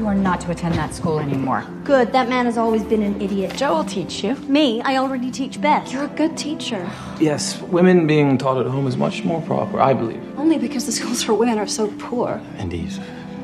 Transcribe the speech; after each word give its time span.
You 0.00 0.06
are 0.06 0.14
not 0.14 0.40
to 0.40 0.50
attend 0.50 0.76
that 0.76 0.94
school 0.94 1.18
anymore. 1.18 1.62
Good, 1.84 2.10
that 2.12 2.30
man 2.30 2.46
has 2.46 2.56
always 2.56 2.82
been 2.82 3.02
an 3.02 3.20
idiot. 3.20 3.54
Joe 3.54 3.74
will 3.74 3.84
teach 3.84 4.24
you. 4.24 4.34
Me, 4.48 4.80
I 4.80 4.96
already 4.96 5.30
teach 5.30 5.60
Beth. 5.60 5.92
You're 5.92 6.04
a 6.04 6.08
good 6.08 6.38
teacher. 6.38 6.90
Yes, 7.20 7.60
women 7.60 8.06
being 8.06 8.38
taught 8.38 8.56
at 8.56 8.66
home 8.66 8.86
is 8.86 8.96
much 8.96 9.24
more 9.24 9.42
proper, 9.42 9.78
I 9.78 9.92
believe. 9.92 10.22
Only 10.38 10.56
because 10.56 10.86
the 10.86 10.92
schools 10.92 11.22
for 11.22 11.34
women 11.34 11.58
are 11.58 11.66
so 11.66 11.92
poor. 11.98 12.40
Indeed. 12.56 12.98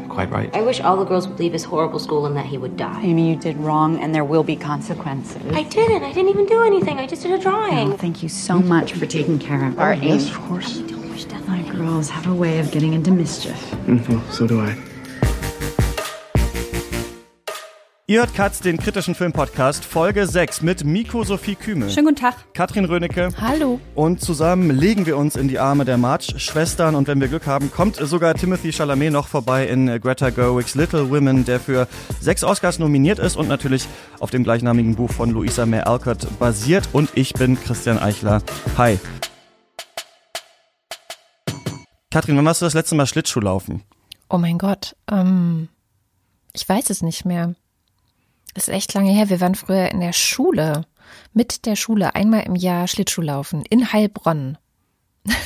Quite 0.09 0.31
right. 0.31 0.49
I 0.57 0.63
wish 0.63 0.81
all 0.81 0.97
the 0.97 1.05
girls 1.05 1.29
would 1.29 1.39
leave 1.39 1.53
his 1.53 1.63
horrible 1.63 1.99
school 1.99 2.25
and 2.25 2.35
that 2.39 2.47
he 2.47 2.57
would 2.57 2.79
die. 2.79 3.03
Amy, 3.03 3.29
you 3.29 3.37
did 3.37 3.59
wrong, 3.59 4.03
and 4.03 4.15
there 4.15 4.25
will 4.25 4.43
be 4.43 4.57
consequences. 4.57 5.43
I 5.53 5.65
didn't. 5.65 6.05
I 6.05 6.13
didn't 6.15 6.31
even 6.31 6.47
do 6.47 6.63
anything. 6.63 6.99
I 6.99 7.07
just 7.07 7.21
did 7.21 7.33
a 7.33 7.39
drawing. 7.39 7.93
Oh, 7.93 7.97
thank 7.99 8.23
you 8.23 8.31
so 8.31 8.61
much 8.61 8.95
for 8.95 9.05
taking 9.05 9.39
care 9.39 9.63
of 9.69 9.79
our 9.79 9.93
Amy. 9.93 10.09
Yes, 10.09 10.31
of 10.31 10.39
course. 10.39 10.79
My 11.47 11.63
girls 11.69 12.09
have 12.09 12.27
a 12.27 12.35
way 12.35 12.61
of 12.61 12.71
getting 12.71 12.95
into 12.95 13.11
mischief. 13.11 13.61
Mm, 13.85 14.33
so 14.33 14.47
do 14.47 14.63
I. 14.63 14.86
Ihr 18.09 18.21
hört 18.21 18.35
Katz, 18.35 18.61
den 18.61 18.77
kritischen 18.77 19.17
Filmpodcast, 19.17 19.85
Folge 19.85 20.29
6 20.29 20.63
mit 20.63 20.85
Miko 20.85 21.25
Sophie 21.25 21.57
Kümel. 21.57 21.91
Schönen 21.91 22.07
guten 22.07 22.21
Tag. 22.21 22.37
Katrin 22.55 22.85
Rönecke. 22.85 23.31
Hallo. 23.41 23.81
Und 23.97 24.21
zusammen 24.21 24.71
legen 24.71 25.07
wir 25.07 25.17
uns 25.17 25.35
in 25.35 25.49
die 25.49 25.59
Arme 25.59 25.85
der 25.85 25.99
March-Schwestern 25.99 26.95
und 26.95 27.09
wenn 27.09 27.21
wir 27.21 27.27
Glück 27.27 27.49
haben, 27.49 27.69
kommt 27.73 27.97
sogar 27.97 28.35
Timothy 28.35 28.71
Chalamet 28.71 29.13
noch 29.13 29.27
vorbei 29.27 29.67
in 29.67 29.89
Greta 30.01 30.31
Gerwigs 30.31 30.77
Little 30.77 31.11
Women, 31.11 31.45
der 31.45 31.59
für 31.59 31.89
sechs 32.21 32.45
Oscars 32.45 32.79
nominiert 32.79 33.19
ist 33.19 33.35
und 33.37 33.49
natürlich 33.49 33.89
auf 34.21 34.31
dem 34.31 34.45
gleichnamigen 34.45 34.95
Buch 34.95 35.11
von 35.11 35.31
Louisa 35.31 35.67
May 35.67 35.81
Alcott 35.81 36.29
basiert. 36.39 36.89
Und 36.93 37.11
ich 37.17 37.35
bin 37.35 37.61
Christian 37.61 37.99
Eichler. 37.99 38.41
Hi. 38.79 39.01
Katrin, 42.13 42.37
wann 42.37 42.45
warst 42.45 42.63
du 42.63 42.67
das 42.67 42.75
letzte 42.75 42.95
Mal 42.95 43.07
Schlittschuh 43.09 43.41
laufen? 43.41 43.83
Oh 44.31 44.39
mein 44.39 44.59
Gott. 44.59 44.95
Ähm, 45.11 45.71
ich 46.53 46.69
weiß 46.69 46.91
es 46.91 47.03
nicht 47.03 47.25
mehr. 47.25 47.57
Ist 48.55 48.69
echt 48.69 48.95
lange 48.95 49.13
her. 49.13 49.29
Wir 49.29 49.41
waren 49.41 49.55
früher 49.55 49.91
in 49.91 50.01
der 50.01 50.13
Schule, 50.13 50.87
mit 51.33 51.67
der 51.67 51.77
Schule, 51.77 52.15
einmal 52.15 52.43
im 52.43 52.55
Jahr 52.55 52.89
Schlittschuhlaufen 52.89 53.63
in 53.63 53.93
Heilbronn. 53.93 54.59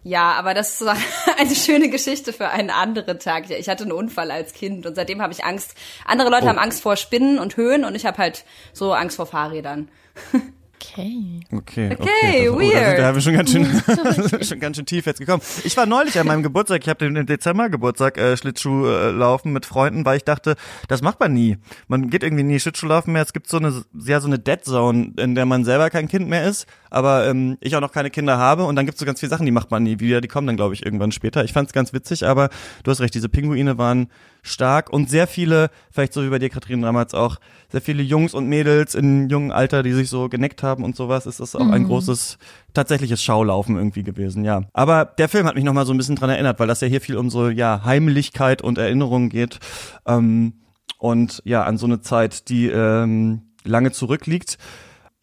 Ja, 0.02 0.32
aber 0.32 0.54
das 0.54 0.80
war 0.84 0.96
eine 1.38 1.54
schöne 1.54 1.88
Geschichte 1.88 2.32
für 2.32 2.48
einen 2.50 2.68
anderen 2.70 3.18
Tag. 3.20 3.48
Ich 3.48 3.68
hatte 3.68 3.84
einen 3.84 3.92
Unfall 3.92 4.30
als 4.30 4.52
Kind 4.52 4.84
und 4.86 4.96
seitdem 4.96 5.22
habe 5.22 5.32
ich 5.32 5.44
Angst. 5.44 5.74
Andere 6.04 6.28
Leute 6.30 6.44
Oh. 6.44 6.48
haben 6.48 6.58
Angst 6.58 6.82
vor 6.82 6.96
Spinnen 6.96 7.38
und 7.38 7.56
Höhen 7.56 7.84
und 7.84 7.94
ich 7.94 8.04
habe 8.04 8.18
halt 8.18 8.44
so 8.72 8.92
Angst 8.92 9.16
vor 9.16 9.26
Fahrrädern. 9.26 9.88
Okay. 10.80 11.40
Okay, 11.52 11.96
Okay, 11.98 12.44
das, 12.46 12.54
oh, 12.54 12.60
weird. 12.60 12.74
Da, 12.74 12.96
da 12.96 13.06
haben 13.06 13.14
wir 13.16 13.22
schon 13.22 13.34
ganz 13.34 13.50
schön, 13.50 13.66
schon 14.44 14.60
ganz 14.60 14.76
schön 14.76 14.86
tief 14.86 15.06
jetzt 15.06 15.18
gekommen. 15.18 15.42
Ich 15.64 15.76
war 15.76 15.86
neulich 15.86 16.18
an 16.20 16.26
meinem 16.26 16.42
Geburtstag, 16.44 16.82
ich 16.82 16.88
habe 16.88 17.10
den 17.10 17.26
Dezember 17.26 17.68
Geburtstag 17.68 18.16
äh, 18.16 18.36
Schlittschuh 18.36 18.86
äh, 18.86 19.10
laufen 19.10 19.52
mit 19.52 19.66
Freunden, 19.66 20.04
weil 20.04 20.18
ich 20.18 20.24
dachte, 20.24 20.54
das 20.86 21.02
macht 21.02 21.18
man 21.18 21.32
nie. 21.32 21.58
Man 21.88 22.10
geht 22.10 22.22
irgendwie 22.22 22.44
nie 22.44 22.60
Schlittschuh 22.60 22.86
laufen 22.86 23.12
mehr. 23.12 23.22
Es 23.22 23.32
gibt 23.32 23.48
so 23.48 23.56
eine 23.56 23.82
ja 24.04 24.20
so 24.20 24.28
eine 24.28 24.38
Dead 24.38 24.64
Zone, 24.64 25.14
in 25.16 25.34
der 25.34 25.46
man 25.46 25.64
selber 25.64 25.90
kein 25.90 26.06
Kind 26.06 26.28
mehr 26.28 26.46
ist, 26.46 26.66
aber 26.90 27.26
ähm, 27.26 27.58
ich 27.60 27.74
auch 27.74 27.80
noch 27.80 27.92
keine 27.92 28.10
Kinder 28.10 28.38
habe 28.38 28.64
und 28.64 28.76
dann 28.76 28.86
gibt's 28.86 29.00
so 29.00 29.06
ganz 29.06 29.18
viele 29.18 29.30
Sachen, 29.30 29.46
die 29.46 29.52
macht 29.52 29.70
man 29.70 29.82
nie 29.82 29.98
wieder. 29.98 30.20
Die 30.20 30.28
kommen 30.28 30.46
dann 30.46 30.56
glaube 30.56 30.74
ich 30.74 30.84
irgendwann 30.84 31.10
später. 31.10 31.42
Ich 31.44 31.52
fand's 31.52 31.72
ganz 31.72 31.92
witzig, 31.92 32.24
aber 32.24 32.50
du 32.84 32.90
hast 32.90 33.00
recht, 33.00 33.14
diese 33.14 33.28
Pinguine 33.28 33.78
waren 33.78 34.08
stark 34.42 34.90
und 34.90 35.10
sehr 35.10 35.26
viele, 35.26 35.70
vielleicht 35.90 36.12
so 36.12 36.22
wie 36.24 36.28
bei 36.28 36.38
dir, 36.38 36.48
Katrin 36.48 36.82
damals 36.82 37.14
auch, 37.14 37.36
sehr 37.70 37.80
viele 37.80 38.02
Jungs 38.02 38.34
und 38.34 38.46
Mädels 38.46 38.94
in 38.94 39.28
jungen 39.28 39.52
Alter, 39.52 39.82
die 39.82 39.92
sich 39.92 40.08
so 40.08 40.28
geneckt 40.28 40.62
haben 40.62 40.84
und 40.84 40.96
sowas, 40.96 41.26
ist 41.26 41.40
das 41.40 41.54
auch 41.54 41.68
ein 41.68 41.84
großes, 41.84 42.38
tatsächliches 42.72 43.22
Schaulaufen 43.22 43.76
irgendwie 43.76 44.02
gewesen, 44.02 44.44
ja. 44.44 44.62
Aber 44.72 45.04
der 45.04 45.28
Film 45.28 45.46
hat 45.46 45.54
mich 45.54 45.64
nochmal 45.64 45.86
so 45.86 45.92
ein 45.92 45.98
bisschen 45.98 46.16
dran 46.16 46.30
erinnert, 46.30 46.58
weil 46.60 46.66
das 46.66 46.80
ja 46.80 46.88
hier 46.88 47.00
viel 47.00 47.16
um 47.16 47.30
so, 47.30 47.48
ja, 47.48 47.82
Heimlichkeit 47.84 48.62
und 48.62 48.78
Erinnerung 48.78 49.28
geht. 49.28 49.58
Ähm, 50.06 50.54
und 50.98 51.42
ja, 51.44 51.62
an 51.62 51.78
so 51.78 51.86
eine 51.86 52.00
Zeit, 52.00 52.48
die 52.48 52.66
ähm, 52.68 53.42
lange 53.64 53.92
zurückliegt. 53.92 54.58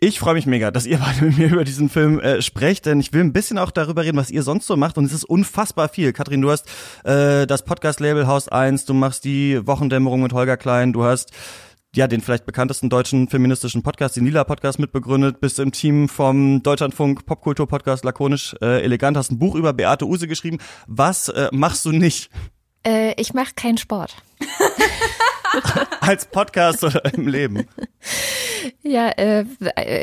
Ich 0.02 0.20
freue 0.20 0.34
mich 0.34 0.46
mega, 0.46 0.72
dass 0.72 0.86
ihr 0.86 0.98
beide 0.98 1.24
mit 1.24 1.38
mir 1.38 1.48
über 1.48 1.64
diesen 1.64 1.88
Film 1.90 2.20
äh, 2.20 2.42
sprecht, 2.42 2.86
denn 2.86 3.00
ich 3.00 3.14
will 3.14 3.22
ein 3.22 3.32
bisschen 3.32 3.58
auch 3.58 3.72
darüber 3.72 4.04
reden, 4.04 4.18
was 4.18 4.30
ihr 4.30 4.44
sonst 4.44 4.68
so 4.68 4.76
macht 4.76 4.98
und 4.98 5.06
es 5.06 5.14
ist 5.14 5.24
unfassbar 5.24 5.88
viel. 5.88 6.12
Katrin, 6.12 6.42
du 6.42 6.52
hast 6.52 6.68
äh, 7.06 7.48
das 7.48 7.64
Podcast-Label 7.64 8.28
Haus 8.28 8.50
1, 8.50 8.84
du 8.84 8.94
machst 8.94 9.24
die 9.24 9.66
Wochendämmerung 9.66 10.22
mit 10.22 10.34
Holger 10.34 10.58
Klein, 10.58 10.92
du 10.92 11.06
hast 11.06 11.32
ja 11.96 12.08
den 12.08 12.20
vielleicht 12.20 12.46
bekanntesten 12.46 12.90
deutschen 12.90 13.30
feministischen 13.30 13.84
Podcast, 13.84 14.18
den 14.18 14.26
Lila 14.26 14.44
Podcast 14.44 14.80
mitbegründet, 14.80 15.40
bist 15.40 15.60
im 15.60 15.72
Team 15.72 16.10
vom 16.10 16.62
Deutschlandfunk 16.62 17.26
Popkultur 17.26 17.66
Podcast 17.66 18.04
lakonisch 18.04 18.54
äh, 18.62 18.84
elegant, 18.84 19.16
hast 19.16 19.32
ein 19.32 19.40
Buch 19.40 19.56
über 19.56 19.72
Beate 19.72 20.06
Use 20.06 20.28
geschrieben. 20.28 20.58
Was 20.88 21.30
äh, 21.30 21.48
machst 21.54 21.86
du 21.86 21.94
nicht 21.94 22.30
Äh, 22.86 23.14
ich 23.20 23.34
mache 23.34 23.54
keinen 23.56 23.78
Sport. 23.78 24.14
als 26.02 26.26
Podcast 26.26 26.84
oder 26.84 27.14
im 27.14 27.28
Leben? 27.28 27.68
Ja, 28.82 29.10
äh, 29.10 29.46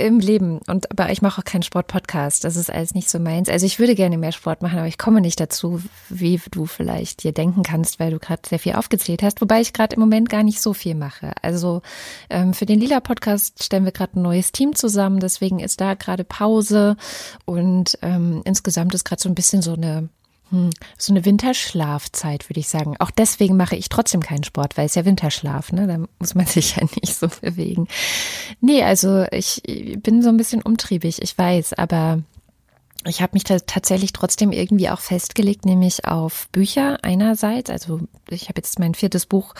im 0.07 0.19
Leben. 0.19 0.61
Und 0.67 0.91
aber 0.91 1.11
ich 1.11 1.23
mache 1.23 1.41
auch 1.41 1.45
keinen 1.45 1.63
Sport-Podcast. 1.63 2.45
Das 2.45 2.57
ist 2.57 2.71
alles 2.71 2.95
nicht 2.95 3.09
so 3.09 3.19
meins. 3.19 3.49
Also 3.49 3.67
ich 3.67 3.79
würde 3.79 3.95
gerne 3.95 4.19
mehr 4.19 4.33
Sport 4.33 4.63
machen, 4.63 4.79
aber 4.79 4.89
ich 4.89 4.99
komme 4.99 5.21
nicht 5.21 5.41
dazu, 5.41 5.83
wie 6.09 6.41
du 6.51 6.67
vielleicht 6.67 7.23
dir 7.23 7.33
denken 7.33 7.63
kannst, 7.63 8.01
weil 8.01 8.11
du 8.11 8.19
gerade 8.19 8.43
sehr 8.49 8.59
viel 8.59 8.75
aufgezählt 8.75 9.23
hast. 9.23 9.41
Wobei 9.41 9.61
ich 9.61 9.73
gerade 9.73 9.95
im 9.95 10.01
Moment 10.01 10.29
gar 10.29 10.43
nicht 10.43 10.61
so 10.61 10.75
viel 10.75 10.95
mache. 10.95 11.33
Also 11.43 11.83
ähm, 12.31 12.55
für 12.55 12.67
den 12.67 12.81
Lila-Podcast 12.81 13.63
stellen 13.63 13.85
wir 13.85 13.93
gerade 13.93 14.19
ein 14.19 14.23
neues 14.23 14.53
Team 14.53 14.75
zusammen. 14.75 15.21
Deswegen 15.21 15.59
ist 15.59 15.81
da 15.81 15.95
gerade 15.95 16.25
Pause 16.25 16.97
und 17.45 17.99
ähm, 18.03 18.43
insgesamt 18.45 18.95
ist 18.95 19.05
gerade 19.05 19.23
so 19.23 19.29
ein 19.29 19.35
bisschen 19.35 19.63
so 19.63 19.75
eine 19.75 20.09
so 20.99 21.13
eine 21.13 21.25
Winterschlafzeit, 21.25 22.49
würde 22.49 22.61
ich 22.61 22.69
sagen. 22.69 22.97
Auch 22.99 23.11
deswegen 23.11 23.57
mache 23.57 23.77
ich 23.77 23.89
trotzdem 23.89 24.23
keinen 24.23 24.45
Sport, 24.45 24.77
weil 24.77 24.87
es 24.87 24.95
ja 24.95 25.05
Winterschlaf, 25.05 25.73
ne? 25.73 25.87
Da 25.87 25.99
muss 26.19 26.35
man 26.35 26.47
sich 26.47 26.77
ja 26.77 26.83
nicht 27.01 27.15
so 27.15 27.29
bewegen. 27.29 27.89
Nee, 28.61 28.83
also 28.83 29.25
ich 29.31 29.63
bin 30.03 30.23
so 30.23 30.29
ein 30.29 30.37
bisschen 30.37 30.63
umtriebig, 30.63 31.23
ich 31.23 31.37
weiß, 31.37 31.73
aber 31.75 32.23
ich 33.05 33.21
habe 33.21 33.31
mich 33.33 33.43
ta- 33.43 33.59
tatsächlich 33.59 34.13
trotzdem 34.13 34.53
irgendwie 34.53 34.89
auch 34.89 35.01
festgelegt, 35.01 35.65
nämlich 35.65 36.05
auf 36.07 36.49
Bücher 36.53 37.01
einerseits. 37.03 37.69
Also 37.69 38.01
ich 38.31 38.43
habe 38.49 38.59
jetzt 38.59 38.79
mein 38.79 38.95
viertes 38.95 39.27
Buch 39.27 39.55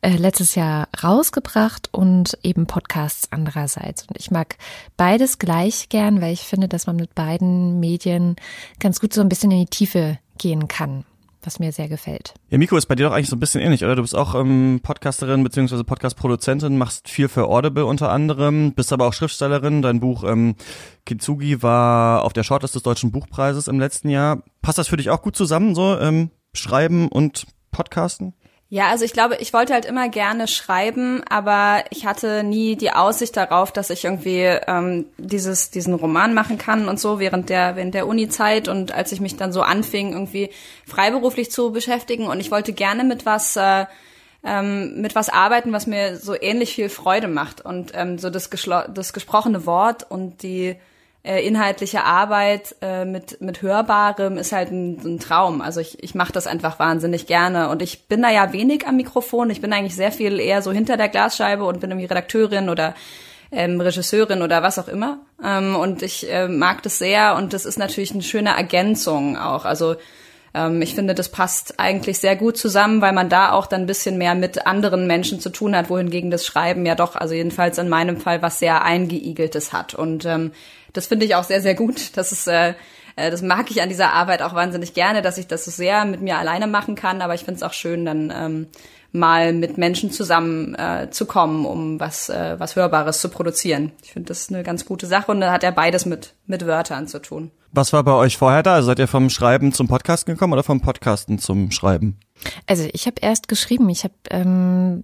äh, 0.00 0.10
letztes 0.16 0.54
Jahr 0.54 0.86
rausgebracht 1.02 1.88
und 1.90 2.38
eben 2.44 2.66
Podcasts 2.68 3.26
andererseits. 3.32 4.04
Und 4.06 4.16
ich 4.16 4.30
mag 4.30 4.56
beides 4.96 5.38
gleich 5.40 5.88
gern, 5.88 6.20
weil 6.20 6.32
ich 6.32 6.42
finde, 6.42 6.68
dass 6.68 6.86
man 6.86 6.94
mit 6.94 7.16
beiden 7.16 7.80
Medien 7.80 8.36
ganz 8.78 9.00
gut 9.00 9.12
so 9.12 9.22
ein 9.22 9.28
bisschen 9.28 9.50
in 9.50 9.58
die 9.60 9.66
Tiefe 9.66 10.18
gehen 10.38 10.68
kann, 10.68 11.04
was 11.42 11.58
mir 11.58 11.72
sehr 11.72 11.88
gefällt. 11.88 12.34
Ja, 12.50 12.58
Miko 12.58 12.76
ist 12.76 12.86
bei 12.86 12.94
dir 12.94 13.06
doch 13.06 13.12
eigentlich 13.12 13.28
so 13.28 13.36
ein 13.36 13.40
bisschen 13.40 13.60
ähnlich, 13.60 13.84
oder? 13.84 13.96
Du 13.96 14.02
bist 14.02 14.14
auch 14.14 14.34
ähm, 14.34 14.80
Podcasterin 14.82 15.44
bzw. 15.44 15.82
Podcast-Produzentin, 15.82 16.78
machst 16.78 17.08
viel 17.08 17.28
für 17.28 17.46
Audible 17.46 17.86
unter 17.86 18.10
anderem, 18.10 18.72
bist 18.72 18.92
aber 18.92 19.06
auch 19.06 19.12
Schriftstellerin. 19.12 19.82
Dein 19.82 20.00
Buch 20.00 20.24
ähm, 20.24 20.56
Kitsugi 21.04 21.62
war 21.62 22.24
auf 22.24 22.32
der 22.32 22.42
Shortlist 22.42 22.74
des 22.74 22.82
Deutschen 22.82 23.12
Buchpreises 23.12 23.68
im 23.68 23.78
letzten 23.78 24.08
Jahr. 24.08 24.42
Passt 24.62 24.78
das 24.78 24.88
für 24.88 24.96
dich 24.96 25.10
auch 25.10 25.22
gut 25.22 25.36
zusammen, 25.36 25.74
so 25.74 25.98
ähm, 25.98 26.30
Schreiben 26.54 27.08
und 27.08 27.46
Podcasten? 27.70 28.34
Ja, 28.74 28.88
also 28.88 29.04
ich 29.04 29.12
glaube, 29.12 29.36
ich 29.38 29.52
wollte 29.52 29.72
halt 29.72 29.84
immer 29.84 30.08
gerne 30.08 30.48
schreiben, 30.48 31.22
aber 31.28 31.84
ich 31.90 32.06
hatte 32.06 32.42
nie 32.42 32.74
die 32.74 32.90
Aussicht 32.90 33.36
darauf, 33.36 33.70
dass 33.70 33.88
ich 33.88 34.04
irgendwie 34.04 34.40
ähm, 34.66 35.06
dieses 35.16 35.70
diesen 35.70 35.94
Roman 35.94 36.34
machen 36.34 36.58
kann 36.58 36.88
und 36.88 36.98
so 36.98 37.20
während 37.20 37.50
der 37.50 37.76
während 37.76 37.94
der 37.94 38.08
Uni-Zeit 38.08 38.66
und 38.66 38.90
als 38.90 39.12
ich 39.12 39.20
mich 39.20 39.36
dann 39.36 39.52
so 39.52 39.62
anfing 39.62 40.12
irgendwie 40.12 40.50
freiberuflich 40.88 41.52
zu 41.52 41.70
beschäftigen. 41.70 42.26
Und 42.26 42.40
ich 42.40 42.50
wollte 42.50 42.72
gerne 42.72 43.04
mit 43.04 43.24
was 43.24 43.54
äh, 43.54 43.86
ähm, 44.42 45.00
mit 45.00 45.14
was 45.14 45.28
arbeiten, 45.28 45.72
was 45.72 45.86
mir 45.86 46.16
so 46.16 46.34
ähnlich 46.34 46.74
viel 46.74 46.88
Freude 46.88 47.28
macht. 47.28 47.64
Und 47.64 47.92
ähm, 47.94 48.18
so 48.18 48.28
das, 48.28 48.50
das 48.92 49.12
gesprochene 49.12 49.66
Wort 49.66 50.10
und 50.10 50.42
die 50.42 50.74
äh, 51.24 51.44
inhaltliche 51.46 52.04
Arbeit 52.04 52.76
äh, 52.82 53.04
mit 53.04 53.40
mit 53.40 53.62
hörbarem 53.62 54.36
ist 54.36 54.52
halt 54.52 54.70
ein, 54.70 55.00
ein 55.04 55.18
Traum. 55.18 55.62
Also 55.62 55.80
ich 55.80 56.02
ich 56.02 56.14
mache 56.14 56.32
das 56.32 56.46
einfach 56.46 56.78
wahnsinnig 56.78 57.26
gerne 57.26 57.70
und 57.70 57.82
ich 57.82 58.06
bin 58.06 58.22
da 58.22 58.30
ja 58.30 58.52
wenig 58.52 58.86
am 58.86 58.96
Mikrofon. 58.96 59.50
Ich 59.50 59.60
bin 59.60 59.72
eigentlich 59.72 59.96
sehr 59.96 60.12
viel 60.12 60.38
eher 60.38 60.60
so 60.60 60.70
hinter 60.70 60.96
der 60.96 61.08
Glasscheibe 61.08 61.64
und 61.64 61.80
bin 61.80 61.90
irgendwie 61.90 62.06
Redakteurin 62.06 62.68
oder 62.68 62.94
ähm, 63.50 63.80
Regisseurin 63.80 64.42
oder 64.42 64.62
was 64.62 64.78
auch 64.78 64.88
immer. 64.88 65.18
Ähm, 65.42 65.76
und 65.76 66.02
ich 66.02 66.30
äh, 66.30 66.46
mag 66.46 66.82
das 66.82 66.98
sehr 66.98 67.36
und 67.36 67.54
das 67.54 67.64
ist 67.64 67.78
natürlich 67.78 68.12
eine 68.12 68.22
schöne 68.22 68.50
Ergänzung 68.50 69.38
auch. 69.38 69.64
Also 69.64 69.96
ähm, 70.54 70.82
ich 70.82 70.94
finde, 70.94 71.14
das 71.14 71.30
passt 71.30 71.80
eigentlich 71.80 72.18
sehr 72.18 72.36
gut 72.36 72.56
zusammen, 72.56 73.00
weil 73.00 73.12
man 73.12 73.28
da 73.28 73.52
auch 73.52 73.66
dann 73.66 73.82
ein 73.82 73.86
bisschen 73.86 74.18
mehr 74.18 74.34
mit 74.34 74.66
anderen 74.66 75.06
Menschen 75.06 75.40
zu 75.40 75.50
tun 75.50 75.76
hat, 75.76 75.90
wohingegen 75.90 76.30
das 76.30 76.44
Schreiben 76.46 76.84
ja 76.86 76.94
doch, 76.94 77.16
also 77.16 77.34
jedenfalls 77.34 77.78
in 77.78 77.88
meinem 77.88 78.18
Fall, 78.18 78.42
was 78.42 78.58
sehr 78.58 78.82
eingeigeltes 78.82 79.72
hat. 79.72 79.94
Und 79.94 80.24
ähm, 80.24 80.52
das 80.94 81.06
finde 81.06 81.26
ich 81.26 81.34
auch 81.34 81.44
sehr, 81.44 81.60
sehr 81.60 81.74
gut. 81.74 82.16
Das 82.16 82.32
ist 82.32 82.46
äh, 82.46 82.74
äh, 83.16 83.30
das 83.30 83.42
mag 83.42 83.70
ich 83.70 83.82
an 83.82 83.88
dieser 83.88 84.12
Arbeit 84.12 84.42
auch 84.42 84.54
wahnsinnig 84.54 84.94
gerne, 84.94 85.22
dass 85.22 85.38
ich 85.38 85.46
das 85.46 85.64
so 85.64 85.70
sehr 85.70 86.04
mit 86.04 86.20
mir 86.20 86.38
alleine 86.38 86.66
machen 86.66 86.94
kann, 86.94 87.22
aber 87.22 87.34
ich 87.34 87.44
finde 87.44 87.56
es 87.56 87.62
auch 87.62 87.72
schön, 87.72 88.04
dann 88.04 88.32
ähm, 88.34 88.66
mal 89.12 89.52
mit 89.52 89.78
Menschen 89.78 90.10
zusammen 90.10 90.74
äh, 90.74 91.08
zu 91.10 91.26
kommen, 91.26 91.66
um 91.66 92.00
was, 92.00 92.28
äh, 92.28 92.58
was 92.58 92.76
Hörbares 92.76 93.20
zu 93.20 93.28
produzieren. 93.28 93.92
Ich 94.02 94.12
finde 94.12 94.28
das 94.28 94.48
eine 94.48 94.62
ganz 94.62 94.84
gute 94.84 95.06
Sache 95.06 95.30
und 95.30 95.40
da 95.40 95.52
hat 95.52 95.62
ja 95.62 95.70
beides 95.70 96.04
mit, 96.06 96.34
mit 96.46 96.66
Wörtern 96.66 97.06
zu 97.06 97.20
tun. 97.20 97.50
Was 97.76 97.92
war 97.92 98.04
bei 98.04 98.12
euch 98.12 98.36
vorher 98.36 98.62
da? 98.62 98.74
Also 98.74 98.86
seid 98.86 99.00
ihr 99.00 99.08
vom 99.08 99.28
Schreiben 99.30 99.72
zum 99.72 99.88
Podcasten 99.88 100.32
gekommen 100.32 100.52
oder 100.52 100.62
vom 100.62 100.80
Podcasten 100.80 101.40
zum 101.40 101.72
Schreiben? 101.72 102.16
Also 102.68 102.88
ich 102.92 103.06
habe 103.06 103.16
erst 103.20 103.48
geschrieben, 103.48 103.88
ich 103.88 104.04
habe 104.04 104.14
ähm, 104.30 105.02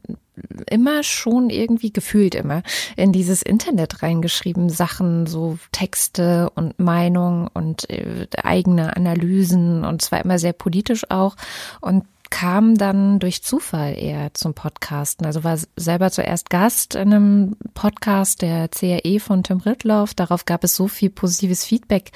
immer 0.68 1.02
schon 1.02 1.50
irgendwie 1.50 1.92
gefühlt 1.92 2.36
immer 2.36 2.62
in 2.96 3.10
dieses 3.10 3.42
Internet 3.42 4.04
reingeschrieben, 4.04 4.68
Sachen, 4.68 5.26
so 5.26 5.58
Texte 5.72 6.48
und 6.54 6.78
Meinung 6.78 7.48
und 7.52 7.90
äh, 7.90 8.28
eigene 8.40 8.96
Analysen 8.96 9.84
und 9.84 10.00
zwar 10.00 10.24
immer 10.24 10.38
sehr 10.38 10.52
politisch 10.52 11.10
auch 11.10 11.34
und 11.80 12.04
kam 12.30 12.76
dann 12.76 13.18
durch 13.18 13.42
Zufall 13.42 13.98
eher 13.98 14.32
zum 14.34 14.54
Podcasten. 14.54 15.26
Also 15.26 15.44
war 15.44 15.58
selber 15.76 16.10
zuerst 16.10 16.48
Gast 16.48 16.94
in 16.94 17.12
einem 17.12 17.56
Podcast 17.74 18.40
der 18.42 18.68
CRE 18.68 19.18
von 19.20 19.42
Tim 19.42 19.58
Ritloff. 19.58 20.14
Darauf 20.14 20.44
gab 20.44 20.64
es 20.64 20.76
so 20.76 20.88
viel 20.88 21.10
positives 21.10 21.64
Feedback, 21.64 22.12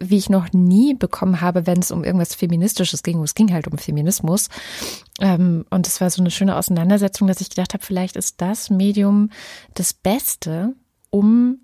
wie 0.00 0.16
ich 0.16 0.30
noch 0.30 0.52
nie 0.52 0.94
bekommen 0.94 1.40
habe, 1.40 1.66
wenn 1.66 1.78
es 1.78 1.90
um 1.90 2.04
irgendwas 2.04 2.34
Feministisches 2.34 3.02
ging. 3.02 3.22
Es 3.22 3.34
ging 3.34 3.52
halt 3.52 3.68
um 3.68 3.76
Feminismus. 3.78 4.48
Ähm, 5.20 5.66
und 5.70 5.86
es 5.86 6.00
war 6.00 6.10
so 6.10 6.22
eine 6.22 6.30
schöne 6.30 6.56
Auseinandersetzung, 6.56 7.28
dass 7.28 7.40
ich 7.40 7.50
gedacht 7.50 7.74
habe, 7.74 7.84
vielleicht 7.84 8.16
ist 8.16 8.40
das 8.40 8.70
Medium 8.70 9.30
das 9.74 9.92
Beste, 9.92 10.74
um 11.10 11.60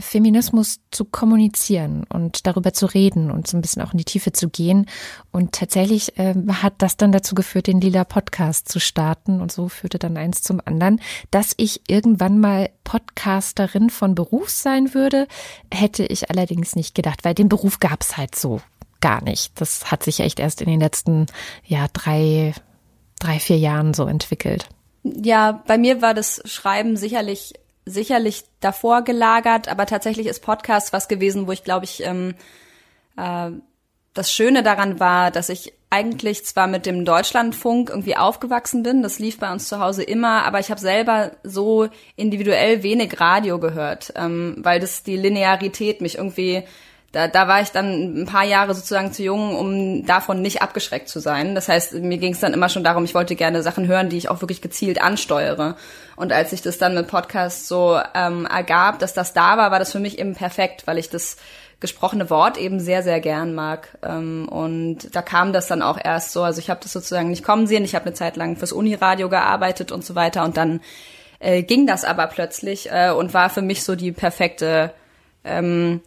Feminismus 0.00 0.80
zu 0.90 1.04
kommunizieren 1.04 2.04
und 2.12 2.46
darüber 2.46 2.72
zu 2.72 2.86
reden 2.86 3.30
und 3.30 3.46
so 3.46 3.56
ein 3.56 3.60
bisschen 3.60 3.82
auch 3.82 3.92
in 3.92 3.98
die 3.98 4.04
Tiefe 4.04 4.32
zu 4.32 4.48
gehen. 4.48 4.86
Und 5.32 5.52
tatsächlich 5.52 6.18
äh, 6.18 6.34
hat 6.50 6.74
das 6.78 6.96
dann 6.96 7.12
dazu 7.12 7.34
geführt, 7.34 7.66
den 7.66 7.80
Lila 7.80 8.04
Podcast 8.04 8.68
zu 8.68 8.80
starten. 8.80 9.40
Und 9.40 9.52
so 9.52 9.68
führte 9.68 9.98
dann 9.98 10.16
eins 10.16 10.42
zum 10.42 10.60
anderen. 10.64 11.00
Dass 11.30 11.54
ich 11.56 11.82
irgendwann 11.88 12.38
mal 12.38 12.70
Podcasterin 12.84 13.90
von 13.90 14.14
Beruf 14.14 14.50
sein 14.50 14.94
würde, 14.94 15.26
hätte 15.72 16.04
ich 16.04 16.30
allerdings 16.30 16.76
nicht 16.76 16.94
gedacht, 16.94 17.24
weil 17.24 17.34
den 17.34 17.48
Beruf 17.48 17.80
gab 17.80 18.02
es 18.02 18.16
halt 18.16 18.34
so 18.34 18.60
gar 19.00 19.22
nicht. 19.22 19.60
Das 19.60 19.90
hat 19.90 20.02
sich 20.02 20.20
echt 20.20 20.40
erst 20.40 20.60
in 20.60 20.68
den 20.68 20.80
letzten 20.80 21.26
ja, 21.64 21.86
drei, 21.92 22.54
drei, 23.20 23.38
vier 23.38 23.58
Jahren 23.58 23.94
so 23.94 24.06
entwickelt. 24.06 24.68
Ja, 25.02 25.62
bei 25.66 25.78
mir 25.78 26.02
war 26.02 26.14
das 26.14 26.42
Schreiben 26.44 26.96
sicherlich 26.96 27.54
sicherlich 27.88 28.44
davor 28.60 29.02
gelagert, 29.02 29.68
aber 29.68 29.86
tatsächlich 29.86 30.26
ist 30.26 30.40
Podcast 30.42 30.92
was 30.92 31.08
gewesen, 31.08 31.46
wo 31.46 31.52
ich 31.52 31.64
glaube 31.64 31.84
ich 31.84 32.04
ähm, 32.04 32.34
äh, 33.16 33.50
das 34.14 34.32
Schöne 34.32 34.62
daran 34.62 34.98
war, 34.98 35.30
dass 35.30 35.48
ich 35.48 35.74
eigentlich 35.90 36.44
zwar 36.44 36.66
mit 36.66 36.86
dem 36.86 37.04
Deutschlandfunk 37.04 37.88
irgendwie 37.88 38.16
aufgewachsen 38.16 38.82
bin, 38.82 39.02
das 39.02 39.18
lief 39.18 39.38
bei 39.38 39.50
uns 39.50 39.68
zu 39.68 39.80
Hause 39.80 40.02
immer, 40.02 40.44
aber 40.44 40.60
ich 40.60 40.70
habe 40.70 40.80
selber 40.80 41.32
so 41.44 41.88
individuell 42.16 42.82
wenig 42.82 43.20
Radio 43.20 43.58
gehört, 43.58 44.12
ähm, 44.16 44.56
weil 44.58 44.80
das 44.80 45.02
die 45.02 45.16
Linearität 45.16 46.00
mich 46.00 46.18
irgendwie 46.18 46.64
da, 47.12 47.26
da 47.26 47.48
war 47.48 47.62
ich 47.62 47.70
dann 47.70 48.22
ein 48.22 48.26
paar 48.26 48.44
Jahre 48.44 48.74
sozusagen 48.74 49.12
zu 49.12 49.22
jung, 49.22 49.56
um 49.56 50.04
davon 50.04 50.42
nicht 50.42 50.60
abgeschreckt 50.60 51.08
zu 51.08 51.20
sein. 51.20 51.54
Das 51.54 51.68
heißt, 51.68 51.94
mir 51.94 52.18
ging 52.18 52.34
es 52.34 52.40
dann 52.40 52.52
immer 52.52 52.68
schon 52.68 52.84
darum, 52.84 53.04
ich 53.04 53.14
wollte 53.14 53.34
gerne 53.34 53.62
Sachen 53.62 53.86
hören, 53.86 54.10
die 54.10 54.18
ich 54.18 54.28
auch 54.28 54.42
wirklich 54.42 54.60
gezielt 54.60 55.00
ansteuere. 55.00 55.76
Und 56.16 56.32
als 56.32 56.50
sich 56.50 56.60
das 56.60 56.76
dann 56.76 56.94
mit 56.94 57.08
Podcast 57.08 57.66
so 57.66 57.98
ähm, 58.14 58.44
ergab, 58.44 58.98
dass 58.98 59.14
das 59.14 59.32
da 59.32 59.56
war, 59.56 59.70
war 59.70 59.78
das 59.78 59.92
für 59.92 60.00
mich 60.00 60.18
eben 60.18 60.34
perfekt, 60.34 60.86
weil 60.86 60.98
ich 60.98 61.08
das 61.08 61.38
gesprochene 61.80 62.28
Wort 62.28 62.58
eben 62.58 62.78
sehr, 62.78 63.02
sehr 63.02 63.20
gern 63.20 63.54
mag. 63.54 63.96
Ähm, 64.02 64.46
und 64.46 65.14
da 65.16 65.22
kam 65.22 65.54
das 65.54 65.66
dann 65.66 65.80
auch 65.80 65.98
erst 66.02 66.32
so. 66.32 66.42
Also 66.42 66.58
ich 66.58 66.68
habe 66.68 66.80
das 66.82 66.92
sozusagen 66.92 67.30
nicht 67.30 67.44
kommen 67.44 67.66
sehen. 67.66 67.84
Ich 67.84 67.94
habe 67.94 68.04
eine 68.04 68.14
Zeit 68.14 68.36
lang 68.36 68.56
fürs 68.56 68.72
Uniradio 68.72 69.30
gearbeitet 69.30 69.92
und 69.92 70.04
so 70.04 70.14
weiter. 70.14 70.44
Und 70.44 70.58
dann 70.58 70.80
äh, 71.38 71.62
ging 71.62 71.86
das 71.86 72.04
aber 72.04 72.26
plötzlich 72.26 72.90
äh, 72.92 73.12
und 73.12 73.32
war 73.32 73.48
für 73.48 73.62
mich 73.62 73.82
so 73.82 73.94
die 73.94 74.12
perfekte 74.12 74.92
ähm, 75.44 76.02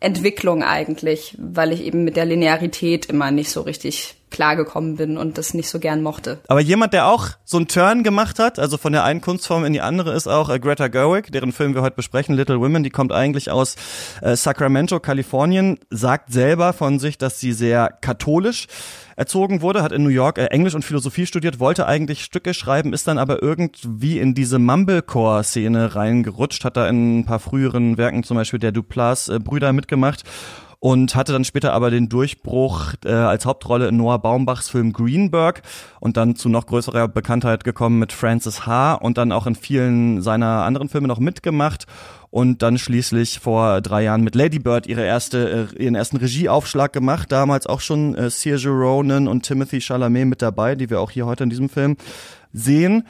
Entwicklung 0.00 0.62
eigentlich, 0.62 1.34
weil 1.38 1.72
ich 1.72 1.82
eben 1.82 2.04
mit 2.04 2.16
der 2.16 2.24
Linearität 2.24 3.06
immer 3.06 3.30
nicht 3.30 3.50
so 3.50 3.62
richtig 3.62 4.17
klargekommen 4.30 4.96
bin 4.96 5.16
und 5.16 5.38
das 5.38 5.54
nicht 5.54 5.68
so 5.68 5.78
gern 5.78 6.02
mochte. 6.02 6.40
Aber 6.48 6.60
jemand, 6.60 6.92
der 6.92 7.06
auch 7.06 7.28
so 7.44 7.56
einen 7.56 7.68
Turn 7.68 8.02
gemacht 8.02 8.38
hat, 8.38 8.58
also 8.58 8.76
von 8.76 8.92
der 8.92 9.04
einen 9.04 9.20
Kunstform 9.20 9.64
in 9.64 9.72
die 9.72 9.80
andere, 9.80 10.14
ist 10.14 10.26
auch 10.26 10.48
äh, 10.48 10.58
Greta 10.58 10.88
Gerwig, 10.88 11.32
deren 11.32 11.52
Film 11.52 11.74
wir 11.74 11.82
heute 11.82 11.96
besprechen, 11.96 12.34
Little 12.34 12.60
Women. 12.60 12.82
Die 12.82 12.90
kommt 12.90 13.12
eigentlich 13.12 13.50
aus 13.50 13.76
äh, 14.22 14.36
Sacramento, 14.36 15.00
Kalifornien, 15.00 15.78
sagt 15.90 16.32
selber 16.32 16.72
von 16.72 16.98
sich, 16.98 17.18
dass 17.18 17.40
sie 17.40 17.52
sehr 17.52 17.90
katholisch 18.00 18.66
erzogen 19.18 19.62
wurde, 19.62 19.82
hat 19.82 19.90
in 19.90 20.04
New 20.04 20.10
York 20.10 20.38
äh, 20.38 20.46
Englisch 20.46 20.74
und 20.74 20.84
Philosophie 20.84 21.26
studiert, 21.26 21.58
wollte 21.58 21.86
eigentlich 21.86 22.22
Stücke 22.22 22.54
schreiben, 22.54 22.92
ist 22.92 23.08
dann 23.08 23.18
aber 23.18 23.42
irgendwie 23.42 24.20
in 24.20 24.34
diese 24.34 24.60
Mumblecore-Szene 24.60 25.96
reingerutscht, 25.96 26.64
hat 26.64 26.76
da 26.76 26.88
in 26.88 27.18
ein 27.18 27.24
paar 27.24 27.40
früheren 27.40 27.98
Werken, 27.98 28.22
zum 28.22 28.36
Beispiel 28.36 28.60
der 28.60 28.72
Duplass-Brüder 28.72 29.72
mitgemacht 29.72 30.22
und 30.80 31.14
hatte 31.14 31.32
dann 31.32 31.44
später 31.44 31.72
aber 31.72 31.90
den 31.90 32.08
Durchbruch 32.08 32.94
äh, 33.04 33.10
als 33.10 33.46
Hauptrolle 33.46 33.88
in 33.88 33.96
Noah 33.96 34.20
Baumbachs 34.20 34.70
Film 34.70 34.92
Greenberg 34.92 35.62
und 36.00 36.16
dann 36.16 36.36
zu 36.36 36.48
noch 36.48 36.66
größerer 36.66 37.08
Bekanntheit 37.08 37.64
gekommen 37.64 37.98
mit 37.98 38.12
Francis 38.12 38.66
H. 38.66 38.94
und 38.94 39.18
dann 39.18 39.32
auch 39.32 39.46
in 39.46 39.56
vielen 39.56 40.22
seiner 40.22 40.64
anderen 40.64 40.88
Filme 40.88 41.08
noch 41.08 41.18
mitgemacht 41.18 41.86
und 42.30 42.62
dann 42.62 42.78
schließlich 42.78 43.40
vor 43.40 43.80
drei 43.80 44.04
Jahren 44.04 44.22
mit 44.22 44.34
Lady 44.34 44.58
Bird 44.60 44.86
ihre 44.86 45.04
erste, 45.04 45.68
äh, 45.76 45.82
ihren 45.82 45.94
ersten 45.96 46.18
Regieaufschlag 46.18 46.92
gemacht. 46.92 47.32
Damals 47.32 47.66
auch 47.66 47.80
schon 47.80 48.14
äh, 48.14 48.30
Saoirse 48.30 48.68
Ronan 48.68 49.26
und 49.26 49.42
Timothy 49.42 49.80
Chalamet 49.80 50.26
mit 50.26 50.42
dabei, 50.42 50.76
die 50.76 50.90
wir 50.90 51.00
auch 51.00 51.10
hier 51.10 51.26
heute 51.26 51.44
in 51.44 51.50
diesem 51.50 51.68
Film 51.68 51.96
sehen. 52.52 53.04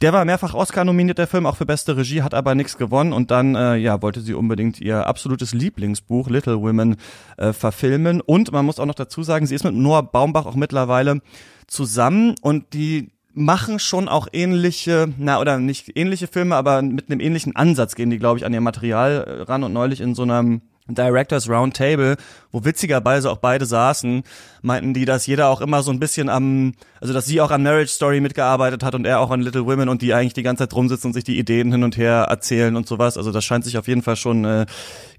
Der 0.00 0.12
war 0.12 0.24
mehrfach 0.24 0.54
Oscar 0.54 0.84
nominiert, 0.84 1.18
der 1.18 1.26
Film, 1.26 1.44
auch 1.44 1.56
für 1.56 1.66
beste 1.66 1.96
Regie, 1.96 2.22
hat 2.22 2.32
aber 2.32 2.54
nichts 2.54 2.78
gewonnen 2.78 3.12
und 3.12 3.32
dann 3.32 3.56
äh, 3.56 3.74
ja 3.74 4.00
wollte 4.00 4.20
sie 4.20 4.32
unbedingt 4.32 4.80
ihr 4.80 5.08
absolutes 5.08 5.54
Lieblingsbuch 5.54 6.30
Little 6.30 6.60
Women 6.60 6.96
äh, 7.36 7.52
verfilmen. 7.52 8.20
Und 8.20 8.52
man 8.52 8.64
muss 8.64 8.78
auch 8.78 8.86
noch 8.86 8.94
dazu 8.94 9.24
sagen, 9.24 9.46
sie 9.46 9.56
ist 9.56 9.64
mit 9.64 9.74
Noah 9.74 10.04
Baumbach 10.04 10.46
auch 10.46 10.54
mittlerweile 10.54 11.20
zusammen 11.66 12.36
und 12.42 12.74
die 12.74 13.10
machen 13.34 13.80
schon 13.80 14.08
auch 14.08 14.28
ähnliche, 14.32 15.12
na 15.18 15.40
oder 15.40 15.58
nicht 15.58 15.96
ähnliche 15.96 16.28
Filme, 16.28 16.54
aber 16.54 16.80
mit 16.80 17.10
einem 17.10 17.20
ähnlichen 17.20 17.56
Ansatz 17.56 17.96
gehen 17.96 18.10
die, 18.10 18.18
glaube 18.18 18.38
ich, 18.38 18.46
an 18.46 18.54
ihr 18.54 18.60
Material 18.60 19.24
äh, 19.26 19.42
ran 19.42 19.64
und 19.64 19.72
neulich 19.72 20.00
in 20.00 20.14
so 20.14 20.22
einem 20.22 20.62
Directors 20.94 21.48
Roundtable, 21.48 22.16
wo 22.52 22.64
witzigerweise 22.64 23.30
auch 23.30 23.38
beide 23.38 23.66
saßen, 23.66 24.22
meinten 24.62 24.94
die, 24.94 25.04
dass 25.04 25.26
jeder 25.26 25.48
auch 25.48 25.60
immer 25.60 25.82
so 25.82 25.90
ein 25.90 26.00
bisschen 26.00 26.28
am, 26.28 26.74
also 27.00 27.12
dass 27.12 27.26
sie 27.26 27.40
auch 27.40 27.50
an 27.50 27.62
Marriage 27.62 27.92
Story 27.92 28.20
mitgearbeitet 28.20 28.82
hat 28.82 28.94
und 28.94 29.06
er 29.06 29.20
auch 29.20 29.30
an 29.30 29.40
Little 29.40 29.66
Women 29.66 29.88
und 29.88 30.02
die 30.02 30.14
eigentlich 30.14 30.34
die 30.34 30.42
ganze 30.42 30.64
Zeit 30.64 30.74
rumsitzen 30.74 31.08
und 31.08 31.14
sich 31.14 31.24
die 31.24 31.38
Ideen 31.38 31.72
hin 31.72 31.84
und 31.84 31.96
her 31.96 32.26
erzählen 32.28 32.76
und 32.76 32.86
sowas. 32.86 33.16
Also 33.16 33.32
das 33.32 33.44
scheint 33.44 33.64
sich 33.64 33.78
auf 33.78 33.88
jeden 33.88 34.02
Fall 34.02 34.16
schon 34.16 34.44
äh, 34.44 34.66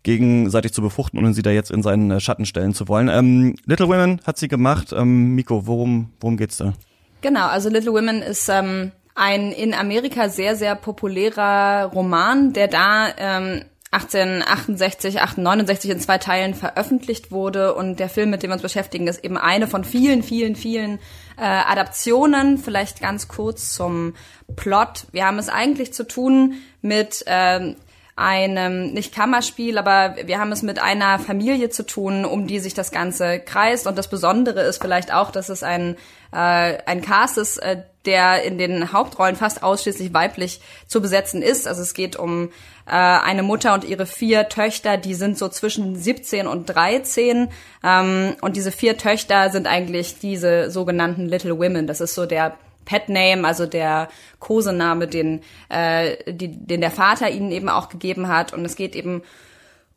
gegenseitig 0.03 0.73
zu 0.73 0.81
befruchten 0.81 1.23
und 1.23 1.33
sie 1.33 1.41
da 1.41 1.51
jetzt 1.51 1.71
in 1.71 1.83
seinen 1.83 2.11
äh, 2.11 2.19
Schatten 2.19 2.45
stellen 2.45 2.73
zu 2.73 2.87
wollen. 2.87 3.09
Ähm, 3.09 3.55
Little 3.65 3.87
Women 3.87 4.21
hat 4.25 4.37
sie 4.37 4.47
gemacht. 4.47 4.93
Ähm, 4.93 5.35
Miko, 5.35 5.67
worum, 5.67 6.11
worum 6.19 6.37
geht's 6.37 6.57
da? 6.57 6.73
Genau, 7.21 7.47
also 7.47 7.69
Little 7.69 7.93
Women 7.93 8.21
ist 8.21 8.47
ähm, 8.49 8.91
ein 9.15 9.51
in 9.51 9.73
Amerika 9.73 10.29
sehr, 10.29 10.55
sehr 10.55 10.75
populärer 10.75 11.91
Roman, 11.93 12.53
der 12.53 12.69
da 12.69 13.09
ähm, 13.17 13.63
1868, 13.91 15.19
1869 15.19 15.89
in 15.89 15.99
zwei 15.99 16.19
Teilen 16.19 16.53
veröffentlicht 16.53 17.31
wurde 17.31 17.73
und 17.73 17.99
der 17.99 18.09
Film, 18.09 18.29
mit 18.29 18.43
dem 18.43 18.51
wir 18.51 18.53
uns 18.53 18.61
beschäftigen, 18.61 19.07
ist 19.07 19.23
eben 19.23 19.37
eine 19.37 19.67
von 19.67 19.83
vielen, 19.83 20.21
vielen, 20.21 20.55
vielen 20.55 20.99
äh, 21.37 21.41
Adaptionen. 21.43 22.59
Vielleicht 22.59 23.01
ganz 23.01 23.27
kurz 23.27 23.73
zum 23.73 24.13
Plot. 24.55 25.07
Wir 25.11 25.25
haben 25.25 25.39
es 25.39 25.49
eigentlich 25.49 25.91
zu 25.91 26.07
tun 26.07 26.55
mit 26.81 27.23
ähm, 27.25 27.77
einem, 28.19 28.91
nicht 28.91 29.15
Kammerspiel, 29.15 29.77
aber 29.77 30.17
wir 30.25 30.39
haben 30.39 30.51
es 30.51 30.61
mit 30.61 30.77
einer 30.77 31.19
Familie 31.19 31.69
zu 31.69 31.85
tun, 31.85 32.25
um 32.25 32.47
die 32.47 32.59
sich 32.59 32.73
das 32.73 32.91
Ganze 32.91 33.39
kreist. 33.39 33.87
Und 33.87 33.97
das 33.97 34.09
Besondere 34.09 34.61
ist 34.63 34.81
vielleicht 34.81 35.13
auch, 35.13 35.31
dass 35.31 35.47
es 35.47 35.63
ein, 35.63 35.95
äh, 36.33 36.77
ein 36.85 37.01
Cast 37.01 37.37
ist, 37.37 37.57
äh, 37.57 37.83
der 38.05 38.43
in 38.43 38.57
den 38.57 38.91
Hauptrollen 38.91 39.37
fast 39.37 39.63
ausschließlich 39.63 40.13
weiblich 40.13 40.61
zu 40.85 41.01
besetzen 41.01 41.41
ist. 41.41 41.65
Also 41.65 41.81
es 41.81 41.93
geht 41.93 42.17
um 42.17 42.51
äh, 42.89 42.91
eine 42.91 43.43
Mutter 43.43 43.73
und 43.73 43.83
ihre 43.83 44.05
vier 44.05 44.49
Töchter, 44.49 44.97
die 44.97 45.13
sind 45.13 45.37
so 45.37 45.47
zwischen 45.47 45.95
17 45.95 46.47
und 46.47 46.65
13. 46.65 47.49
Ähm, 47.83 48.35
und 48.41 48.55
diese 48.55 48.71
vier 48.71 48.97
Töchter 48.97 49.49
sind 49.49 49.67
eigentlich 49.67 50.19
diese 50.19 50.71
sogenannten 50.71 51.27
Little 51.27 51.57
Women. 51.57 51.87
Das 51.87 52.01
ist 52.01 52.15
so 52.15 52.25
der 52.25 52.57
Pet 52.85 53.07
Name, 53.07 53.47
also 53.47 53.65
der 53.65 54.09
Kosename, 54.39 55.07
den, 55.07 55.41
äh, 55.69 56.33
die, 56.33 56.47
den 56.47 56.81
der 56.81 56.91
Vater 56.91 57.29
ihnen 57.29 57.51
eben 57.51 57.69
auch 57.69 57.89
gegeben 57.89 58.27
hat. 58.27 58.53
Und 58.53 58.65
es 58.65 58.75
geht 58.75 58.95
eben 58.95 59.21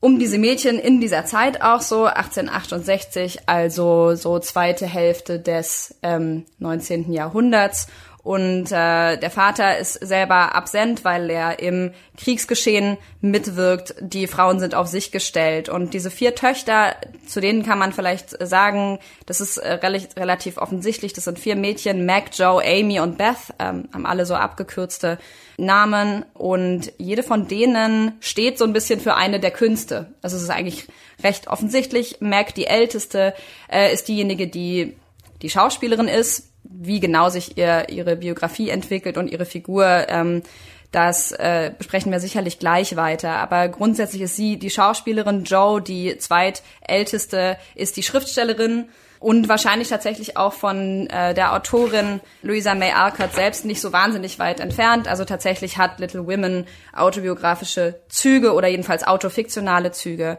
um 0.02 0.18
diese 0.18 0.36
Mädchen 0.36 0.80
in 0.80 1.00
dieser 1.00 1.24
Zeit 1.24 1.62
auch 1.62 1.80
so, 1.80 2.06
1868, 2.06 3.48
also 3.48 4.16
so 4.16 4.40
zweite 4.40 4.84
Hälfte 4.84 5.38
des 5.38 5.94
ähm, 6.02 6.44
19. 6.58 7.12
Jahrhunderts. 7.12 7.86
Und 8.22 8.70
äh, 8.70 9.16
der 9.16 9.30
Vater 9.30 9.78
ist 9.78 9.94
selber 9.94 10.54
absent, 10.54 11.04
weil 11.04 11.28
er 11.28 11.58
im 11.58 11.92
Kriegsgeschehen 12.16 12.96
mitwirkt. 13.20 13.96
Die 14.00 14.28
Frauen 14.28 14.60
sind 14.60 14.76
auf 14.76 14.86
sich 14.86 15.10
gestellt. 15.10 15.68
Und 15.68 15.92
diese 15.92 16.10
vier 16.10 16.36
Töchter, 16.36 16.94
zu 17.26 17.40
denen 17.40 17.64
kann 17.64 17.80
man 17.80 17.92
vielleicht 17.92 18.36
sagen, 18.46 19.00
das 19.26 19.40
ist 19.40 19.56
äh, 19.56 19.72
relativ 19.72 20.56
offensichtlich, 20.58 21.12
das 21.12 21.24
sind 21.24 21.40
vier 21.40 21.56
Mädchen, 21.56 22.06
Mac, 22.06 22.26
Joe, 22.32 22.62
Amy 22.64 23.00
und 23.00 23.18
Beth, 23.18 23.54
ähm, 23.58 23.88
haben 23.92 24.06
alle 24.06 24.24
so 24.24 24.36
abgekürzte 24.36 25.18
Namen. 25.56 26.24
Und 26.32 26.92
jede 26.98 27.24
von 27.24 27.48
denen 27.48 28.12
steht 28.20 28.56
so 28.56 28.64
ein 28.64 28.72
bisschen 28.72 29.00
für 29.00 29.14
eine 29.14 29.40
der 29.40 29.50
Künste. 29.50 30.14
Also 30.22 30.36
es 30.36 30.44
ist 30.44 30.50
eigentlich 30.50 30.86
recht 31.24 31.48
offensichtlich. 31.48 32.18
Mac, 32.20 32.54
die 32.54 32.66
älteste, 32.66 33.34
äh, 33.68 33.92
ist 33.92 34.06
diejenige, 34.06 34.46
die 34.46 34.96
die 35.42 35.50
Schauspielerin 35.50 36.06
ist 36.06 36.51
wie 36.64 37.00
genau 37.00 37.28
sich 37.28 37.56
ihr, 37.56 37.88
ihre 37.88 38.16
Biografie 38.16 38.70
entwickelt 38.70 39.16
und 39.16 39.28
ihre 39.28 39.44
Figur, 39.44 40.06
ähm, 40.08 40.42
das 40.92 41.32
äh, 41.32 41.72
besprechen 41.76 42.12
wir 42.12 42.20
sicherlich 42.20 42.58
gleich 42.58 42.96
weiter. 42.96 43.36
Aber 43.36 43.68
grundsätzlich 43.68 44.22
ist 44.22 44.36
sie 44.36 44.58
die 44.58 44.70
Schauspielerin, 44.70 45.44
Joe, 45.44 45.80
die 45.80 46.18
zweitälteste, 46.18 47.56
ist 47.74 47.96
die 47.96 48.02
Schriftstellerin 48.02 48.88
und 49.18 49.48
wahrscheinlich 49.48 49.88
tatsächlich 49.88 50.36
auch 50.36 50.52
von 50.52 51.08
äh, 51.08 51.32
der 51.32 51.54
Autorin 51.54 52.20
Louisa 52.42 52.74
May 52.74 52.92
Alcott 52.92 53.32
selbst 53.32 53.64
nicht 53.64 53.80
so 53.80 53.92
wahnsinnig 53.92 54.38
weit 54.38 54.60
entfernt. 54.60 55.08
Also 55.08 55.24
tatsächlich 55.24 55.78
hat 55.78 55.98
Little 55.98 56.26
Women 56.26 56.66
autobiografische 56.92 58.00
Züge 58.08 58.52
oder 58.52 58.68
jedenfalls 58.68 59.04
autofiktionale 59.04 59.92
Züge. 59.92 60.38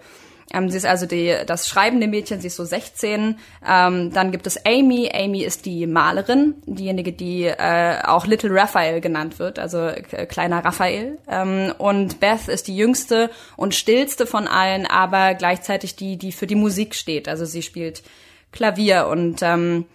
Ähm, 0.53 0.69
sie 0.69 0.77
ist 0.77 0.85
also 0.85 1.05
die, 1.05 1.35
das 1.45 1.67
schreibende 1.67 2.07
Mädchen, 2.07 2.39
sie 2.39 2.47
ist 2.47 2.55
so 2.55 2.63
16. 2.63 3.37
Ähm, 3.67 4.13
dann 4.13 4.31
gibt 4.31 4.47
es 4.47 4.63
Amy. 4.65 5.09
Amy 5.13 5.43
ist 5.43 5.65
die 5.65 5.87
Malerin, 5.87 6.55
diejenige, 6.65 7.11
die 7.11 7.45
äh, 7.45 8.01
auch 8.03 8.27
Little 8.27 8.53
Raphael 8.53 9.01
genannt 9.01 9.39
wird, 9.39 9.59
also 9.59 9.91
kleiner 10.29 10.63
Raphael. 10.63 11.17
Ähm, 11.27 11.73
und 11.77 12.19
Beth 12.19 12.47
ist 12.47 12.67
die 12.67 12.77
jüngste 12.77 13.31
und 13.57 13.73
stillste 13.73 14.25
von 14.27 14.47
allen, 14.47 14.85
aber 14.85 15.33
gleichzeitig 15.33 15.95
die, 15.95 16.17
die 16.17 16.31
für 16.31 16.47
die 16.47 16.55
Musik 16.55 16.95
steht. 16.95 17.27
Also 17.27 17.45
sie 17.45 17.63
spielt 17.63 18.03
Klavier 18.51 19.07
und 19.07 19.41
ähm, 19.41 19.85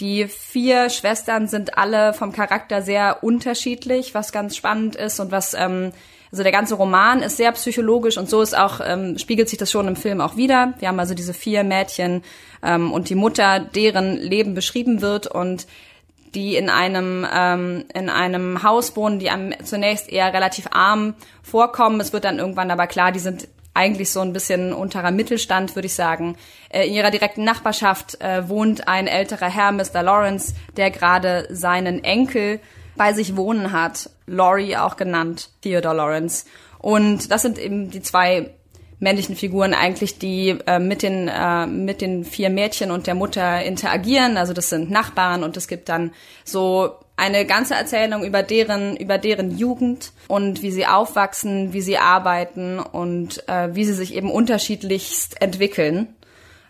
die 0.00 0.26
vier 0.28 0.90
Schwestern 0.90 1.48
sind 1.48 1.78
alle 1.78 2.12
vom 2.12 2.32
Charakter 2.32 2.82
sehr 2.82 3.22
unterschiedlich, 3.22 4.14
was 4.14 4.32
ganz 4.32 4.56
spannend 4.56 4.94
ist 4.94 5.20
und 5.20 5.30
was 5.30 5.54
ähm, 5.54 5.92
also 6.30 6.42
der 6.42 6.52
ganze 6.52 6.74
Roman 6.74 7.22
ist 7.22 7.36
sehr 7.36 7.52
psychologisch 7.52 8.18
und 8.18 8.28
so 8.28 8.42
ist 8.42 8.56
auch, 8.56 8.80
ähm, 8.84 9.18
spiegelt 9.18 9.48
sich 9.48 9.58
das 9.58 9.70
schon 9.70 9.88
im 9.88 9.96
Film 9.96 10.20
auch 10.20 10.36
wieder. 10.36 10.74
Wir 10.78 10.88
haben 10.88 11.00
also 11.00 11.14
diese 11.14 11.34
vier 11.34 11.64
Mädchen 11.64 12.22
ähm, 12.62 12.92
und 12.92 13.08
die 13.08 13.14
Mutter, 13.14 13.60
deren 13.60 14.16
Leben 14.16 14.54
beschrieben 14.54 15.00
wird 15.00 15.26
und 15.26 15.66
die 16.34 16.56
in 16.56 16.68
einem 16.68 17.26
ähm, 17.32 17.84
in 17.94 18.10
einem 18.10 18.62
Haus 18.62 18.96
wohnen, 18.96 19.18
die 19.18 19.30
einem 19.30 19.54
zunächst 19.64 20.10
eher 20.10 20.32
relativ 20.32 20.66
arm 20.70 21.14
vorkommen. 21.42 22.00
Es 22.00 22.12
wird 22.12 22.24
dann 22.24 22.38
irgendwann 22.38 22.70
aber 22.70 22.86
klar, 22.86 23.12
die 23.12 23.20
sind 23.20 23.48
eigentlich 23.72 24.10
so 24.10 24.20
ein 24.20 24.32
bisschen 24.32 24.72
unterer 24.72 25.10
Mittelstand, 25.10 25.76
würde 25.76 25.86
ich 25.86 25.94
sagen. 25.94 26.36
Äh, 26.68 26.88
in 26.88 26.94
ihrer 26.94 27.10
direkten 27.10 27.44
Nachbarschaft 27.44 28.20
äh, 28.20 28.48
wohnt 28.48 28.88
ein 28.88 29.06
älterer 29.06 29.48
Herr, 29.48 29.72
Mr. 29.72 30.02
Lawrence, 30.02 30.54
der 30.76 30.90
gerade 30.90 31.46
seinen 31.50 32.02
Enkel 32.02 32.60
bei 32.96 33.12
sich 33.12 33.36
wohnen 33.36 33.72
hat. 33.72 34.10
Laurie 34.26 34.76
auch 34.76 34.96
genannt, 34.96 35.50
Theodore 35.62 35.96
Lawrence. 35.96 36.46
Und 36.78 37.30
das 37.30 37.42
sind 37.42 37.58
eben 37.58 37.90
die 37.90 38.02
zwei 38.02 38.50
männlichen 38.98 39.36
Figuren 39.36 39.74
eigentlich, 39.74 40.18
die 40.18 40.56
äh, 40.66 40.78
mit 40.78 41.02
den 41.02 41.28
äh, 41.28 41.66
mit 41.66 42.00
den 42.00 42.24
vier 42.24 42.50
Mädchen 42.50 42.90
und 42.90 43.06
der 43.06 43.14
Mutter 43.14 43.62
interagieren. 43.62 44.36
Also 44.36 44.52
das 44.52 44.70
sind 44.70 44.90
Nachbarn 44.90 45.42
und 45.42 45.56
es 45.56 45.68
gibt 45.68 45.88
dann 45.88 46.12
so 46.44 46.94
eine 47.16 47.46
ganze 47.46 47.74
Erzählung 47.74 48.24
über 48.24 48.42
deren 48.42 48.96
über 48.96 49.18
deren 49.18 49.56
Jugend 49.56 50.12
und 50.28 50.62
wie 50.62 50.70
sie 50.70 50.86
aufwachsen, 50.86 51.72
wie 51.72 51.82
sie 51.82 51.98
arbeiten 51.98 52.78
und 52.78 53.46
äh, 53.48 53.74
wie 53.74 53.84
sie 53.84 53.94
sich 53.94 54.14
eben 54.14 54.30
unterschiedlichst 54.30 55.40
entwickeln. 55.42 56.14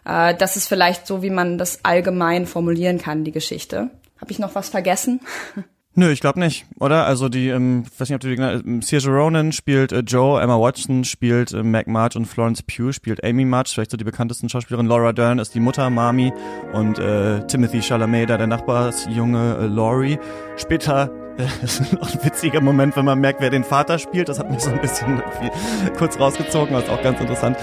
Äh, 0.05 0.35
das 0.35 0.57
ist 0.57 0.69
vielleicht 0.69 1.07
so, 1.07 1.23
wie 1.23 1.31
man 1.31 1.59
das 1.59 1.85
allgemein 1.85 2.47
formulieren 2.47 2.99
kann, 2.99 3.25
die 3.25 3.33
Geschichte. 3.33 3.91
Habe 4.21 4.33
ich 4.33 4.39
noch 4.39 4.55
was 4.55 4.69
vergessen? 4.69 5.21
Nö, 5.99 6.11
ich 6.11 6.21
glaube 6.21 6.39
nicht, 6.39 6.67
oder? 6.79 7.07
Also 7.07 7.31
die, 7.31 7.49
ähm, 7.49 7.85
weiß 7.97 8.11
nicht, 8.11 8.17
ob 8.17 8.21
du 8.21 8.29
die 8.29 8.37
genannt 8.37 8.85
Saoirse 8.85 9.09
Ronan 9.09 9.51
spielt 9.51 9.93
äh, 9.93 10.01
Joe, 10.01 10.39
Emma 10.43 10.61
Watson 10.61 11.05
spielt 11.05 11.55
äh, 11.55 11.63
Mac 11.63 11.87
March 11.87 12.17
und 12.17 12.27
Florence 12.27 12.63
Pugh 12.63 12.93
spielt 12.93 13.25
Amy 13.25 13.47
March, 13.47 13.73
vielleicht 13.73 13.93
so 13.93 13.97
die 13.97 14.05
bekanntesten 14.05 14.51
Schauspielerin. 14.51 14.85
Laura 14.85 15.15
Dern 15.15 15.39
ist 15.39 15.55
die 15.55 15.61
Mutter, 15.61 15.89
Mami 15.89 16.35
und 16.75 16.99
äh, 16.99 17.47
Timothy 17.47 17.81
Chalamet, 17.81 18.29
da 18.29 18.37
der 18.37 18.47
Nachbarsjunge 18.47 19.57
äh, 19.59 19.67
Laurie. 19.69 20.19
Später 20.59 21.11
das 21.63 21.81
ist 21.81 21.95
noch 21.95 22.13
ein 22.13 22.23
witziger 22.23 22.61
Moment, 22.61 22.95
wenn 22.95 23.07
man 23.07 23.19
merkt, 23.19 23.41
wer 23.41 23.49
den 23.49 23.65
Vater 23.65 23.99
spielt. 23.99 24.29
Das 24.29 24.39
hat 24.39 24.51
mich 24.51 24.61
so 24.61 24.71
ein 24.71 24.81
bisschen 24.83 25.23
kurz 25.97 26.21
rausgezogen, 26.21 26.75
das 26.75 26.85
ist 26.85 26.91
auch 26.91 27.03
ganz 27.03 27.19
interessant. 27.23 27.57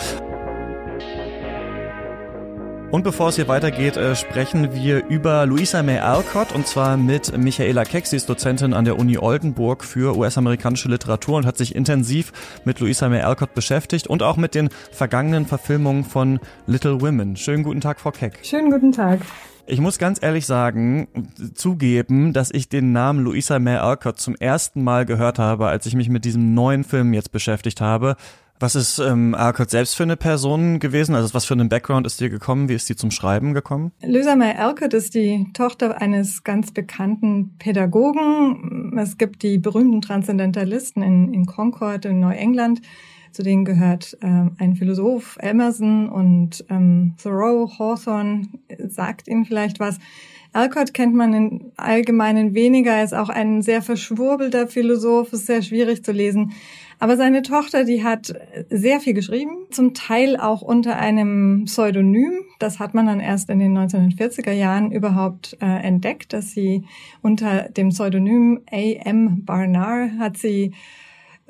Und 2.93 3.01
bevor 3.01 3.29
es 3.29 3.37
hier 3.37 3.47
weitergeht, 3.47 3.97
äh, 3.97 4.15
sprechen 4.15 4.75
wir 4.75 5.07
über 5.07 5.47
Louisa 5.47 5.81
May 5.81 5.97
Alcott 5.97 6.51
und 6.53 6.67
zwar 6.67 6.95
mit 6.95 7.35
Michaela 7.35 7.85
Keck. 7.85 8.05
Sie 8.05 8.17
ist 8.17 8.29
Dozentin 8.29 8.75
an 8.75 8.85
der 8.85 8.99
Uni 8.99 9.17
Oldenburg 9.17 9.83
für 9.83 10.15
US-amerikanische 10.15 10.89
Literatur 10.89 11.37
und 11.37 11.47
hat 11.47 11.57
sich 11.57 11.73
intensiv 11.73 12.31
mit 12.65 12.79
Louisa 12.79 13.09
May 13.09 13.21
Alcott 13.21 13.55
beschäftigt 13.55 14.05
und 14.05 14.21
auch 14.21 14.37
mit 14.37 14.53
den 14.53 14.69
vergangenen 14.91 15.47
Verfilmungen 15.47 16.03
von 16.03 16.39
Little 16.67 17.01
Women. 17.01 17.35
Schönen 17.35 17.63
guten 17.63 17.81
Tag, 17.81 17.99
Frau 17.99 18.11
Keck. 18.11 18.37
Schönen 18.43 18.69
guten 18.69 18.91
Tag. 18.91 19.21
Ich 19.65 19.79
muss 19.79 19.97
ganz 19.97 20.21
ehrlich 20.21 20.45
sagen, 20.45 21.07
zugeben, 21.55 22.31
dass 22.31 22.51
ich 22.51 22.69
den 22.69 22.91
Namen 22.91 23.23
Louisa 23.23 23.57
May 23.57 23.77
Alcott 23.77 24.19
zum 24.19 24.35
ersten 24.35 24.83
Mal 24.83 25.07
gehört 25.07 25.39
habe, 25.39 25.67
als 25.67 25.87
ich 25.87 25.95
mich 25.95 26.09
mit 26.09 26.25
diesem 26.25 26.53
neuen 26.53 26.83
Film 26.83 27.13
jetzt 27.13 27.31
beschäftigt 27.31 27.81
habe. 27.81 28.17
Was 28.63 28.75
ist 28.75 28.97
ähm, 28.97 29.35
Alcott 29.35 29.71
selbst 29.71 29.93
für 29.93 30.03
eine 30.03 30.15
Person 30.15 30.79
gewesen? 30.79 31.15
Also 31.15 31.33
was 31.33 31.43
für 31.43 31.53
einen 31.53 31.67
Background 31.67 32.07
ist 32.07 32.21
dir 32.21 32.29
gekommen? 32.29 32.69
Wie 32.69 32.75
ist 32.75 32.87
sie 32.87 32.95
zum 32.95 33.11
Schreiben 33.11 33.53
gekommen? 33.53 33.91
Lisa 34.01 34.37
May 34.37 34.55
Alcott 34.55 34.93
ist 34.93 35.15
die 35.15 35.47
Tochter 35.51 35.99
eines 35.99 36.45
ganz 36.45 36.71
bekannten 36.71 37.57
Pädagogen. 37.57 38.97
Es 38.97 39.17
gibt 39.17 39.43
die 39.43 39.57
berühmten 39.57 39.99
Transzendentalisten 39.99 41.03
in, 41.03 41.33
in 41.33 41.45
Concord 41.45 42.05
in 42.05 42.21
Neuengland. 42.21 42.79
Zu 43.33 43.43
denen 43.43 43.65
gehört 43.65 44.17
ähm, 44.21 44.55
ein 44.59 44.77
Philosoph 44.77 45.35
Emerson 45.41 46.07
und 46.07 46.63
ähm, 46.69 47.15
Thoreau, 47.21 47.69
Hawthorne, 47.77 48.47
sagt 48.87 49.27
Ihnen 49.27 49.43
vielleicht 49.43 49.81
was. 49.81 49.99
Alcott 50.53 50.93
kennt 50.93 51.15
man 51.15 51.33
im 51.33 51.71
Allgemeinen 51.75 52.53
weniger, 52.53 52.91
er 52.91 53.03
ist 53.03 53.13
auch 53.13 53.29
ein 53.29 53.63
sehr 53.63 53.81
verschwurbelter 53.81 54.67
Philosoph, 54.67 55.33
ist 55.33 55.47
sehr 55.47 55.63
schwierig 55.63 56.05
zu 56.05 56.11
lesen. 56.11 56.53
Aber 56.99 57.17
seine 57.17 57.41
Tochter, 57.41 57.83
die 57.83 58.03
hat 58.03 58.33
sehr 58.69 58.99
viel 58.99 59.13
geschrieben, 59.13 59.67
zum 59.71 59.93
Teil 59.93 60.37
auch 60.37 60.61
unter 60.61 60.97
einem 60.97 61.65
Pseudonym. 61.65 62.33
Das 62.59 62.79
hat 62.79 62.93
man 62.93 63.07
dann 63.07 63.19
erst 63.19 63.49
in 63.49 63.59
den 63.59 63.77
1940er 63.77 64.51
Jahren 64.51 64.91
überhaupt 64.91 65.57
äh, 65.61 65.65
entdeckt, 65.65 66.33
dass 66.33 66.51
sie 66.51 66.85
unter 67.21 67.69
dem 67.69 67.89
Pseudonym 67.89 68.61
A.M. 68.71 69.43
Barnard 69.45 70.11
hat 70.19 70.37
sie 70.37 70.73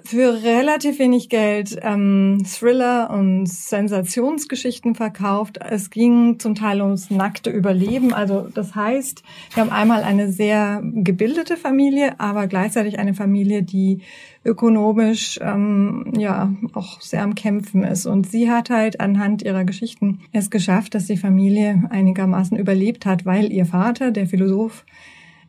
für 0.03 0.43
relativ 0.43 0.99
wenig 0.99 1.29
Geld 1.29 1.77
ähm, 1.81 2.43
Thriller 2.45 3.09
und 3.11 3.45
Sensationsgeschichten 3.45 4.95
verkauft. 4.95 5.59
Es 5.63 5.91
ging 5.91 6.39
zum 6.39 6.55
Teil 6.55 6.81
ums 6.81 7.09
nackte 7.09 7.49
Überleben. 7.49 8.13
Also 8.13 8.47
das 8.53 8.75
heißt, 8.75 9.23
wir 9.53 9.61
haben 9.61 9.71
einmal 9.71 10.03
eine 10.03 10.31
sehr 10.31 10.81
gebildete 10.83 11.57
Familie, 11.57 12.19
aber 12.19 12.47
gleichzeitig 12.47 12.99
eine 12.99 13.13
Familie, 13.13 13.63
die 13.63 14.01
ökonomisch 14.45 15.39
ähm, 15.41 16.13
ja 16.17 16.53
auch 16.73 17.01
sehr 17.01 17.23
am 17.23 17.35
Kämpfen 17.35 17.83
ist. 17.83 18.05
Und 18.05 18.29
sie 18.29 18.49
hat 18.49 18.69
halt 18.69 18.99
anhand 18.99 19.41
ihrer 19.41 19.63
Geschichten 19.63 20.19
es 20.31 20.49
geschafft, 20.49 20.95
dass 20.95 21.05
die 21.05 21.17
Familie 21.17 21.83
einigermaßen 21.89 22.57
überlebt 22.57 23.05
hat, 23.05 23.25
weil 23.25 23.51
ihr 23.51 23.65
Vater, 23.65 24.11
der 24.11 24.27
Philosoph, 24.27 24.85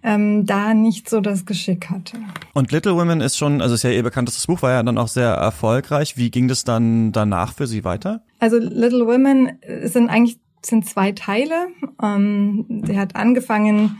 ähm, 0.02 0.44
da 0.44 0.74
nicht 0.74 1.08
so 1.08 1.20
das 1.20 1.46
Geschick 1.46 1.88
hatte. 1.88 2.18
Und 2.52 2.70
Little 2.72 2.94
Women 2.94 3.20
ist 3.20 3.38
schon, 3.38 3.62
also 3.62 3.74
ist 3.74 3.84
ja 3.84 3.90
ihr 3.90 4.02
bekanntestes 4.02 4.46
Buch, 4.46 4.60
war 4.60 4.72
ja 4.72 4.82
dann 4.82 4.98
auch 4.98 5.08
sehr 5.08 5.30
erfolgreich. 5.30 6.16
Wie 6.18 6.30
ging 6.30 6.46
das 6.46 6.64
dann 6.64 7.10
danach 7.10 7.54
für 7.54 7.66
Sie 7.66 7.84
weiter? 7.84 8.22
Also 8.38 8.58
Little 8.58 9.06
Women 9.06 9.52
sind 9.84 10.10
eigentlich 10.10 10.38
sind 10.66 10.88
zwei 10.88 11.12
Teile. 11.12 11.68
Ähm, 12.02 12.82
sie 12.86 12.98
hat 12.98 13.16
angefangen 13.16 13.98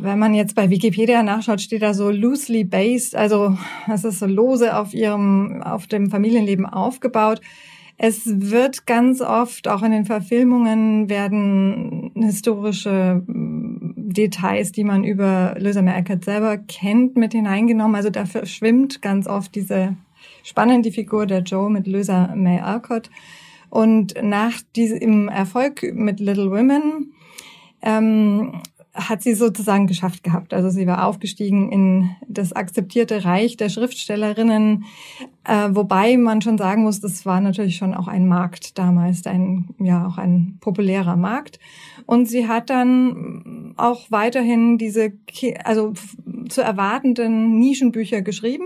wenn 0.00 0.18
man 0.18 0.34
jetzt 0.34 0.54
bei 0.54 0.70
Wikipedia 0.70 1.22
nachschaut, 1.22 1.60
steht 1.60 1.82
da 1.82 1.94
so 1.94 2.10
loosely 2.10 2.64
based, 2.64 3.16
also 3.16 3.56
es 3.92 4.04
ist 4.04 4.20
so 4.20 4.26
lose 4.26 4.76
auf 4.76 4.94
ihrem, 4.94 5.62
auf 5.62 5.86
dem 5.86 6.10
Familienleben 6.10 6.66
aufgebaut. 6.66 7.40
Es 8.00 8.22
wird 8.24 8.86
ganz 8.86 9.20
oft, 9.20 9.66
auch 9.66 9.82
in 9.82 9.90
den 9.90 10.04
Verfilmungen, 10.04 11.10
werden 11.10 12.12
historische 12.14 13.22
mm, 13.26 13.94
Details, 13.96 14.70
die 14.70 14.84
man 14.84 15.02
über 15.02 15.56
May 15.58 15.94
Alcott 15.94 16.24
selber 16.24 16.58
kennt, 16.58 17.16
mit 17.16 17.32
hineingenommen. 17.32 17.96
Also 17.96 18.10
da 18.10 18.24
verschwimmt 18.24 19.02
ganz 19.02 19.26
oft 19.26 19.52
diese 19.56 19.96
spannende 20.44 20.92
Figur 20.92 21.26
der 21.26 21.40
Joe 21.40 21.70
mit 21.70 21.88
Lisa 21.88 22.34
May 22.36 22.60
Alcott. 22.60 23.10
Und 23.68 24.14
nach 24.22 24.54
diesem 24.76 25.28
Erfolg 25.28 25.82
mit 25.92 26.20
Little 26.20 26.52
Women 26.52 27.12
ähm, 27.82 28.62
hat 28.98 29.22
sie 29.22 29.34
sozusagen 29.34 29.86
geschafft 29.86 30.24
gehabt. 30.24 30.52
Also 30.52 30.70
sie 30.70 30.86
war 30.86 31.06
aufgestiegen 31.06 31.70
in 31.70 32.10
das 32.26 32.52
akzeptierte 32.52 33.24
Reich 33.24 33.56
der 33.56 33.68
Schriftstellerinnen, 33.68 34.84
äh, 35.44 35.68
wobei 35.70 36.16
man 36.16 36.42
schon 36.42 36.58
sagen 36.58 36.82
muss, 36.82 37.00
das 37.00 37.24
war 37.24 37.40
natürlich 37.40 37.76
schon 37.76 37.94
auch 37.94 38.08
ein 38.08 38.26
Markt 38.26 38.76
damals, 38.76 39.24
ein 39.26 39.68
ja 39.78 40.06
auch 40.06 40.18
ein 40.18 40.58
populärer 40.60 41.16
Markt. 41.16 41.60
Und 42.06 42.26
sie 42.26 42.48
hat 42.48 42.70
dann 42.70 43.74
auch 43.76 44.10
weiterhin 44.10 44.78
diese 44.78 45.12
also 45.64 45.92
zu 46.48 46.62
erwartenden 46.62 47.58
Nischenbücher 47.58 48.22
geschrieben, 48.22 48.64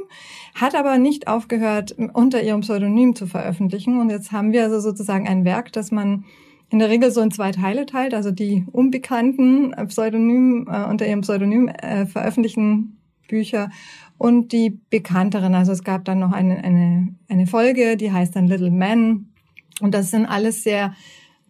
hat 0.54 0.74
aber 0.74 0.96
nicht 0.96 1.28
aufgehört 1.28 1.94
unter 2.14 2.42
ihrem 2.42 2.60
Pseudonym 2.60 3.14
zu 3.14 3.26
veröffentlichen. 3.26 4.00
Und 4.00 4.10
jetzt 4.10 4.32
haben 4.32 4.52
wir 4.52 4.62
also 4.62 4.80
sozusagen 4.80 5.28
ein 5.28 5.44
Werk, 5.44 5.72
das 5.72 5.90
man 5.90 6.24
in 6.72 6.78
der 6.78 6.88
Regel 6.88 7.10
so 7.10 7.20
in 7.20 7.30
zwei 7.30 7.52
Teile 7.52 7.84
teilt, 7.84 8.14
also 8.14 8.30
die 8.30 8.64
unbekannten 8.72 9.74
äh, 9.74 9.86
Pseudonym 9.86 10.66
äh, 10.70 10.84
unter 10.84 11.06
ihrem 11.06 11.20
Pseudonym 11.20 11.68
äh, 11.68 12.06
veröffentlichten 12.06 12.96
Bücher 13.28 13.70
und 14.16 14.52
die 14.52 14.80
bekannteren. 14.88 15.54
Also 15.54 15.72
es 15.72 15.84
gab 15.84 16.06
dann 16.06 16.18
noch 16.18 16.32
eine, 16.32 16.64
eine, 16.64 17.14
eine 17.28 17.46
Folge, 17.46 17.98
die 17.98 18.10
heißt 18.10 18.34
dann 18.34 18.48
Little 18.48 18.70
Men 18.70 19.32
und 19.80 19.92
das 19.92 20.10
sind 20.10 20.24
alles 20.24 20.62
sehr 20.62 20.94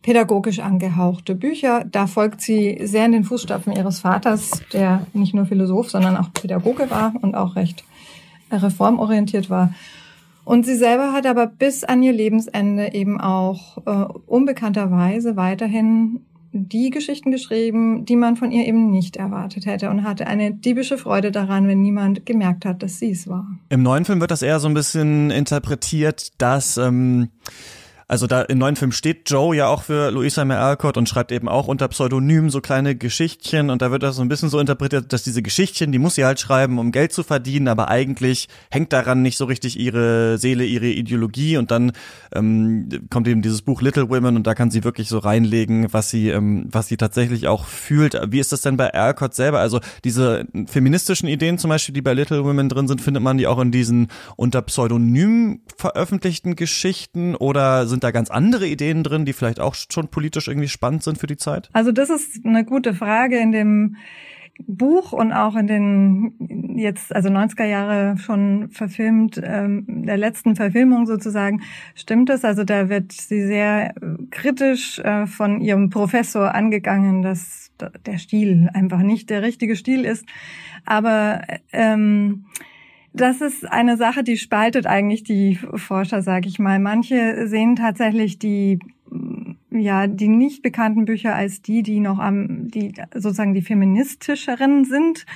pädagogisch 0.02 0.58
angehauchte 0.58 1.36
Bücher. 1.36 1.84
Da 1.84 2.08
folgt 2.08 2.40
sie 2.40 2.80
sehr 2.82 3.06
in 3.06 3.12
den 3.12 3.24
Fußstapfen 3.24 3.72
ihres 3.72 4.00
Vaters, 4.00 4.62
der 4.72 5.06
nicht 5.12 5.34
nur 5.34 5.46
Philosoph, 5.46 5.90
sondern 5.90 6.16
auch 6.16 6.32
Pädagoge 6.32 6.90
war 6.90 7.14
und 7.22 7.36
auch 7.36 7.54
recht 7.54 7.84
reformorientiert 8.50 9.50
war. 9.50 9.72
Und 10.44 10.66
sie 10.66 10.74
selber 10.74 11.12
hat 11.12 11.26
aber 11.26 11.46
bis 11.46 11.84
an 11.84 12.02
ihr 12.02 12.12
Lebensende 12.12 12.94
eben 12.94 13.20
auch 13.20 13.78
äh, 13.86 14.12
unbekannterweise 14.26 15.36
weiterhin 15.36 16.20
die 16.52 16.90
Geschichten 16.90 17.30
geschrieben, 17.30 18.04
die 18.04 18.16
man 18.16 18.36
von 18.36 18.50
ihr 18.50 18.66
eben 18.66 18.90
nicht 18.90 19.16
erwartet 19.16 19.64
hätte 19.64 19.88
und 19.88 20.04
hatte 20.04 20.26
eine 20.26 20.52
diebische 20.52 20.98
Freude 20.98 21.30
daran, 21.30 21.66
wenn 21.66 21.80
niemand 21.80 22.26
gemerkt 22.26 22.66
hat, 22.66 22.82
dass 22.82 22.98
sie 22.98 23.10
es 23.10 23.26
war. 23.26 23.46
Im 23.70 23.82
neuen 23.82 24.04
Film 24.04 24.20
wird 24.20 24.30
das 24.30 24.42
eher 24.42 24.60
so 24.60 24.68
ein 24.68 24.74
bisschen 24.74 25.30
interpretiert, 25.30 26.30
dass 26.38 26.76
ähm 26.76 27.28
also 28.12 28.26
da 28.26 28.42
im 28.42 28.58
neuen 28.58 28.76
Film 28.76 28.92
steht 28.92 29.30
Joe 29.30 29.56
ja 29.56 29.68
auch 29.68 29.84
für 29.84 30.10
Louisa 30.10 30.44
May 30.44 30.58
Alcott 30.58 30.98
und 30.98 31.08
schreibt 31.08 31.32
eben 31.32 31.48
auch 31.48 31.66
unter 31.66 31.88
Pseudonym 31.88 32.50
so 32.50 32.60
kleine 32.60 32.94
Geschichtchen. 32.94 33.70
Und 33.70 33.80
da 33.80 33.90
wird 33.90 34.02
das 34.02 34.16
so 34.16 34.22
ein 34.22 34.28
bisschen 34.28 34.50
so 34.50 34.58
interpretiert, 34.58 35.14
dass 35.14 35.22
diese 35.22 35.40
Geschichtchen, 35.40 35.92
die 35.92 35.98
muss 35.98 36.16
sie 36.16 36.26
halt 36.26 36.38
schreiben, 36.38 36.78
um 36.78 36.92
Geld 36.92 37.14
zu 37.14 37.22
verdienen, 37.22 37.68
aber 37.68 37.88
eigentlich 37.88 38.48
hängt 38.70 38.92
daran 38.92 39.22
nicht 39.22 39.38
so 39.38 39.46
richtig 39.46 39.80
ihre 39.80 40.36
Seele, 40.36 40.66
ihre 40.66 40.88
Ideologie. 40.88 41.56
Und 41.56 41.70
dann 41.70 41.92
ähm, 42.34 42.90
kommt 43.08 43.28
eben 43.28 43.40
dieses 43.40 43.62
Buch 43.62 43.80
Little 43.80 44.10
Women. 44.10 44.36
Und 44.36 44.46
da 44.46 44.54
kann 44.54 44.70
sie 44.70 44.84
wirklich 44.84 45.08
so 45.08 45.16
reinlegen, 45.16 45.90
was 45.94 46.10
sie, 46.10 46.28
ähm, 46.28 46.68
was 46.70 46.88
sie 46.88 46.98
tatsächlich 46.98 47.48
auch 47.48 47.64
fühlt. 47.64 48.20
Wie 48.28 48.40
ist 48.40 48.52
das 48.52 48.60
denn 48.60 48.76
bei 48.76 48.92
Alcott 48.92 49.32
selber? 49.32 49.60
Also 49.60 49.80
diese 50.04 50.44
feministischen 50.66 51.30
Ideen 51.30 51.56
zum 51.56 51.70
Beispiel, 51.70 51.94
die 51.94 52.02
bei 52.02 52.12
Little 52.12 52.44
Women 52.44 52.68
drin 52.68 52.88
sind, 52.88 53.00
findet 53.00 53.22
man 53.22 53.38
die 53.38 53.46
auch 53.46 53.58
in 53.58 53.72
diesen 53.72 54.08
unter 54.36 54.60
Pseudonym 54.60 55.62
veröffentlichten 55.78 56.56
Geschichten? 56.56 57.34
Oder 57.36 57.86
sind 57.86 58.01
da 58.02 58.10
ganz 58.10 58.30
andere 58.30 58.66
Ideen 58.66 59.02
drin, 59.02 59.24
die 59.24 59.32
vielleicht 59.32 59.60
auch 59.60 59.74
schon 59.74 60.08
politisch 60.08 60.48
irgendwie 60.48 60.68
spannend 60.68 61.02
sind 61.02 61.18
für 61.18 61.26
die 61.26 61.36
Zeit? 61.36 61.70
Also 61.72 61.92
das 61.92 62.10
ist 62.10 62.44
eine 62.44 62.64
gute 62.64 62.94
Frage 62.94 63.38
in 63.38 63.52
dem 63.52 63.96
Buch 64.66 65.12
und 65.12 65.32
auch 65.32 65.56
in 65.56 65.66
den 65.66 66.76
jetzt, 66.76 67.14
also 67.14 67.28
90er 67.28 67.64
Jahre 67.64 68.18
schon 68.18 68.68
verfilmt, 68.70 69.40
ähm, 69.42 69.84
der 69.88 70.16
letzten 70.16 70.56
Verfilmung 70.56 71.06
sozusagen, 71.06 71.62
stimmt 71.94 72.30
es. 72.30 72.44
Also 72.44 72.64
da 72.64 72.88
wird 72.88 73.12
sie 73.12 73.46
sehr 73.46 73.94
kritisch 74.30 74.98
äh, 75.00 75.26
von 75.26 75.60
ihrem 75.60 75.90
Professor 75.90 76.54
angegangen, 76.54 77.22
dass 77.22 77.72
der 78.06 78.18
Stil 78.18 78.68
einfach 78.72 79.00
nicht 79.00 79.30
der 79.30 79.42
richtige 79.42 79.74
Stil 79.74 80.04
ist. 80.04 80.24
Aber 80.84 81.42
ähm, 81.72 82.44
das 83.12 83.40
ist 83.40 83.70
eine 83.70 83.96
Sache, 83.96 84.24
die 84.24 84.36
spaltet 84.36 84.86
eigentlich 84.86 85.22
die 85.22 85.56
Forscher, 85.56 86.22
sage 86.22 86.48
ich 86.48 86.58
mal. 86.58 86.78
Manche 86.78 87.46
sehen 87.46 87.76
tatsächlich 87.76 88.38
die 88.38 88.78
ja 89.70 90.06
die 90.06 90.28
nicht 90.28 90.62
bekannten 90.62 91.04
Bücher 91.04 91.34
als 91.34 91.62
die, 91.62 91.82
die 91.82 92.00
noch 92.00 92.18
am 92.18 92.68
die 92.68 92.92
sozusagen 93.14 93.54
die 93.54 93.62
feministischeren 93.62 94.84
sind. 94.84 95.26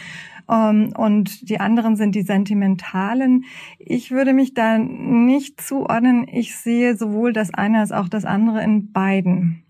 Ähm, 0.48 0.92
und 0.96 1.48
die 1.48 1.60
anderen 1.60 1.96
sind 1.96 2.14
die 2.14 2.22
sentimentalen. 2.22 3.44
Ich 3.78 4.10
würde 4.10 4.32
mich 4.32 4.54
da 4.54 4.78
nicht 4.78 5.60
zuordnen. 5.60 6.26
Ich 6.28 6.56
sehe 6.56 6.96
sowohl 6.96 7.32
das 7.32 7.52
eine 7.52 7.80
als 7.80 7.92
auch 7.92 8.08
das 8.08 8.24
andere 8.24 8.62
in 8.62 8.92
beiden. 8.92 9.62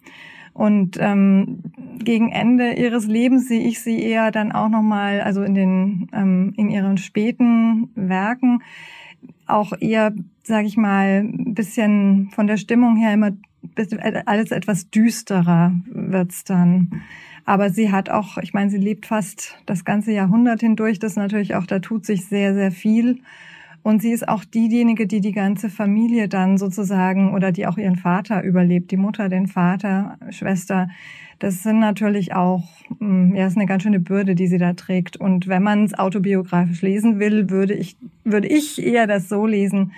Und 0.57 0.97
ähm, 0.99 1.59
gegen 1.99 2.33
Ende 2.33 2.73
ihres 2.73 3.07
Lebens 3.07 3.47
sehe 3.47 3.61
ich 3.61 3.83
sie 3.83 4.01
eher 4.03 4.31
dann 4.31 4.53
auch 4.53 4.71
nochmal, 4.71 5.21
also 5.21 5.43
in 5.43 5.55
den 5.55 6.09
ähm, 6.15 6.55
in 6.57 6.71
ihren 6.71 6.97
späten 6.97 7.91
Werken 7.95 8.63
auch 9.47 9.75
eher, 9.79 10.15
sage 10.45 10.67
ich 10.67 10.79
mal, 10.79 11.25
ein 11.25 11.53
bisschen 11.53 12.31
von 12.31 12.47
der 12.47 12.57
Stimmung 12.57 12.97
her 12.97 13.13
immer 13.13 13.33
alles 14.25 14.51
etwas 14.51 14.89
düsterer 14.89 15.75
wird's 15.91 16.45
dann. 16.45 17.03
Aber 17.45 17.69
sie 17.69 17.93
hat 17.93 18.09
auch, 18.09 18.39
ich 18.39 18.55
meine, 18.55 18.71
sie 18.71 18.79
lebt 18.79 19.05
fast 19.05 19.59
das 19.67 19.85
ganze 19.85 20.13
Jahrhundert 20.13 20.61
hindurch. 20.61 20.99
Das 20.99 21.17
natürlich 21.17 21.55
auch, 21.55 21.67
da 21.67 21.81
tut 21.81 22.07
sich 22.07 22.25
sehr, 22.25 22.55
sehr 22.55 22.73
viel. 22.73 23.21
Und 23.87 24.03
sie 24.03 24.11
ist 24.11 24.27
auch 24.29 24.45
diejenige, 24.45 25.07
die 25.07 25.21
die 25.21 25.31
ganze 25.31 25.71
Familie 25.71 26.27
dann 26.27 26.59
sozusagen 26.59 27.33
oder 27.33 27.53
die 27.53 27.69
auch 27.69 27.79
ihren 27.79 27.95
Vater 27.95 28.43
überlebt, 28.43 28.91
die 28.91 28.97
Mutter, 28.97 29.29
den 29.29 29.47
Vater, 29.47 30.19
Schwester. 30.31 30.89
Das 31.39 31.63
sind 31.63 31.79
natürlich 31.79 32.35
auch, 32.35 32.65
mm, 32.99 33.37
ja, 33.37 33.47
ist 33.47 33.57
eine 33.57 33.67
ganz 33.67 33.85
schöne 33.85 34.01
Bürde, 34.01 34.35
die 34.35 34.49
sie 34.49 34.59
da 34.59 34.73
trägt. 34.73 35.17
Und 35.17 35.47
wenn 35.47 35.63
man 35.63 35.85
es 35.85 35.95
autobiografisch 35.97 36.83
lesen 36.83 37.21
will, 37.21 37.49
würde 37.49 37.75
ich, 37.75 37.97
würde 38.25 38.49
ich 38.49 38.85
eher 38.85 39.07
das 39.07 39.29
so 39.29 39.47
lesen. 39.47 39.93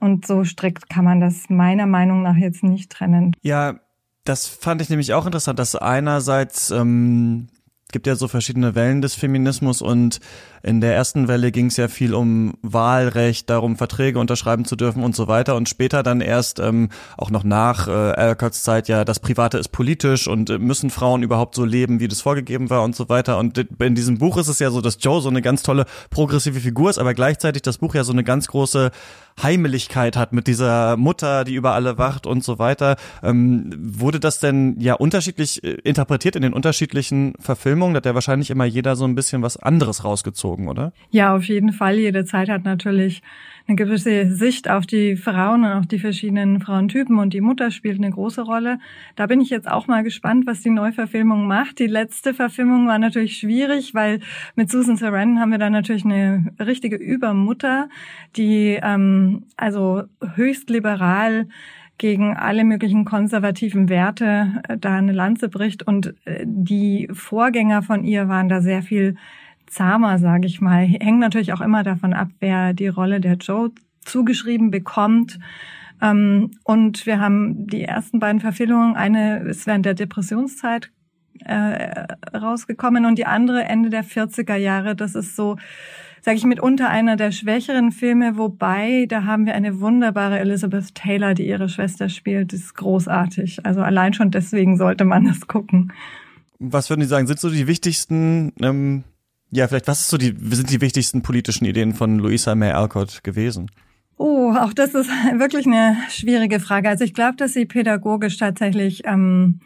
Und 0.00 0.26
so 0.26 0.42
strikt 0.44 0.88
kann 0.88 1.04
man 1.04 1.20
das 1.20 1.50
meiner 1.50 1.84
Meinung 1.84 2.22
nach 2.22 2.36
jetzt 2.36 2.64
nicht 2.64 2.90
trennen. 2.90 3.36
Ja, 3.42 3.78
das 4.24 4.46
fand 4.46 4.80
ich 4.80 4.88
nämlich 4.88 5.12
auch 5.12 5.26
interessant, 5.26 5.58
dass 5.58 5.76
einerseits 5.76 6.70
ähm, 6.70 7.48
gibt 7.92 8.06
ja 8.06 8.16
so 8.16 8.26
verschiedene 8.26 8.74
Wellen 8.74 9.02
des 9.02 9.14
Feminismus 9.14 9.82
und 9.82 10.20
in 10.64 10.80
der 10.80 10.94
ersten 10.94 11.28
Welle 11.28 11.52
ging 11.52 11.66
es 11.66 11.76
ja 11.76 11.88
viel 11.88 12.14
um 12.14 12.54
Wahlrecht, 12.62 13.50
darum 13.50 13.76
Verträge 13.76 14.18
unterschreiben 14.18 14.64
zu 14.64 14.76
dürfen 14.76 15.02
und 15.02 15.14
so 15.14 15.28
weiter 15.28 15.56
und 15.56 15.68
später 15.68 16.02
dann 16.02 16.20
erst 16.20 16.58
ähm, 16.58 16.88
auch 17.18 17.30
noch 17.30 17.44
nach 17.44 17.86
äh, 17.86 17.90
Alcotts 17.90 18.62
Zeit 18.62 18.88
ja, 18.88 19.04
das 19.04 19.20
Private 19.20 19.58
ist 19.58 19.68
politisch 19.68 20.26
und 20.26 20.48
äh, 20.48 20.58
müssen 20.58 20.88
Frauen 20.88 21.22
überhaupt 21.22 21.54
so 21.54 21.64
leben, 21.64 22.00
wie 22.00 22.08
das 22.08 22.22
vorgegeben 22.22 22.70
war 22.70 22.82
und 22.82 22.96
so 22.96 23.08
weiter 23.10 23.38
und 23.38 23.58
in 23.58 23.94
diesem 23.94 24.18
Buch 24.18 24.38
ist 24.38 24.48
es 24.48 24.58
ja 24.58 24.70
so, 24.70 24.80
dass 24.80 24.98
Joe 25.00 25.20
so 25.20 25.28
eine 25.28 25.42
ganz 25.42 25.62
tolle 25.62 25.84
progressive 26.08 26.60
Figur 26.60 26.88
ist, 26.88 26.98
aber 26.98 27.12
gleichzeitig 27.12 27.62
das 27.62 27.78
Buch 27.78 27.94
ja 27.94 28.02
so 28.02 28.12
eine 28.12 28.24
ganz 28.24 28.48
große 28.48 28.90
Heimeligkeit 29.42 30.16
hat 30.16 30.32
mit 30.32 30.46
dieser 30.46 30.96
Mutter, 30.96 31.44
die 31.44 31.54
über 31.54 31.72
alle 31.72 31.98
wacht 31.98 32.26
und 32.26 32.44
so 32.44 32.58
weiter. 32.58 32.96
Ähm, 33.22 33.72
wurde 33.76 34.20
das 34.20 34.38
denn 34.38 34.76
ja 34.78 34.94
unterschiedlich 34.94 35.62
äh, 35.64 35.72
interpretiert 35.82 36.36
in 36.36 36.42
den 36.42 36.52
unterschiedlichen 36.52 37.34
Verfilmungen? 37.40 37.94
Da 37.94 37.98
hat 37.98 38.06
ja 38.06 38.14
wahrscheinlich 38.14 38.50
immer 38.50 38.64
jeder 38.64 38.96
so 38.96 39.04
ein 39.04 39.14
bisschen 39.14 39.42
was 39.42 39.56
anderes 39.56 40.04
rausgezogen, 40.04 40.53
oder? 40.58 40.92
Ja, 41.10 41.34
auf 41.34 41.44
jeden 41.44 41.72
Fall. 41.72 41.98
Jede 41.98 42.24
Zeit 42.24 42.48
hat 42.48 42.64
natürlich 42.64 43.22
eine 43.66 43.76
gewisse 43.76 44.30
Sicht 44.34 44.68
auf 44.68 44.86
die 44.86 45.16
Frauen 45.16 45.64
und 45.64 45.72
auf 45.72 45.86
die 45.86 45.98
verschiedenen 45.98 46.60
Frauentypen 46.60 47.18
und 47.18 47.32
die 47.32 47.40
Mutter 47.40 47.70
spielt 47.70 47.98
eine 47.98 48.10
große 48.10 48.42
Rolle. 48.42 48.78
Da 49.16 49.26
bin 49.26 49.40
ich 49.40 49.48
jetzt 49.48 49.70
auch 49.70 49.86
mal 49.86 50.02
gespannt, 50.02 50.46
was 50.46 50.60
die 50.60 50.70
Neuverfilmung 50.70 51.46
macht. 51.46 51.78
Die 51.78 51.86
letzte 51.86 52.34
Verfilmung 52.34 52.86
war 52.86 52.98
natürlich 52.98 53.38
schwierig, 53.38 53.94
weil 53.94 54.20
mit 54.54 54.70
Susan 54.70 54.96
Sarandon 54.96 55.40
haben 55.40 55.50
wir 55.50 55.58
da 55.58 55.70
natürlich 55.70 56.04
eine 56.04 56.52
richtige 56.60 56.96
Übermutter, 56.96 57.88
die 58.36 58.78
ähm, 58.82 59.44
also 59.56 60.02
höchst 60.34 60.68
liberal 60.68 61.46
gegen 61.96 62.36
alle 62.36 62.64
möglichen 62.64 63.04
konservativen 63.04 63.88
Werte 63.88 64.62
äh, 64.68 64.76
da 64.76 64.96
eine 64.96 65.12
Lanze 65.12 65.48
bricht. 65.48 65.86
Und 65.86 66.14
äh, 66.26 66.44
die 66.44 67.08
Vorgänger 67.12 67.82
von 67.82 68.04
ihr 68.04 68.28
waren 68.28 68.48
da 68.48 68.60
sehr 68.60 68.82
viel 68.82 69.16
zahmer, 69.74 70.18
sage 70.18 70.46
ich 70.46 70.60
mal. 70.60 70.84
Hängt 70.86 71.18
natürlich 71.18 71.52
auch 71.52 71.60
immer 71.60 71.82
davon 71.82 72.12
ab, 72.12 72.28
wer 72.40 72.72
die 72.72 72.88
Rolle 72.88 73.20
der 73.20 73.34
Joe 73.34 73.70
zugeschrieben 74.04 74.70
bekommt. 74.70 75.38
Ähm, 76.00 76.52
und 76.64 77.06
wir 77.06 77.20
haben 77.20 77.66
die 77.66 77.82
ersten 77.82 78.18
beiden 78.18 78.40
Verfilmungen, 78.40 78.96
eine 78.96 79.40
ist 79.40 79.66
während 79.66 79.86
der 79.86 79.94
Depressionszeit 79.94 80.90
äh, 81.44 82.06
rausgekommen 82.36 83.06
und 83.06 83.18
die 83.18 83.26
andere 83.26 83.64
Ende 83.64 83.90
der 83.90 84.04
40er 84.04 84.56
Jahre. 84.56 84.96
Das 84.96 85.14
ist 85.14 85.36
so, 85.36 85.56
sage 86.22 86.36
ich, 86.36 86.44
mitunter 86.44 86.88
einer 86.88 87.16
der 87.16 87.32
schwächeren 87.32 87.92
Filme, 87.92 88.36
wobei 88.36 89.06
da 89.08 89.24
haben 89.24 89.46
wir 89.46 89.54
eine 89.54 89.80
wunderbare 89.80 90.38
Elizabeth 90.38 90.94
Taylor, 90.94 91.34
die 91.34 91.46
ihre 91.46 91.68
Schwester 91.68 92.08
spielt. 92.08 92.52
Das 92.52 92.60
ist 92.60 92.74
großartig. 92.74 93.64
Also 93.66 93.82
allein 93.82 94.14
schon 94.14 94.30
deswegen 94.30 94.76
sollte 94.76 95.04
man 95.04 95.24
das 95.24 95.46
gucken. 95.46 95.92
Was 96.58 96.88
würden 96.88 97.02
Sie 97.02 97.08
sagen, 97.08 97.26
sind 97.26 97.40
so 97.40 97.50
die 97.50 97.66
wichtigsten, 97.66 98.52
ähm, 98.60 99.04
ja, 99.50 99.68
vielleicht, 99.68 99.88
was 99.88 100.00
ist 100.00 100.08
so 100.08 100.16
die, 100.16 100.34
sind 100.50 100.70
die 100.70 100.80
wichtigsten 100.80 101.22
politischen 101.22 101.64
Ideen 101.64 101.94
von 101.94 102.18
Louisa 102.18 102.54
May 102.54 102.72
Alcott 102.72 103.22
gewesen? 103.22 103.70
Oh, 104.16 104.54
auch 104.56 104.72
das 104.72 104.94
ist 104.94 105.08
wirklich 105.38 105.66
eine 105.66 105.96
schwierige 106.08 106.60
Frage. 106.60 106.88
Also 106.88 107.04
ich 107.04 107.14
glaube, 107.14 107.36
dass 107.36 107.52
sie 107.52 107.66
pädagogisch 107.66 108.36
tatsächlich 108.36 109.02
ähm, 109.04 109.60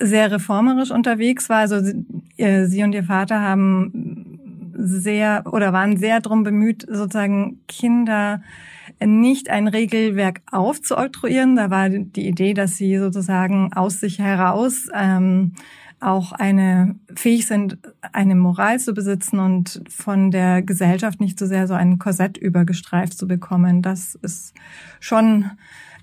sehr 0.00 0.30
reformerisch 0.30 0.90
unterwegs 0.90 1.48
war. 1.48 1.58
Also 1.58 1.80
sie, 1.80 2.04
äh, 2.36 2.66
sie 2.66 2.82
und 2.82 2.92
ihr 2.92 3.04
Vater 3.04 3.40
haben 3.40 4.72
sehr 4.78 5.44
oder 5.50 5.72
waren 5.72 5.96
sehr 5.96 6.20
drum 6.20 6.42
bemüht, 6.42 6.86
sozusagen 6.88 7.60
Kinder 7.66 8.42
nicht 9.04 9.50
ein 9.50 9.68
Regelwerk 9.68 10.42
aufzuoktroyieren. 10.50 11.56
Da 11.56 11.70
war 11.70 11.88
die 11.88 12.28
Idee, 12.28 12.54
dass 12.54 12.76
sie 12.76 12.98
sozusagen 12.98 13.72
aus 13.72 14.00
sich 14.00 14.18
heraus 14.18 14.88
ähm, 14.94 15.54
auch 16.00 16.32
eine 16.32 16.96
fähig 17.14 17.46
sind, 17.46 17.78
eine 18.12 18.34
Moral 18.34 18.78
zu 18.78 18.92
besitzen 18.92 19.38
und 19.38 19.82
von 19.88 20.30
der 20.30 20.62
Gesellschaft 20.62 21.20
nicht 21.20 21.38
so 21.38 21.46
sehr 21.46 21.66
so 21.66 21.74
ein 21.74 21.98
Korsett 21.98 22.36
übergestreift 22.36 23.16
zu 23.16 23.26
bekommen. 23.26 23.82
Das 23.82 24.14
ist 24.16 24.54
schon 25.00 25.50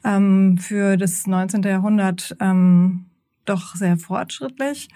ähm, 0.03 0.57
für 0.57 0.97
das 0.97 1.27
19. 1.27 1.63
Jahrhundert 1.63 2.35
ähm, 2.39 3.05
doch 3.45 3.75
sehr 3.75 3.97
fortschrittlich. 3.97 4.89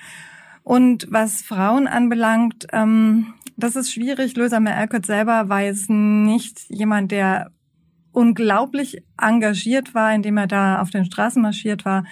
Und 0.64 1.08
was 1.10 1.42
Frauen 1.42 1.88
anbelangt, 1.88 2.68
ähm, 2.74 3.34
das 3.56 3.76
ist 3.76 3.92
schwierig. 3.92 4.36
Löser 4.36 4.60
Merkert 4.60 5.06
selber 5.06 5.50
war 5.50 5.62
jetzt 5.62 5.90
nicht 5.90 6.70
jemand, 6.70 7.12
der 7.12 7.52
unglaublich 8.18 9.04
engagiert 9.22 9.94
war, 9.94 10.12
indem 10.12 10.38
er 10.38 10.48
da 10.48 10.82
auf 10.82 10.90
den 10.90 11.06
Straßen 11.06 11.40
marschiert 11.40 11.86
war, 11.86 12.04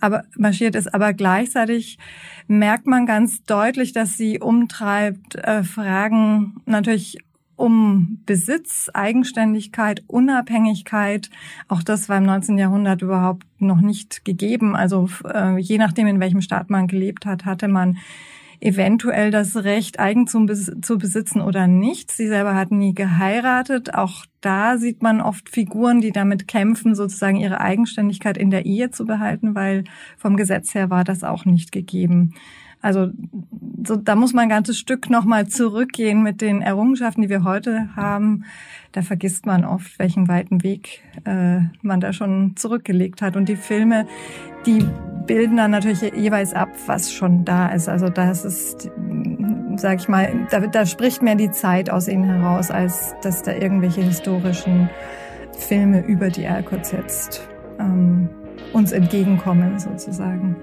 aber 0.00 0.24
marschiert 0.34 0.74
ist. 0.74 0.94
Aber 0.94 1.12
gleichzeitig 1.12 1.98
merkt 2.46 2.86
man 2.86 3.04
ganz 3.04 3.44
deutlich, 3.44 3.92
dass 3.92 4.16
sie 4.16 4.40
umtreibt 4.40 5.34
äh, 5.34 5.62
Fragen 5.62 6.62
natürlich 6.64 7.18
um 7.56 8.22
Besitz, 8.24 8.88
Eigenständigkeit, 8.94 10.02
Unabhängigkeit. 10.06 11.28
Auch 11.68 11.82
das 11.82 12.08
war 12.08 12.16
im 12.16 12.24
19. 12.24 12.56
Jahrhundert 12.56 13.02
überhaupt 13.02 13.44
noch 13.58 13.82
nicht 13.82 14.24
gegeben. 14.24 14.74
Also 14.74 15.10
äh, 15.30 15.58
je 15.58 15.76
nachdem, 15.76 16.06
in 16.06 16.20
welchem 16.20 16.40
Staat 16.40 16.70
man 16.70 16.86
gelebt 16.86 17.26
hat, 17.26 17.44
hatte 17.44 17.68
man 17.68 17.98
eventuell 18.60 19.30
das 19.30 19.56
Recht, 19.56 19.98
Eigentum 19.98 20.48
zu 20.48 20.98
besitzen 20.98 21.40
oder 21.40 21.66
nicht. 21.66 22.10
Sie 22.12 22.28
selber 22.28 22.54
hat 22.54 22.70
nie 22.70 22.94
geheiratet. 22.94 23.94
Auch 23.94 24.26
da 24.40 24.76
sieht 24.76 25.02
man 25.02 25.20
oft 25.20 25.48
Figuren, 25.48 26.00
die 26.00 26.12
damit 26.12 26.46
kämpfen, 26.46 26.94
sozusagen 26.94 27.36
ihre 27.36 27.60
Eigenständigkeit 27.60 28.36
in 28.36 28.50
der 28.50 28.66
Ehe 28.66 28.90
zu 28.90 29.06
behalten, 29.06 29.54
weil 29.54 29.84
vom 30.18 30.36
Gesetz 30.36 30.74
her 30.74 30.90
war 30.90 31.04
das 31.04 31.24
auch 31.24 31.44
nicht 31.44 31.72
gegeben. 31.72 32.34
Also 32.82 33.08
so, 33.86 33.96
da 33.96 34.16
muss 34.16 34.32
man 34.32 34.44
ein 34.44 34.48
ganzes 34.48 34.78
Stück 34.78 35.10
nochmal 35.10 35.48
zurückgehen 35.48 36.22
mit 36.22 36.40
den 36.40 36.62
Errungenschaften, 36.62 37.22
die 37.22 37.28
wir 37.28 37.44
heute 37.44 37.94
haben. 37.94 38.44
Da 38.92 39.02
vergisst 39.02 39.44
man 39.44 39.64
oft, 39.64 39.98
welchen 39.98 40.28
weiten 40.28 40.62
Weg 40.62 41.02
äh, 41.24 41.60
man 41.82 42.00
da 42.00 42.12
schon 42.12 42.56
zurückgelegt 42.56 43.20
hat. 43.20 43.36
Und 43.36 43.48
die 43.48 43.56
Filme, 43.56 44.06
die 44.64 44.86
bilden 45.26 45.56
dann 45.56 45.70
natürlich 45.70 46.00
jeweils 46.14 46.54
ab, 46.54 46.68
was 46.86 47.12
schon 47.12 47.44
da 47.44 47.68
ist. 47.68 47.88
Also 47.88 48.08
das 48.08 48.44
ist, 48.44 48.90
sag 49.76 50.00
ich 50.00 50.08
mal, 50.08 50.46
da, 50.50 50.60
da 50.60 50.86
spricht 50.86 51.22
mehr 51.22 51.34
die 51.34 51.50
Zeit 51.50 51.90
aus 51.90 52.08
ihnen 52.08 52.24
heraus, 52.24 52.70
als 52.70 53.14
dass 53.22 53.42
da 53.42 53.52
irgendwelche 53.52 54.02
historischen 54.02 54.90
Filme 55.56 56.00
über 56.00 56.28
die 56.28 56.44
Erkots 56.44 56.92
jetzt 56.92 57.48
ähm, 57.78 58.28
uns 58.72 58.92
entgegenkommen 58.92 59.78
sozusagen. 59.78 60.56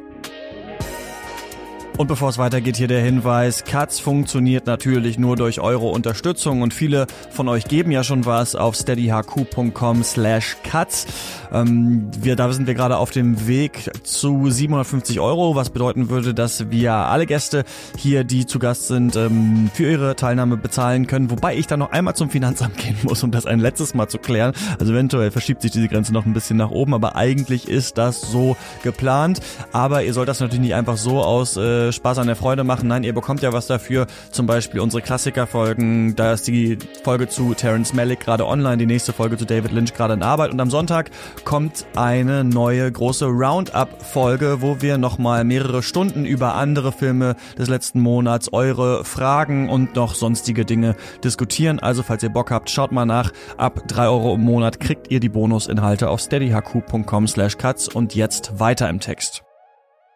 Und 1.97 2.05
bevor 2.05 2.29
es 2.29 2.37
weitergeht, 2.37 2.77
hier 2.77 2.87
der 2.87 3.01
Hinweis, 3.01 3.63
Katz 3.63 3.99
funktioniert 3.99 4.67
natürlich 4.67 5.17
nur 5.17 5.35
durch 5.35 5.59
eure 5.59 5.87
Unterstützung 5.87 6.61
und 6.61 6.71
viele 6.71 7.07
von 7.31 7.47
euch 7.47 7.65
geben 7.65 7.89
ja 7.89 8.03
schon 8.03 8.27
was 8.27 8.55
auf 8.55 8.75
steadyhq.com 8.75 10.03
slash 10.03 10.57
Katz. 10.63 11.07
Ähm, 11.51 12.11
wir, 12.21 12.35
da 12.35 12.51
sind 12.51 12.67
wir 12.67 12.75
gerade 12.75 12.97
auf 12.97 13.09
dem 13.09 13.47
Weg 13.47 13.89
zu 14.03 14.47
750 14.47 15.19
Euro, 15.19 15.55
was 15.55 15.71
bedeuten 15.71 16.09
würde, 16.09 16.35
dass 16.35 16.69
wir 16.69 16.93
alle 16.93 17.25
Gäste 17.25 17.63
hier, 17.97 18.23
die 18.23 18.45
zu 18.45 18.59
Gast 18.59 18.87
sind, 18.89 19.15
ähm, 19.15 19.71
für 19.73 19.89
ihre 19.89 20.15
Teilnahme 20.15 20.55
bezahlen 20.55 21.07
können, 21.07 21.31
wobei 21.31 21.55
ich 21.55 21.65
dann 21.65 21.79
noch 21.79 21.91
einmal 21.91 22.15
zum 22.15 22.29
Finanzamt 22.29 22.77
gehen 22.77 22.97
muss, 23.01 23.23
um 23.23 23.31
das 23.31 23.47
ein 23.47 23.59
letztes 23.59 23.95
Mal 23.95 24.07
zu 24.07 24.19
klären. 24.19 24.53
Also 24.79 24.93
eventuell 24.93 25.31
verschiebt 25.31 25.63
sich 25.63 25.71
diese 25.71 25.87
Grenze 25.87 26.13
noch 26.13 26.27
ein 26.27 26.33
bisschen 26.33 26.57
nach 26.57 26.69
oben, 26.69 26.93
aber 26.93 27.15
eigentlich 27.15 27.67
ist 27.67 27.97
das 27.97 28.21
so 28.21 28.55
geplant. 28.83 29.39
Aber 29.71 30.03
ihr 30.03 30.13
sollt 30.13 30.29
das 30.29 30.39
natürlich 30.39 30.61
nicht 30.61 30.75
einfach 30.75 30.97
so 30.97 31.23
aus 31.23 31.57
äh, 31.57 31.86
Spaß 31.95 32.19
an 32.19 32.27
der 32.27 32.35
Freude 32.35 32.63
machen. 32.63 32.87
Nein, 32.87 33.03
ihr 33.03 33.13
bekommt 33.13 33.41
ja 33.41 33.53
was 33.53 33.67
dafür. 33.67 34.07
Zum 34.31 34.45
Beispiel 34.45 34.79
unsere 34.79 35.01
Klassikerfolgen. 35.01 36.15
Da 36.15 36.33
ist 36.33 36.47
die 36.47 36.77
Folge 37.03 37.27
zu 37.27 37.53
Terence 37.53 37.93
Malick 37.93 38.19
gerade 38.19 38.45
online, 38.45 38.77
die 38.77 38.85
nächste 38.85 39.13
Folge 39.13 39.37
zu 39.37 39.45
David 39.45 39.71
Lynch 39.71 39.93
gerade 39.93 40.13
in 40.13 40.23
Arbeit. 40.23 40.51
Und 40.51 40.59
am 40.59 40.69
Sonntag 40.69 41.11
kommt 41.43 41.85
eine 41.95 42.43
neue 42.43 42.91
große 42.91 43.25
Roundup-Folge, 43.25 44.61
wo 44.61 44.81
wir 44.81 44.97
nochmal 44.97 45.43
mehrere 45.43 45.83
Stunden 45.83 46.25
über 46.25 46.55
andere 46.55 46.91
Filme 46.91 47.35
des 47.57 47.69
letzten 47.69 47.99
Monats, 47.99 48.51
eure 48.51 49.03
Fragen 49.03 49.69
und 49.69 49.95
noch 49.95 50.15
sonstige 50.15 50.65
Dinge 50.65 50.95
diskutieren. 51.23 51.79
Also 51.79 52.03
falls 52.03 52.23
ihr 52.23 52.29
Bock 52.29 52.51
habt, 52.51 52.69
schaut 52.69 52.91
mal 52.91 53.05
nach. 53.05 53.31
Ab 53.57 53.87
drei 53.87 54.07
Euro 54.07 54.35
im 54.35 54.41
Monat 54.41 54.79
kriegt 54.79 55.11
ihr 55.11 55.19
die 55.19 55.29
Bonusinhalte 55.29 56.09
auf 56.09 56.19
steadyhq.com 56.19 57.27
slash 57.27 57.57
cuts 57.57 57.87
und 57.87 58.15
jetzt 58.15 58.59
weiter 58.59 58.89
im 58.89 58.99
Text. 58.99 59.46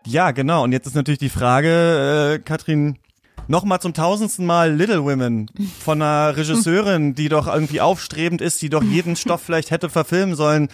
Ja, 0.06 0.32
genau. 0.32 0.64
Und 0.64 0.72
jetzt 0.72 0.88
ist 0.88 0.96
natürlich 0.96 1.20
die 1.20 1.30
Frage, 1.30 2.36
äh, 2.36 2.40
Katrin, 2.40 2.98
nochmal 3.48 3.80
zum 3.80 3.94
tausendsten 3.94 4.46
Mal 4.46 4.74
Little 4.74 5.04
Women 5.04 5.50
von 5.80 6.02
einer 6.02 6.36
Regisseurin, 6.36 7.14
die 7.16 7.30
doch 7.30 7.48
irgendwie 7.48 7.82
aufstrebend 7.82 8.42
ist, 8.42 8.62
die 8.62 8.70
doch 8.70 8.84
jeden 8.84 9.16
Stoff 9.16 9.42
vielleicht 9.42 9.72
hätte 9.72 9.90
verfilmen 9.90 10.36
sollen. 10.36 10.70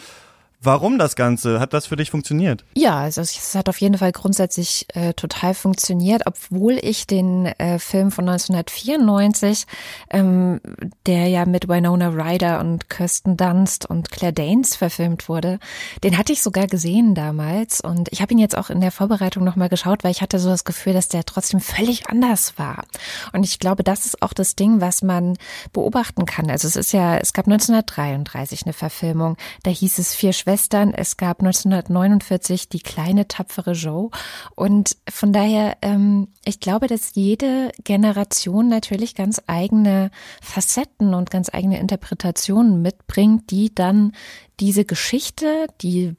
Warum 0.67 0.99
das 0.99 1.15
Ganze? 1.15 1.61
Hat 1.61 1.71
das 1.71 1.85
für 1.85 1.95
dich 1.95 2.11
funktioniert? 2.11 2.65
Ja, 2.75 2.99
also 2.99 3.21
es 3.21 3.55
hat 3.55 3.69
auf 3.69 3.79
jeden 3.79 3.97
Fall 3.97 4.11
grundsätzlich 4.11 4.85
äh, 4.93 5.13
total 5.13 5.53
funktioniert, 5.53 6.23
obwohl 6.25 6.73
ich 6.73 7.07
den 7.07 7.45
äh, 7.45 7.79
Film 7.79 8.11
von 8.11 8.27
1994, 8.27 9.65
ähm, 10.09 10.59
der 11.05 11.29
ja 11.29 11.45
mit 11.45 11.69
Winona 11.69 12.09
Ryder 12.09 12.59
und 12.59 12.89
Kirsten 12.89 13.37
Dunst 13.37 13.89
und 13.89 14.11
Claire 14.11 14.33
Danes 14.33 14.75
verfilmt 14.75 15.29
wurde, 15.29 15.59
den 16.03 16.17
hatte 16.17 16.33
ich 16.33 16.41
sogar 16.41 16.67
gesehen 16.67 17.15
damals 17.15 17.79
und 17.79 18.09
ich 18.11 18.21
habe 18.21 18.33
ihn 18.33 18.39
jetzt 18.39 18.57
auch 18.57 18.69
in 18.69 18.81
der 18.81 18.91
Vorbereitung 18.91 19.45
nochmal 19.45 19.69
geschaut, 19.69 20.03
weil 20.03 20.11
ich 20.11 20.21
hatte 20.21 20.37
so 20.37 20.49
das 20.49 20.65
Gefühl, 20.65 20.91
dass 20.91 21.07
der 21.07 21.23
trotzdem 21.23 21.61
völlig 21.61 22.09
anders 22.09 22.59
war. 22.59 22.83
Und 23.31 23.45
ich 23.45 23.59
glaube, 23.59 23.85
das 23.85 24.05
ist 24.05 24.21
auch 24.21 24.33
das 24.33 24.57
Ding, 24.57 24.81
was 24.81 25.01
man 25.01 25.37
beobachten 25.71 26.25
kann. 26.25 26.49
Also 26.49 26.67
es 26.67 26.75
ist 26.75 26.91
ja, 26.91 27.15
es 27.15 27.31
gab 27.31 27.47
1933 27.47 28.63
eine 28.65 28.73
Verfilmung, 28.73 29.37
da 29.63 29.71
hieß 29.71 29.97
es 29.99 30.13
vier 30.13 30.33
Schwestern. 30.33 30.56
Es 30.93 31.17
gab 31.17 31.39
1949 31.41 32.69
die 32.69 32.79
kleine 32.79 33.27
tapfere 33.27 33.73
Joe. 33.73 34.09
Und 34.55 34.97
von 35.09 35.31
daher, 35.31 35.77
ähm, 35.81 36.29
ich 36.45 36.59
glaube, 36.59 36.87
dass 36.87 37.15
jede 37.15 37.71
Generation 37.83 38.67
natürlich 38.67 39.15
ganz 39.15 39.41
eigene 39.47 40.11
Facetten 40.41 41.13
und 41.13 41.29
ganz 41.29 41.53
eigene 41.53 41.79
Interpretationen 41.79 42.81
mitbringt, 42.81 43.51
die 43.51 43.73
dann 43.73 44.13
diese 44.59 44.85
Geschichte, 44.85 45.67
die 45.81 46.15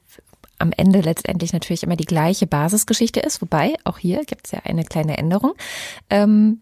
am 0.59 0.71
Ende 0.75 1.01
letztendlich 1.01 1.53
natürlich 1.53 1.83
immer 1.83 1.95
die 1.95 2.05
gleiche 2.05 2.45
Basisgeschichte 2.45 3.19
ist, 3.21 3.41
wobei 3.41 3.75
auch 3.85 3.97
hier 3.97 4.25
gibt 4.25 4.45
es 4.45 4.51
ja 4.51 4.59
eine 4.63 4.83
kleine 4.83 5.17
Änderung, 5.17 5.53
ähm, 6.09 6.61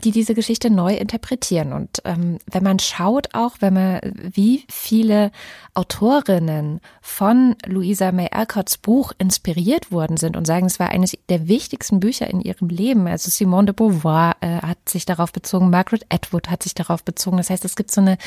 die 0.00 0.10
diese 0.10 0.34
Geschichte 0.34 0.70
neu 0.70 0.94
interpretieren. 0.94 1.72
Und 1.72 2.02
ähm, 2.04 2.38
wenn 2.50 2.62
man 2.62 2.78
schaut 2.78 3.34
auch, 3.34 3.56
wenn 3.60 3.74
man, 3.74 4.00
wie 4.14 4.64
viele 4.68 5.30
Autorinnen 5.74 6.80
von 7.00 7.56
Louisa 7.66 8.12
May 8.12 8.28
Alcotts 8.30 8.78
Buch 8.78 9.12
inspiriert 9.18 9.92
worden 9.92 10.16
sind 10.16 10.36
und 10.36 10.46
sagen, 10.46 10.66
es 10.66 10.78
war 10.78 10.90
eines 10.90 11.16
der 11.28 11.48
wichtigsten 11.48 12.00
Bücher 12.00 12.28
in 12.28 12.40
ihrem 12.40 12.68
Leben. 12.68 13.06
Also 13.06 13.30
Simone 13.30 13.66
de 13.66 13.74
Beauvoir 13.74 14.36
äh, 14.40 14.60
hat 14.62 14.88
sich 14.88 15.06
darauf 15.06 15.32
bezogen, 15.32 15.70
Margaret 15.70 16.06
Atwood 16.08 16.50
hat 16.50 16.62
sich 16.62 16.74
darauf 16.74 17.04
bezogen. 17.04 17.36
Das 17.36 17.50
heißt, 17.50 17.64
es 17.64 17.76
gibt 17.76 17.90
so 17.90 18.00
eine 18.00 18.18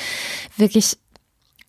wirklich 0.58 0.98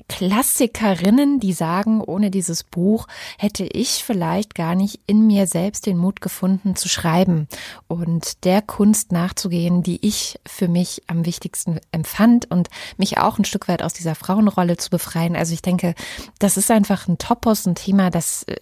Klassikerinnen, 0.09 1.41
die 1.41 1.53
sagen, 1.53 2.01
ohne 2.01 2.31
dieses 2.31 2.65
Buch 2.65 3.07
hätte 3.39 3.65
ich 3.65 4.05
vielleicht 4.05 4.55
gar 4.55 4.75
nicht 4.75 5.01
in 5.07 5.27
mir 5.27 5.47
selbst 5.47 5.87
den 5.87 5.97
Mut 5.97 6.21
gefunden 6.21 6.77
zu 6.77 6.89
schreiben 6.89 7.49
und 7.89 8.45
der 8.45 8.63
Kunst 8.63 9.13
nachzugehen, 9.13 9.83
die 9.83 10.05
ich 10.07 10.39
für 10.47 10.69
mich 10.69 11.03
am 11.07 11.27
wichtigsten 11.27 11.81
empfand 11.91 12.51
und 12.51 12.69
mich 12.97 13.19
auch 13.19 13.39
ein 13.39 13.45
Stück 13.45 13.69
weit 13.69 13.83
aus 13.83 13.93
dieser 13.93 14.15
Frauenrolle 14.15 14.77
zu 14.77 14.91
befreien. 14.91 15.37
Also 15.37 15.55
ich 15.55 15.63
denke, 15.63 15.95
das 16.39 16.57
ist 16.57 16.71
einfach 16.71 17.09
ein 17.09 17.19
Topos, 17.19 17.67
ein 17.67 17.75
Thema, 17.75 18.11
das 18.11 18.45
äh, 18.45 18.57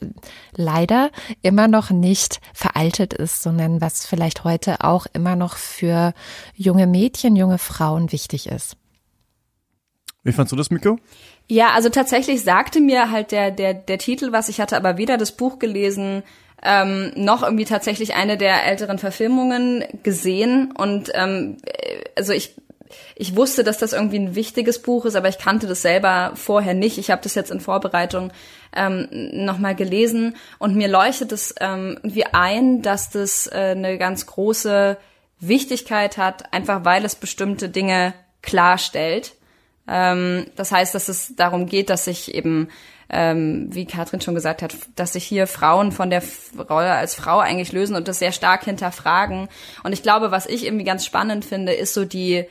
leider 0.55 1.11
immer 1.43 1.69
noch 1.69 1.91
nicht 1.91 2.41
veraltet 2.55 3.15
ist, 3.15 3.43
sondern 3.43 3.81
was 3.81 4.07
vielleicht 4.07 4.45
heute 4.45 4.83
auch 4.85 5.07
immer 5.13 5.37
noch 5.37 5.57
für 5.57 6.15
junge 6.55 6.87
Mädchen, 6.87 7.37
junge 7.37 7.59
Frauen 7.59 8.13
wichtig 8.13 8.49
ist. 8.49 8.77
Wie 10.23 10.33
fandst 10.33 10.53
du 10.53 10.57
das, 10.57 10.71
Miko? 10.71 10.99
Ja, 11.49 11.71
also 11.71 11.89
tatsächlich 11.89 12.43
sagte 12.43 12.81
mir 12.81 13.11
halt 13.11 13.33
der, 13.33 13.51
der, 13.51 13.75
der 13.75 13.99
Titel 13.99 14.33
was. 14.33 14.49
Ich 14.49 14.61
hatte 14.61 14.77
aber 14.77 14.99
weder 14.99 15.17
das 15.17 15.33
Buch 15.33 15.59
gelesen, 15.59 16.23
ähm, 16.63 17.13
noch 17.17 17.43
irgendwie 17.43 17.65
tatsächlich 17.65 18.15
eine 18.15 18.37
der 18.37 18.67
älteren 18.67 18.99
Verfilmungen 18.99 19.85
gesehen 20.03 20.73
und 20.77 21.11
ähm, 21.15 21.57
äh, 21.65 22.05
also 22.17 22.33
ich 22.33 22.55
ich 23.15 23.37
wusste, 23.37 23.63
dass 23.63 23.79
das 23.79 23.93
irgendwie 23.93 24.19
ein 24.19 24.35
wichtiges 24.35 24.83
Buch 24.83 25.05
ist, 25.05 25.15
aber 25.15 25.29
ich 25.29 25.39
kannte 25.39 25.69
das 25.69 25.83
selber 25.83 26.33
vorher 26.35 26.75
nicht. 26.75 26.99
Ich 26.99 27.11
habe 27.11 27.23
das 27.23 27.37
jetzt 27.37 27.53
in 27.53 27.61
Vorbereitung 27.61 28.33
ähm, 28.75 29.07
nochmal 29.11 29.77
gelesen 29.77 30.37
und 30.59 30.75
mir 30.75 30.89
leuchtet 30.89 31.31
es 31.31 31.55
ähm, 31.61 31.99
irgendwie 32.03 32.27
ein, 32.27 32.83
dass 32.83 33.11
das 33.11 33.47
äh, 33.47 33.75
eine 33.77 33.99
ganz 33.99 34.27
große 34.27 34.97
Wichtigkeit 35.39 36.17
hat, 36.19 36.53
einfach 36.53 36.85
weil 36.85 37.05
es 37.05 37.15
bestimmte 37.15 37.69
Dinge 37.69 38.13
klarstellt. 38.43 39.35
Ähm, 39.91 40.47
das 40.57 40.73
heißt, 40.73 40.95
dass 40.95 41.09
es 41.09 41.35
darum 41.37 41.67
geht, 41.67 41.91
dass 41.91 42.05
sich 42.05 42.35
eben 42.35 42.69
ähm, 43.13 43.67
wie 43.71 43.87
Katrin 43.87 44.21
schon 44.21 44.37
gesagt 44.37 44.63
hat, 44.63 44.77
dass 44.95 45.15
sich 45.15 45.25
hier 45.25 45.47
Frauen 45.47 45.91
von 45.91 46.11
der 46.11 46.23
Rolle 46.57 46.93
als 46.93 47.17
Frau 47.17 47.41
eigentlich 47.41 47.73
lösen 47.73 47.97
und 47.97 48.07
das 48.07 48.21
sehr 48.21 48.33
stark 48.33 48.65
hinterfragen. 48.65 49.49
Und 49.83 49.93
ich 49.93 50.03
glaube, 50.03 50.31
was 50.31 50.47
ich 50.47 50.65
irgendwie 50.65 50.85
ganz 50.85 51.05
spannend 51.05 51.45
finde, 51.45 51.73
ist 51.73 51.93
so 51.93 52.05
die 52.05 52.45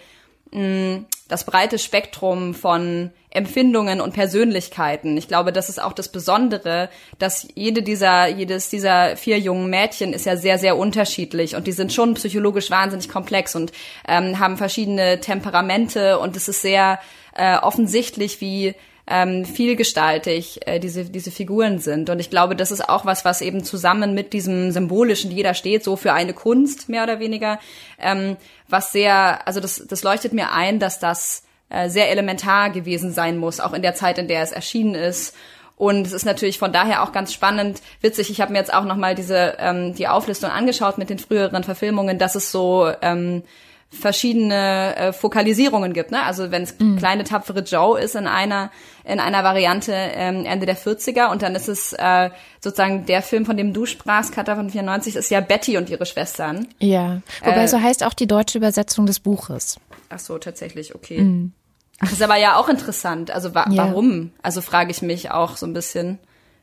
mh, 0.52 1.04
das 1.28 1.46
breite 1.46 1.78
Spektrum 1.78 2.54
von 2.54 3.12
Empfindungen 3.30 4.02
und 4.02 4.14
Persönlichkeiten. 4.14 5.16
Ich 5.16 5.28
glaube, 5.28 5.54
das 5.54 5.70
ist 5.70 5.82
auch 5.82 5.94
das 5.94 6.10
Besondere, 6.10 6.90
dass 7.20 7.48
jede 7.54 7.84
dieser, 7.84 8.28
jedes 8.28 8.70
dieser 8.70 9.16
vier 9.16 9.38
jungen 9.38 9.70
Mädchen 9.70 10.14
ist 10.14 10.26
ja 10.26 10.36
sehr, 10.36 10.58
sehr 10.58 10.76
unterschiedlich 10.76 11.56
und 11.56 11.68
die 11.68 11.72
sind 11.72 11.94
schon 11.94 12.16
psychologisch 12.16 12.72
wahnsinnig 12.72 13.08
komplex 13.08 13.56
und 13.56 13.72
ähm, 14.08 14.40
haben 14.40 14.58
verschiedene 14.58 15.20
Temperamente 15.20 16.18
und 16.18 16.36
es 16.36 16.48
ist 16.48 16.64
sehr 16.64 17.00
äh, 17.36 17.58
offensichtlich, 17.58 18.42
wie 18.42 18.74
ähm, 19.10 19.44
vielgestaltig 19.44 20.68
äh, 20.68 20.80
diese, 20.80 21.06
diese 21.06 21.32
Figuren 21.32 21.80
sind. 21.80 22.10
Und 22.12 22.20
ich 22.20 22.30
glaube, 22.30 22.56
das 22.56 22.72
ist 22.72 22.88
auch 22.88 23.06
was, 23.06 23.26
was 23.26 23.42
eben 23.42 23.64
zusammen 23.64 24.14
mit 24.14 24.34
diesem 24.34 24.72
symbolischen, 24.72 25.32
jeder 25.32 25.56
steht 25.56 25.84
so 25.84 25.96
für 25.96 26.14
eine 26.14 26.34
Kunst, 26.34 26.90
mehr 26.90 27.04
oder 27.04 27.20
weniger, 27.20 27.60
ähm, 28.00 28.38
was 28.68 28.92
sehr, 28.92 29.48
also 29.48 29.60
das, 29.60 29.84
das 29.88 30.04
leuchtet 30.04 30.34
mir 30.34 30.52
ein, 30.52 30.78
dass 30.78 31.00
das 31.00 31.44
äh, 31.70 31.90
sehr 31.90 32.12
elementar 32.12 32.70
gewesen 32.70 33.12
sein 33.12 33.38
muss, 33.38 33.60
auch 33.60 33.74
in 33.74 33.82
der 33.82 33.96
Zeit, 33.96 34.20
in 34.20 34.28
der 34.28 34.44
es 34.44 34.52
erschienen 34.52 34.94
ist. 34.94 35.36
Und 35.76 36.06
es 36.06 36.14
ist 36.14 36.26
natürlich 36.26 36.60
von 36.60 36.72
daher 36.72 37.02
auch 37.02 37.12
ganz 37.12 37.34
spannend, 37.34 37.82
witzig. 38.02 38.30
Ich 38.30 38.42
habe 38.42 38.52
mir 38.52 38.60
jetzt 38.60 38.74
auch 38.74 38.84
noch 38.84 38.98
mal 38.98 39.16
diese 39.16 39.56
ähm, 39.60 39.96
die 39.96 40.10
Auflistung 40.10 40.52
angeschaut 40.52 40.98
mit 40.98 41.10
den 41.10 41.20
früheren 41.20 41.64
Verfilmungen, 41.64 42.20
dass 42.20 42.36
es 42.36 42.52
so 42.52 42.92
ähm, 43.02 43.44
verschiedene 43.90 44.96
äh, 44.96 45.14
Fokalisierungen 45.14 45.94
gibt. 45.94 46.12
Ne? 46.12 46.24
Also 46.24 46.52
wenn 46.52 46.64
es 46.64 46.78
mhm. 46.80 46.98
kleine 46.98 47.24
tapfere 47.24 47.62
Joe 47.62 48.00
ist 48.00 48.16
in 48.16 48.28
einer 48.28 48.72
in 49.04 49.20
einer 49.20 49.44
Variante 49.44 49.92
ähm, 49.92 50.46
Ende 50.46 50.68
der 50.68 50.78
40er 50.78 51.32
und 51.32 51.42
dann 51.42 51.56
ist 51.56 51.68
es 51.68 51.94
äh, 51.94 52.30
sozusagen 52.62 53.08
der 53.08 53.24
Film, 53.24 53.46
von 53.46 53.58
dem 53.58 53.74
du 53.74 53.88
sprachst, 53.88 54.32
Katha 54.32 54.56
von 54.56 54.70
94, 54.70 55.16
ist 55.16 55.32
ja 55.32 55.42
Betty 55.42 55.78
und 55.78 55.90
ihre 55.90 56.06
Schwestern. 56.06 56.68
Ja, 56.78 57.22
wobei 57.44 57.64
äh, 57.64 57.68
so 57.68 57.82
heißt 57.82 58.04
auch 58.04 58.14
die 58.14 58.28
deutsche 58.28 58.60
Übersetzung 58.60 59.08
des 59.08 59.20
Buches. 59.20 59.80
Ach 60.10 60.20
so, 60.20 60.38
tatsächlich, 60.38 60.94
okay. 60.94 61.22
Mhm. 61.22 61.54
Ach, 62.00 62.06
das 62.06 62.14
ist 62.14 62.22
aber 62.22 62.38
ja 62.38 62.58
auch 62.58 62.70
interessant. 62.70 63.32
Also 63.32 63.56
wa 63.56 63.66
ja. 63.72 63.88
warum? 63.88 64.32
Also 64.44 64.62
frage 64.62 64.92
ich 64.92 65.02
mich 65.02 65.32
auch 65.32 65.58
so 65.58 65.66
ein 65.66 65.74
bisschen. 65.74 66.20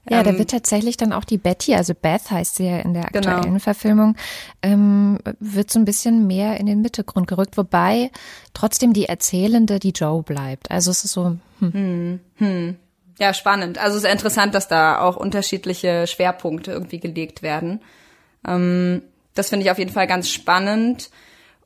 Ja, 0.08 0.22
da 0.22 0.30
ähm, 0.30 0.38
wird 0.38 0.50
tatsächlich 0.50 0.96
dann 0.96 1.12
auch 1.12 1.24
die 1.24 1.38
Betty, 1.38 1.74
also 1.74 1.94
Beth 1.94 2.30
heißt 2.30 2.56
sie 2.56 2.66
ja 2.66 2.78
in 2.78 2.94
der 2.94 3.08
genau. 3.12 3.28
aktuellen 3.28 3.42
genau. 3.42 3.58
Verfilmung, 3.58 4.16
ähm, 4.62 5.18
wird 5.40 5.70
so 5.70 5.78
ein 5.78 5.84
bisschen 5.84 6.26
mehr 6.26 6.58
in 6.60 6.66
den 6.66 6.80
Mittelgrund 6.80 7.26
gerückt, 7.26 7.56
wobei 7.56 8.10
trotzdem 8.54 8.92
die 8.92 9.06
Erzählende 9.06 9.80
die 9.80 9.90
Joe 9.90 10.22
bleibt. 10.22 10.70
Also 10.70 10.90
es 10.90 11.04
ist 11.04 11.12
so. 11.12 11.36
Hm. 11.58 11.72
Hm, 11.72 12.20
hm. 12.36 12.76
Ja, 13.18 13.32
spannend. 13.32 13.78
Also 13.78 13.96
es 13.96 14.04
ist 14.04 14.12
interessant, 14.12 14.54
dass 14.54 14.68
da 14.68 15.00
auch 15.00 15.16
unterschiedliche 15.16 16.06
Schwerpunkte 16.06 16.70
irgendwie 16.70 17.00
gelegt 17.00 17.42
werden. 17.42 17.80
Ähm, 18.46 19.02
das 19.34 19.48
finde 19.48 19.64
ich 19.64 19.70
auf 19.70 19.78
jeden 19.78 19.92
Fall 19.92 20.06
ganz 20.06 20.30
spannend. 20.30 21.10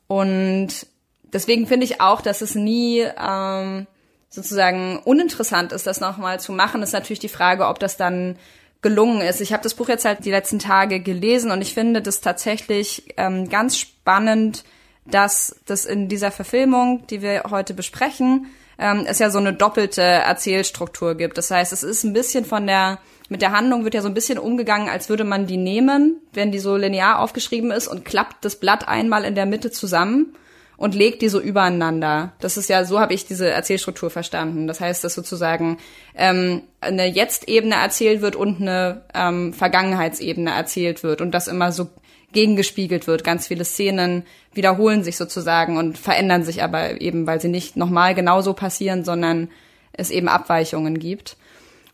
Und 0.07 0.87
deswegen 1.33 1.67
finde 1.67 1.85
ich 1.85 2.01
auch, 2.01 2.21
dass 2.21 2.41
es 2.41 2.55
nie 2.55 2.99
ähm, 2.99 3.87
sozusagen 4.31 4.97
uninteressant 5.03 5.73
ist, 5.73 5.85
das 5.85 5.99
nochmal 5.99 6.39
zu 6.39 6.53
machen, 6.53 6.81
ist 6.81 6.93
natürlich 6.93 7.19
die 7.19 7.29
Frage, 7.29 7.67
ob 7.67 7.79
das 7.79 7.97
dann 7.97 8.37
gelungen 8.81 9.21
ist. 9.21 9.41
Ich 9.41 9.53
habe 9.53 9.61
das 9.61 9.75
Buch 9.75 9.89
jetzt 9.89 10.05
halt 10.05 10.25
die 10.25 10.31
letzten 10.31 10.57
Tage 10.57 11.01
gelesen 11.01 11.51
und 11.51 11.61
ich 11.61 11.73
finde 11.73 12.01
das 12.01 12.21
tatsächlich 12.21 13.13
ähm, 13.17 13.49
ganz 13.49 13.77
spannend, 13.77 14.63
dass 15.05 15.59
das 15.65 15.85
in 15.85 16.07
dieser 16.07 16.31
Verfilmung, 16.31 17.05
die 17.07 17.21
wir 17.21 17.43
heute 17.49 17.73
besprechen, 17.73 18.47
ähm, 18.79 19.03
es 19.05 19.19
ja 19.19 19.29
so 19.29 19.37
eine 19.37 19.53
doppelte 19.53 20.01
Erzählstruktur 20.01 21.15
gibt. 21.15 21.37
Das 21.37 21.51
heißt, 21.51 21.73
es 21.73 21.83
ist 21.83 22.03
ein 22.03 22.13
bisschen 22.13 22.45
von 22.45 22.65
der 22.65 22.99
mit 23.29 23.41
der 23.41 23.53
Handlung 23.53 23.85
wird 23.85 23.93
ja 23.93 24.01
so 24.01 24.09
ein 24.09 24.13
bisschen 24.13 24.37
umgegangen, 24.37 24.89
als 24.89 25.07
würde 25.07 25.23
man 25.23 25.47
die 25.47 25.55
nehmen, 25.55 26.19
wenn 26.33 26.51
die 26.51 26.59
so 26.59 26.75
linear 26.75 27.19
aufgeschrieben 27.19 27.71
ist 27.71 27.87
und 27.87 28.03
klappt 28.03 28.43
das 28.43 28.57
Blatt 28.57 28.89
einmal 28.89 29.23
in 29.23 29.35
der 29.35 29.45
Mitte 29.45 29.71
zusammen 29.71 30.35
und 30.81 30.95
legt 30.95 31.21
die 31.21 31.29
so 31.29 31.39
übereinander. 31.39 32.31
Das 32.39 32.57
ist 32.57 32.67
ja, 32.67 32.85
so 32.85 32.99
habe 32.99 33.13
ich 33.13 33.27
diese 33.27 33.47
Erzählstruktur 33.47 34.09
verstanden. 34.09 34.65
Das 34.65 34.81
heißt, 34.81 35.03
dass 35.03 35.13
sozusagen 35.13 35.77
ähm, 36.15 36.63
eine 36.79 37.05
Jetzt-Ebene 37.05 37.75
erzählt 37.75 38.23
wird 38.23 38.35
und 38.35 38.59
eine 38.59 39.03
ähm, 39.13 39.53
Vergangenheitsebene 39.53 40.49
erzählt 40.49 41.03
wird 41.03 41.21
und 41.21 41.35
das 41.35 41.47
immer 41.47 41.71
so 41.71 41.89
gegengespiegelt 42.31 43.05
wird. 43.05 43.23
Ganz 43.23 43.45
viele 43.45 43.63
Szenen 43.63 44.23
wiederholen 44.55 45.03
sich 45.03 45.17
sozusagen 45.17 45.77
und 45.77 45.99
verändern 45.99 46.43
sich 46.43 46.63
aber 46.63 46.99
eben, 46.99 47.27
weil 47.27 47.39
sie 47.39 47.49
nicht 47.49 47.77
nochmal 47.77 48.15
genauso 48.15 48.55
passieren, 48.55 49.05
sondern 49.05 49.49
es 49.93 50.09
eben 50.09 50.29
Abweichungen 50.29 50.97
gibt. 50.97 51.37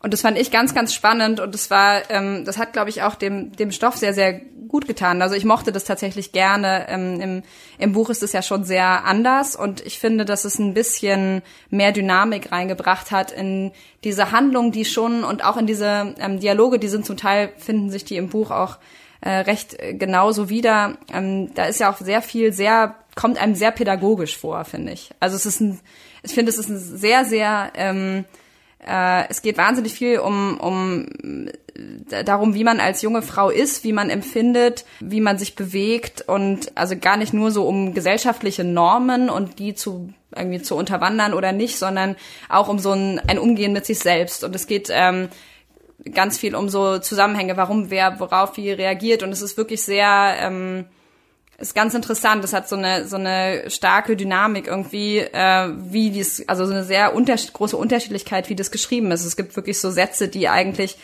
Und 0.00 0.12
das 0.12 0.20
fand 0.20 0.38
ich 0.38 0.50
ganz, 0.50 0.74
ganz 0.74 0.94
spannend 0.94 1.40
und 1.40 1.54
das 1.54 1.70
war, 1.70 2.08
ähm, 2.10 2.44
das 2.44 2.56
hat, 2.56 2.72
glaube 2.72 2.90
ich, 2.90 3.02
auch 3.02 3.16
dem, 3.16 3.52
dem 3.56 3.72
Stoff 3.72 3.96
sehr, 3.96 4.14
sehr 4.14 4.40
gut 4.68 4.86
getan. 4.86 5.22
Also 5.22 5.34
ich 5.34 5.44
mochte 5.44 5.72
das 5.72 5.84
tatsächlich 5.84 6.30
gerne. 6.30 6.86
Ähm, 6.88 7.20
im, 7.20 7.42
Im 7.78 7.92
Buch 7.92 8.10
ist 8.10 8.22
es 8.22 8.32
ja 8.32 8.42
schon 8.42 8.64
sehr 8.64 9.04
anders 9.04 9.56
und 9.56 9.84
ich 9.84 9.98
finde, 9.98 10.24
dass 10.24 10.44
es 10.44 10.58
ein 10.58 10.74
bisschen 10.74 11.42
mehr 11.70 11.90
Dynamik 11.90 12.52
reingebracht 12.52 13.10
hat 13.10 13.32
in 13.32 13.72
diese 14.04 14.30
Handlung, 14.30 14.70
die 14.70 14.84
schon 14.84 15.24
und 15.24 15.44
auch 15.44 15.56
in 15.56 15.66
diese 15.66 16.14
ähm, 16.20 16.38
Dialoge, 16.38 16.78
die 16.78 16.88
sind 16.88 17.04
zum 17.04 17.16
Teil, 17.16 17.52
finden 17.56 17.90
sich 17.90 18.04
die 18.04 18.16
im 18.16 18.28
Buch 18.28 18.52
auch 18.52 18.78
äh, 19.20 19.30
recht 19.30 19.80
äh, 19.80 19.94
genauso 19.94 20.48
wieder. 20.48 20.98
Ähm, 21.12 21.52
da 21.54 21.64
ist 21.64 21.80
ja 21.80 21.90
auch 21.90 21.98
sehr 21.98 22.22
viel, 22.22 22.52
sehr, 22.52 22.94
kommt 23.16 23.38
einem 23.38 23.56
sehr 23.56 23.72
pädagogisch 23.72 24.36
vor, 24.38 24.64
finde 24.64 24.92
ich. 24.92 25.10
Also 25.18 25.34
es 25.34 25.44
ist 25.44 25.60
ein, 25.60 25.80
ich 26.22 26.34
finde, 26.34 26.50
es 26.50 26.58
ist 26.58 26.68
ein 26.68 26.78
sehr, 26.78 27.24
sehr, 27.24 27.72
ähm, 27.74 28.20
äh, 28.20 28.47
es 28.80 29.42
geht 29.42 29.58
wahnsinnig 29.58 29.92
viel 29.92 30.20
um, 30.20 30.58
um 30.58 31.06
äh, 32.10 32.24
darum, 32.24 32.54
wie 32.54 32.64
man 32.64 32.80
als 32.80 33.02
junge 33.02 33.22
Frau 33.22 33.50
ist, 33.50 33.84
wie 33.84 33.92
man 33.92 34.08
empfindet, 34.08 34.84
wie 35.00 35.20
man 35.20 35.38
sich 35.38 35.56
bewegt 35.56 36.22
und 36.26 36.76
also 36.76 36.96
gar 36.96 37.16
nicht 37.16 37.34
nur 37.34 37.50
so 37.50 37.66
um 37.66 37.92
gesellschaftliche 37.92 38.64
Normen 38.64 39.30
und 39.30 39.58
die 39.58 39.74
zu 39.74 40.12
irgendwie 40.34 40.62
zu 40.62 40.76
unterwandern 40.76 41.34
oder 41.34 41.52
nicht, 41.52 41.78
sondern 41.78 42.16
auch 42.48 42.68
um 42.68 42.78
so 42.78 42.92
ein, 42.92 43.20
ein 43.26 43.38
Umgehen 43.38 43.72
mit 43.72 43.86
sich 43.86 43.98
selbst. 43.98 44.44
Und 44.44 44.54
es 44.54 44.66
geht 44.66 44.88
ähm, 44.92 45.28
ganz 46.12 46.38
viel 46.38 46.54
um 46.54 46.68
so 46.68 46.98
Zusammenhänge, 46.98 47.56
warum 47.56 47.90
wer 47.90 48.20
worauf 48.20 48.56
wie 48.56 48.70
reagiert. 48.70 49.22
Und 49.22 49.30
es 49.30 49.42
ist 49.42 49.56
wirklich 49.56 49.82
sehr 49.82 50.36
ähm, 50.40 50.84
ist 51.58 51.74
ganz 51.74 51.94
interessant. 51.94 52.44
Das 52.44 52.52
hat 52.52 52.68
so 52.68 52.76
eine 52.76 53.06
so 53.06 53.16
eine 53.16 53.68
starke 53.68 54.16
Dynamik 54.16 54.68
irgendwie, 54.68 55.18
äh, 55.18 55.72
wie 55.76 56.10
dies, 56.10 56.48
also 56.48 56.64
so 56.64 56.72
eine 56.72 56.84
sehr 56.84 57.14
unter 57.14 57.34
große 57.34 57.76
Unterschiedlichkeit, 57.76 58.48
wie 58.48 58.56
das 58.56 58.70
geschrieben 58.70 59.10
ist. 59.10 59.24
Es 59.24 59.36
gibt 59.36 59.56
wirklich 59.56 59.80
so 59.80 59.90
Sätze, 59.90 60.28
die 60.28 60.48
eigentlich 60.48 60.96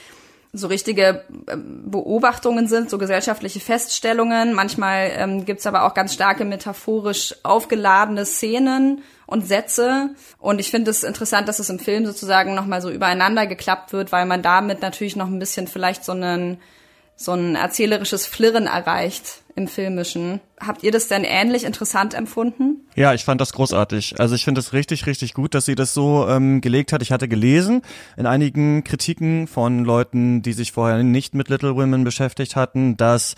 so 0.52 0.68
richtige 0.68 1.24
ähm, 1.48 1.90
Beobachtungen 1.90 2.68
sind, 2.68 2.88
so 2.88 2.98
gesellschaftliche 2.98 3.58
Feststellungen. 3.58 4.54
Manchmal 4.54 5.10
ähm, 5.16 5.44
gibt's 5.44 5.66
aber 5.66 5.82
auch 5.82 5.94
ganz 5.94 6.14
starke 6.14 6.44
metaphorisch 6.44 7.34
aufgeladene 7.42 8.24
Szenen 8.24 9.02
und 9.26 9.46
Sätze. 9.46 10.10
Und 10.38 10.60
ich 10.60 10.70
finde 10.70 10.92
es 10.92 11.02
interessant, 11.02 11.48
dass 11.48 11.58
es 11.58 11.70
im 11.70 11.80
Film 11.80 12.06
sozusagen 12.06 12.54
nochmal 12.54 12.80
so 12.80 12.90
übereinander 12.90 13.48
geklappt 13.48 13.92
wird, 13.92 14.12
weil 14.12 14.26
man 14.26 14.42
damit 14.42 14.80
natürlich 14.80 15.16
noch 15.16 15.26
ein 15.26 15.40
bisschen 15.40 15.66
vielleicht 15.66 16.04
so 16.04 16.12
einen 16.12 16.60
so 17.16 17.32
ein 17.32 17.54
erzählerisches 17.54 18.26
Flirren 18.26 18.66
erreicht 18.66 19.42
im 19.56 19.68
Filmischen. 19.68 20.40
Habt 20.60 20.82
ihr 20.82 20.90
das 20.90 21.06
denn 21.08 21.22
ähnlich 21.24 21.64
interessant 21.64 22.12
empfunden? 22.14 22.86
Ja, 22.96 23.14
ich 23.14 23.24
fand 23.24 23.40
das 23.40 23.52
großartig. 23.52 24.18
Also 24.18 24.34
ich 24.34 24.44
finde 24.44 24.60
es 24.60 24.72
richtig, 24.72 25.06
richtig 25.06 25.32
gut, 25.34 25.54
dass 25.54 25.64
sie 25.64 25.76
das 25.76 25.94
so 25.94 26.26
ähm, 26.28 26.60
gelegt 26.60 26.92
hat. 26.92 27.02
Ich 27.02 27.12
hatte 27.12 27.28
gelesen 27.28 27.82
in 28.16 28.26
einigen 28.26 28.82
Kritiken 28.82 29.46
von 29.46 29.84
Leuten, 29.84 30.42
die 30.42 30.52
sich 30.52 30.72
vorher 30.72 31.02
nicht 31.02 31.34
mit 31.34 31.48
Little 31.48 31.76
Women 31.76 32.02
beschäftigt 32.02 32.56
hatten, 32.56 32.96
dass 32.96 33.36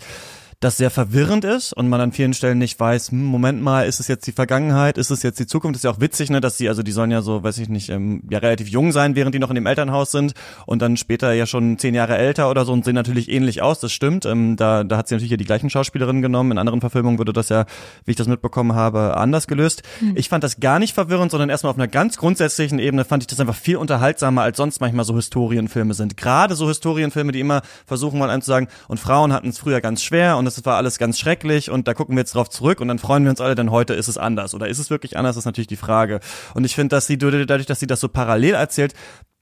das 0.59 0.77
sehr 0.77 0.89
verwirrend 0.89 1.45
ist 1.45 1.71
und 1.73 1.87
man 1.87 2.01
an 2.01 2.11
vielen 2.11 2.33
Stellen 2.33 2.57
nicht 2.57 2.79
weiß, 2.79 3.11
hm, 3.11 3.23
Moment 3.23 3.61
mal, 3.61 3.83
ist 3.83 3.99
es 3.99 4.07
jetzt 4.07 4.25
die 4.25 4.31
Vergangenheit, 4.31 4.97
ist 4.97 5.11
es 5.11 5.21
jetzt 5.21 5.39
die 5.39 5.45
Zukunft? 5.45 5.75
Das 5.75 5.81
ist 5.81 5.83
ja 5.83 5.91
auch 5.91 5.99
witzig, 5.99 6.31
ne, 6.31 6.41
dass 6.41 6.57
sie, 6.57 6.67
also 6.67 6.81
die 6.81 6.91
sollen 6.91 7.11
ja 7.11 7.21
so, 7.21 7.43
weiß 7.43 7.59
ich 7.59 7.69
nicht, 7.69 7.89
ähm, 7.89 8.23
ja 8.27 8.39
relativ 8.39 8.67
jung 8.67 8.91
sein, 8.91 9.15
während 9.15 9.35
die 9.35 9.39
noch 9.39 9.49
in 9.49 9.55
dem 9.55 9.67
Elternhaus 9.67 10.09
sind 10.09 10.33
und 10.65 10.81
dann 10.81 10.97
später 10.97 11.31
ja 11.33 11.45
schon 11.45 11.77
zehn 11.77 11.93
Jahre 11.93 12.17
älter 12.17 12.49
oder 12.49 12.65
so 12.65 12.73
und 12.73 12.85
sehen 12.85 12.95
natürlich 12.95 13.29
ähnlich 13.29 13.61
aus, 13.61 13.79
das 13.79 13.91
stimmt. 13.91 14.25
Ähm, 14.25 14.55
da, 14.55 14.83
da 14.83 14.97
hat 14.97 15.07
sie 15.07 15.13
natürlich 15.13 15.29
ja 15.29 15.37
die 15.37 15.45
gleichen 15.45 15.69
Schauspielerinnen 15.69 16.23
genommen. 16.23 16.53
In 16.53 16.57
anderen 16.57 16.81
Verfilmungen 16.81 17.19
wurde 17.19 17.33
das 17.33 17.49
ja, 17.49 17.65
wie 18.05 18.11
ich 18.11 18.17
das 18.17 18.27
mitbekommen 18.27 18.73
habe, 18.73 19.15
anders 19.15 19.45
gelöst. 19.45 19.83
Hm. 19.99 20.17
Ich 20.17 20.27
fand 20.27 20.43
das 20.43 20.59
gar 20.59 20.79
nicht 20.79 20.95
verwirrend, 20.95 21.29
sondern 21.29 21.49
erstmal 21.49 21.69
auf 21.69 21.77
einer 21.77 21.87
ganz 21.87 22.17
grundsätzlichen 22.17 22.79
Ebene 22.79 23.05
fand 23.05 23.21
ich 23.21 23.27
das 23.27 23.39
einfach 23.39 23.55
viel 23.55 23.77
unterhaltsamer, 23.77 24.41
als 24.41 24.57
sonst 24.57 24.81
manchmal 24.81 25.05
so 25.05 25.15
Historienfilme 25.15 25.93
sind. 25.93 26.17
Gerade 26.17 26.55
so 26.55 26.67
Historienfilme, 26.67 27.31
die 27.31 27.41
immer 27.41 27.61
versuchen 27.85 28.17
mal 28.17 28.31
einem 28.31 28.41
zu 28.41 28.47
sagen, 28.47 28.69
und 28.87 28.99
Frauen 28.99 29.33
hatten 29.33 29.49
es 29.49 29.59
früher 29.59 29.81
ganz 29.81 30.01
schwer 30.01 30.37
und 30.37 30.46
das 30.55 30.65
war 30.65 30.77
alles 30.77 30.97
ganz 30.97 31.19
schrecklich 31.19 31.69
und 31.69 31.87
da 31.87 31.93
gucken 31.93 32.15
wir 32.15 32.21
jetzt 32.21 32.35
drauf 32.35 32.49
zurück 32.49 32.79
und 32.81 32.87
dann 32.87 32.99
freuen 32.99 33.23
wir 33.23 33.31
uns 33.31 33.41
alle, 33.41 33.55
denn 33.55 33.71
heute 33.71 33.93
ist 33.93 34.07
es 34.07 34.17
anders. 34.17 34.53
Oder 34.53 34.67
ist 34.67 34.79
es 34.79 34.89
wirklich 34.89 35.17
anders, 35.17 35.37
ist 35.37 35.45
natürlich 35.45 35.67
die 35.67 35.75
Frage. 35.75 36.19
Und 36.53 36.65
ich 36.65 36.75
finde, 36.75 36.95
dass 36.95 37.07
sie 37.07 37.17
dadurch, 37.17 37.65
dass 37.65 37.79
sie 37.79 37.87
das 37.87 37.99
so 37.99 38.09
parallel 38.09 38.55
erzählt, 38.55 38.93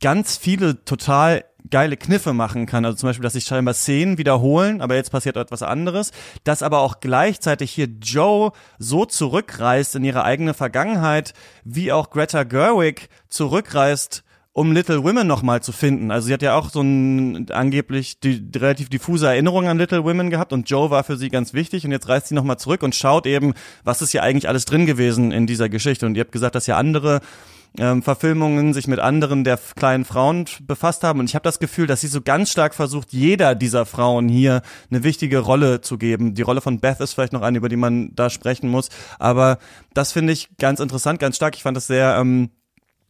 ganz 0.01 0.37
viele 0.37 0.83
total 0.83 1.45
geile 1.69 1.97
Kniffe 1.97 2.33
machen 2.33 2.65
kann. 2.65 2.85
Also 2.85 2.97
zum 2.97 3.09
Beispiel, 3.09 3.23
dass 3.23 3.33
sich 3.33 3.45
scheinbar 3.45 3.73
Szenen 3.73 4.17
wiederholen, 4.17 4.81
aber 4.81 4.95
jetzt 4.95 5.11
passiert 5.11 5.37
etwas 5.37 5.63
anderes. 5.63 6.11
Dass 6.43 6.63
aber 6.63 6.79
auch 6.79 6.99
gleichzeitig 6.99 7.71
hier 7.71 7.87
Joe 8.01 8.51
so 8.77 9.05
zurückreist 9.05 9.95
in 9.95 10.03
ihre 10.03 10.23
eigene 10.23 10.53
Vergangenheit, 10.53 11.33
wie 11.63 11.91
auch 11.91 12.09
Greta 12.09 12.43
Gerwig 12.43 13.09
zurückreist 13.29 14.24
um 14.55 14.71
Little 14.71 15.03
Women 15.03 15.27
nochmal 15.27 15.61
zu 15.61 15.73
finden. 15.73 16.11
Also 16.11 16.27
sie 16.27 16.33
hat 16.33 16.41
ja 16.41 16.55
auch 16.55 16.69
so 16.69 16.79
ein 16.79 17.51
angeblich 17.51 18.21
die, 18.21 18.39
die 18.39 18.57
relativ 18.57 18.87
diffuse 18.87 19.27
Erinnerung 19.27 19.67
an 19.67 19.77
Little 19.77 20.05
Women 20.05 20.29
gehabt 20.29 20.53
und 20.53 20.69
Joe 20.69 20.89
war 20.89 21.03
für 21.03 21.17
sie 21.17 21.27
ganz 21.27 21.53
wichtig 21.53 21.83
und 21.83 21.91
jetzt 21.91 22.07
reist 22.07 22.27
sie 22.27 22.35
nochmal 22.35 22.57
zurück 22.57 22.81
und 22.81 22.95
schaut 22.95 23.27
eben, 23.27 23.53
was 23.83 24.01
ist 24.01 24.11
hier 24.11 24.23
eigentlich 24.23 24.47
alles 24.47 24.63
drin 24.63 24.85
gewesen 24.85 25.33
in 25.33 25.45
dieser 25.45 25.67
Geschichte. 25.67 26.05
Und 26.05 26.15
ihr 26.15 26.21
habt 26.21 26.31
gesagt, 26.31 26.55
dass 26.55 26.67
ja 26.67 26.77
andere 26.77 27.19
ähm, 27.77 28.01
Verfilmungen 28.01 28.73
sich 28.73 28.87
mit 28.87 28.99
anderen 28.99 29.43
der 29.43 29.59
kleinen 29.75 30.05
Frauen 30.05 30.45
befasst 30.61 31.03
haben. 31.03 31.19
Und 31.19 31.29
ich 31.29 31.35
habe 31.35 31.43
das 31.43 31.59
Gefühl, 31.59 31.85
dass 31.85 31.99
sie 31.99 32.07
so 32.07 32.21
ganz 32.21 32.49
stark 32.49 32.75
versucht, 32.75 33.11
jeder 33.11 33.55
dieser 33.55 33.85
Frauen 33.85 34.29
hier 34.29 34.61
eine 34.89 35.03
wichtige 35.03 35.39
Rolle 35.39 35.81
zu 35.81 35.97
geben. 35.97 36.33
Die 36.33 36.43
Rolle 36.43 36.61
von 36.61 36.79
Beth 36.79 37.01
ist 37.01 37.11
vielleicht 37.11 37.33
noch 37.33 37.41
eine, 37.41 37.57
über 37.57 37.67
die 37.67 37.75
man 37.75 38.15
da 38.15 38.29
sprechen 38.29 38.69
muss. 38.69 38.87
Aber 39.19 39.57
das 39.93 40.13
finde 40.13 40.31
ich 40.31 40.47
ganz 40.57 40.79
interessant, 40.79 41.19
ganz 41.19 41.35
stark. 41.35 41.57
Ich 41.57 41.63
fand 41.63 41.75
das 41.75 41.87
sehr 41.87 42.15
ähm, 42.17 42.51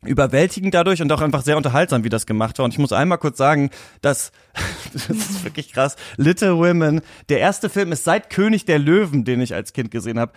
überwältigend 0.08 0.74
dadurch 0.74 1.02
und 1.02 1.12
auch 1.12 1.22
einfach 1.22 1.42
sehr 1.42 1.58
unterhaltsam, 1.58 2.04
wie 2.04 2.10
das 2.10 2.26
gemacht 2.26 2.58
war. 2.58 2.66
Und 2.66 2.72
ich 2.72 2.80
muss 2.80 2.92
einmal 2.92 3.18
kurz 3.18 3.38
sagen, 3.38 3.70
dass, 4.02 4.32
das 4.94 5.10
ist 5.10 5.44
wirklich 5.44 5.72
krass, 5.74 5.96
Little 6.18 6.58
Women, 6.58 7.02
der 7.30 7.40
erste 7.40 7.70
Film 7.70 7.92
ist 7.92 8.04
seit 8.04 8.30
König 8.30 8.66
der 8.66 8.80
Löwen, 8.80 9.26
den 9.26 9.42
ich 9.42 9.54
als 9.54 9.74
Kind 9.74 9.92
gesehen 9.92 10.20
habe, 10.20 10.32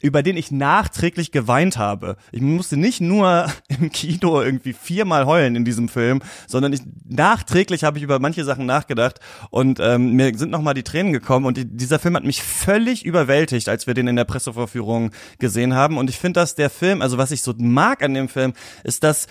über 0.00 0.22
den 0.22 0.36
ich 0.36 0.50
nachträglich 0.50 1.30
geweint 1.30 1.78
habe. 1.78 2.16
Ich 2.32 2.40
musste 2.40 2.76
nicht 2.76 3.00
nur 3.00 3.46
im 3.68 3.90
Kino 3.90 4.40
irgendwie 4.40 4.72
viermal 4.72 5.26
heulen 5.26 5.56
in 5.56 5.64
diesem 5.64 5.88
Film, 5.88 6.22
sondern 6.46 6.72
ich 6.72 6.80
nachträglich 7.08 7.84
habe 7.84 7.98
ich 7.98 8.04
über 8.04 8.18
manche 8.18 8.44
Sachen 8.44 8.66
nachgedacht 8.66 9.20
und 9.50 9.78
ähm, 9.80 10.14
mir 10.14 10.36
sind 10.36 10.50
nochmal 10.50 10.74
die 10.74 10.82
Tränen 10.82 11.12
gekommen 11.12 11.46
und 11.46 11.56
die, 11.56 11.64
dieser 11.64 11.98
Film 11.98 12.16
hat 12.16 12.24
mich 12.24 12.42
völlig 12.42 13.04
überwältigt, 13.04 13.68
als 13.68 13.86
wir 13.86 13.94
den 13.94 14.08
in 14.08 14.16
der 14.16 14.24
Pressevorführung 14.24 15.10
gesehen 15.38 15.74
haben. 15.74 15.98
Und 15.98 16.10
ich 16.10 16.18
finde, 16.18 16.40
dass 16.40 16.54
der 16.54 16.70
Film, 16.70 17.02
also 17.02 17.18
was 17.18 17.30
ich 17.30 17.42
so 17.42 17.54
mag 17.58 18.02
an 18.02 18.14
dem 18.14 18.28
Film, 18.28 18.52
ist, 18.84 19.04
dass 19.04 19.26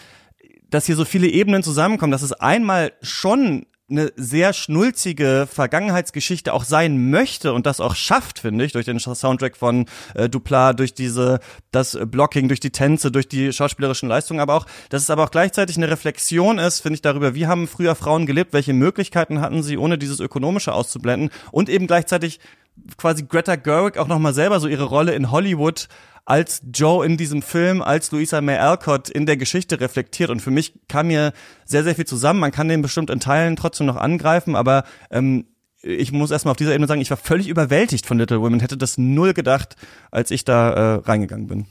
dass 0.70 0.86
hier 0.86 0.96
so 0.96 1.06
viele 1.06 1.28
Ebenen 1.28 1.64
zusammenkommen, 1.64 2.12
dass 2.12 2.22
es 2.22 2.32
einmal 2.32 2.94
schon 3.02 3.66
eine 3.90 4.12
sehr 4.16 4.54
schnulzige 4.54 5.48
Vergangenheitsgeschichte 5.52 6.54
auch 6.54 6.64
sein 6.64 7.10
möchte 7.10 7.54
und 7.54 7.66
das 7.66 7.80
auch 7.80 7.96
schafft, 7.96 8.40
finde 8.40 8.66
ich, 8.66 8.74
durch 8.74 8.86
den 8.86 9.00
Soundtrack 9.00 9.58
von 9.58 9.86
äh, 10.16 10.30
Dupla, 10.30 10.74
durch 10.74 10.94
diese 10.94 11.40
das 11.72 11.98
Blocking, 12.06 12.48
durch 12.48 12.60
die 12.60 12.72
Tänze, 12.72 13.12
durch 13.12 13.28
die 13.28 13.54
schauspielerischen 13.54 14.10
Leistungen, 14.10 14.40
aber 14.40 14.56
auch, 14.56 14.66
dass 14.90 15.04
es 15.04 15.10
aber 15.10 15.24
auch 15.24 15.32
gleichzeitig 15.32 15.78
eine 15.78 15.90
Reflexion 15.90 16.60
ist, 16.60 16.82
finde 16.82 16.96
ich 16.96 17.02
darüber, 17.02 17.36
wie 17.36 17.48
haben 17.48 17.68
früher 17.68 17.96
Frauen 17.96 18.26
gelebt, 18.26 18.54
welche 18.54 18.74
Möglichkeiten 18.74 19.42
hatten 19.42 19.64
sie, 19.64 19.78
ohne 19.78 19.98
dieses 19.98 20.20
ökonomische 20.20 20.74
auszublenden 20.74 21.30
und 21.52 21.70
eben 21.70 21.88
gleichzeitig 21.88 22.40
quasi 22.98 23.24
Greta 23.24 23.56
Gerwig 23.56 23.98
auch 23.98 24.08
noch 24.08 24.20
mal 24.20 24.34
selber 24.34 24.60
so 24.60 24.68
ihre 24.68 24.84
Rolle 24.84 25.14
in 25.14 25.32
Hollywood 25.32 25.88
als 26.26 26.62
Joe 26.72 27.04
in 27.06 27.18
diesem 27.18 27.42
Film, 27.42 27.82
als 27.82 28.12
Louisa 28.12 28.40
May 28.40 28.58
Alcott 28.58 29.10
in 29.10 29.26
der 29.26 29.36
Geschichte 29.36 29.80
reflektiert. 29.80 30.30
Und 30.30 30.42
für 30.42 30.52
mich 30.52 30.74
kam 30.88 31.08
mir 31.08 31.34
sehr, 31.66 31.84
sehr 31.84 31.96
viel 31.96 32.06
zusammen. 32.06 32.40
Man 32.40 32.52
kann 32.52 32.68
den 32.68 32.84
bestimmt 32.84 33.10
in 33.10 33.20
Teilen 33.20 33.56
trotzdem 33.56 33.88
noch 33.88 33.96
angreifen, 33.96 34.56
aber 34.56 34.84
ähm, 35.10 35.46
ich 35.82 36.12
muss 36.12 36.30
erstmal 36.30 36.52
auf 36.52 36.58
dieser 36.58 36.74
Ebene 36.74 36.88
sagen, 36.88 37.02
ich 37.02 37.10
war 37.10 37.18
völlig 37.18 37.48
überwältigt 37.48 38.06
von 38.06 38.20
Little 38.20 38.42
Women, 38.42 38.60
hätte 38.60 38.78
das 38.78 38.98
null 38.98 39.34
gedacht, 39.34 39.76
als 40.12 40.30
ich 40.30 40.46
da 40.46 40.70
äh, 40.70 40.96
reingegangen 41.04 41.48
bin. 41.48 41.66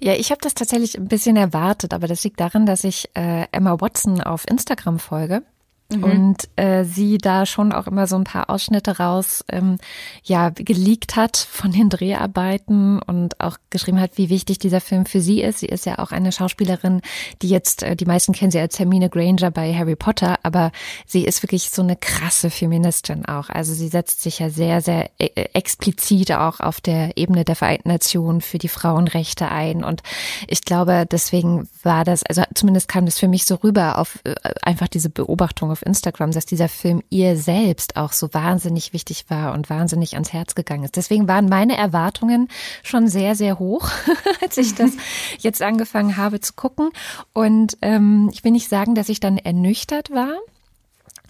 Ja, 0.00 0.14
ich 0.14 0.30
habe 0.30 0.40
das 0.40 0.54
tatsächlich 0.54 0.96
ein 0.96 1.08
bisschen 1.08 1.36
erwartet, 1.36 1.92
aber 1.92 2.06
das 2.06 2.22
liegt 2.22 2.38
daran, 2.38 2.64
dass 2.64 2.84
ich 2.84 3.08
äh, 3.14 3.46
Emma 3.50 3.80
Watson 3.80 4.20
auf 4.20 4.46
Instagram 4.48 5.00
folge. 5.00 5.42
Mhm. 5.90 6.04
Und 6.04 6.48
äh, 6.56 6.84
sie 6.84 7.16
da 7.16 7.46
schon 7.46 7.72
auch 7.72 7.86
immer 7.86 8.06
so 8.06 8.16
ein 8.16 8.24
paar 8.24 8.50
Ausschnitte 8.50 8.98
raus, 8.98 9.42
ähm, 9.48 9.78
ja, 10.22 10.50
geleakt 10.50 11.16
hat 11.16 11.38
von 11.38 11.72
den 11.72 11.88
Dreharbeiten 11.88 13.00
und 13.00 13.40
auch 13.40 13.56
geschrieben 13.70 13.98
hat, 13.98 14.12
wie 14.16 14.28
wichtig 14.28 14.58
dieser 14.58 14.82
Film 14.82 15.06
für 15.06 15.22
sie 15.22 15.40
ist. 15.40 15.60
Sie 15.60 15.66
ist 15.66 15.86
ja 15.86 15.98
auch 15.98 16.12
eine 16.12 16.30
Schauspielerin, 16.30 17.00
die 17.40 17.48
jetzt, 17.48 17.82
äh, 17.82 17.96
die 17.96 18.04
meisten 18.04 18.34
kennen 18.34 18.50
sie 18.50 18.58
als 18.58 18.78
Hermine 18.78 19.08
Granger 19.08 19.50
bei 19.50 19.74
Harry 19.74 19.96
Potter, 19.96 20.38
aber 20.42 20.72
sie 21.06 21.24
ist 21.24 21.42
wirklich 21.42 21.70
so 21.70 21.80
eine 21.80 21.96
krasse 21.96 22.50
Feministin 22.50 23.24
auch. 23.24 23.48
Also 23.48 23.72
sie 23.72 23.88
setzt 23.88 24.20
sich 24.20 24.40
ja 24.40 24.50
sehr, 24.50 24.82
sehr 24.82 25.10
äh, 25.18 25.48
explizit 25.54 26.32
auch 26.32 26.60
auf 26.60 26.82
der 26.82 27.16
Ebene 27.16 27.46
der 27.46 27.56
Vereinten 27.56 27.88
Nationen 27.88 28.42
für 28.42 28.58
die 28.58 28.68
Frauenrechte 28.68 29.48
ein. 29.48 29.84
Und 29.84 30.02
ich 30.48 30.64
glaube, 30.64 31.06
deswegen 31.10 31.66
war 31.82 32.04
das, 32.04 32.24
also 32.24 32.42
zumindest 32.52 32.88
kam 32.88 33.06
das 33.06 33.18
für 33.18 33.28
mich 33.28 33.46
so 33.46 33.54
rüber 33.54 33.96
auf 33.96 34.18
äh, 34.24 34.34
einfach 34.60 34.88
diese 34.88 35.08
Beobachtung 35.08 35.77
auf 35.78 35.86
Instagram, 35.86 36.32
dass 36.32 36.46
dieser 36.46 36.68
Film 36.68 37.02
ihr 37.08 37.36
selbst 37.36 37.96
auch 37.96 38.12
so 38.12 38.32
wahnsinnig 38.32 38.92
wichtig 38.92 39.26
war 39.28 39.52
und 39.52 39.70
wahnsinnig 39.70 40.14
ans 40.14 40.32
Herz 40.32 40.54
gegangen 40.54 40.84
ist. 40.84 40.96
Deswegen 40.96 41.28
waren 41.28 41.48
meine 41.48 41.76
Erwartungen 41.76 42.48
schon 42.82 43.08
sehr, 43.08 43.34
sehr 43.34 43.58
hoch, 43.58 43.88
als 44.42 44.56
ich 44.56 44.74
das 44.74 44.90
jetzt 45.38 45.62
angefangen 45.62 46.16
habe 46.16 46.40
zu 46.40 46.54
gucken. 46.54 46.90
Und 47.32 47.78
ähm, 47.82 48.30
ich 48.32 48.42
will 48.44 48.52
nicht 48.52 48.68
sagen, 48.68 48.94
dass 48.94 49.08
ich 49.08 49.20
dann 49.20 49.38
ernüchtert 49.38 50.10
war. 50.10 50.36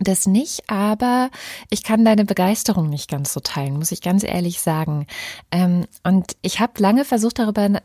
Das 0.00 0.26
nicht, 0.28 0.70
aber 0.70 1.28
ich 1.70 1.82
kann 1.82 2.04
deine 2.04 2.24
Begeisterung 2.24 2.88
nicht 2.88 3.10
ganz 3.10 3.32
so 3.32 3.40
teilen, 3.40 3.78
muss 3.78 3.90
ich 3.90 4.00
ganz 4.00 4.22
ehrlich 4.22 4.60
sagen. 4.60 5.08
Ähm, 5.50 5.86
und 6.04 6.36
ich 6.40 6.60
habe 6.60 6.74
lange 6.78 7.04
versucht, 7.04 7.40
darüber 7.40 7.64
äh, 7.64 7.80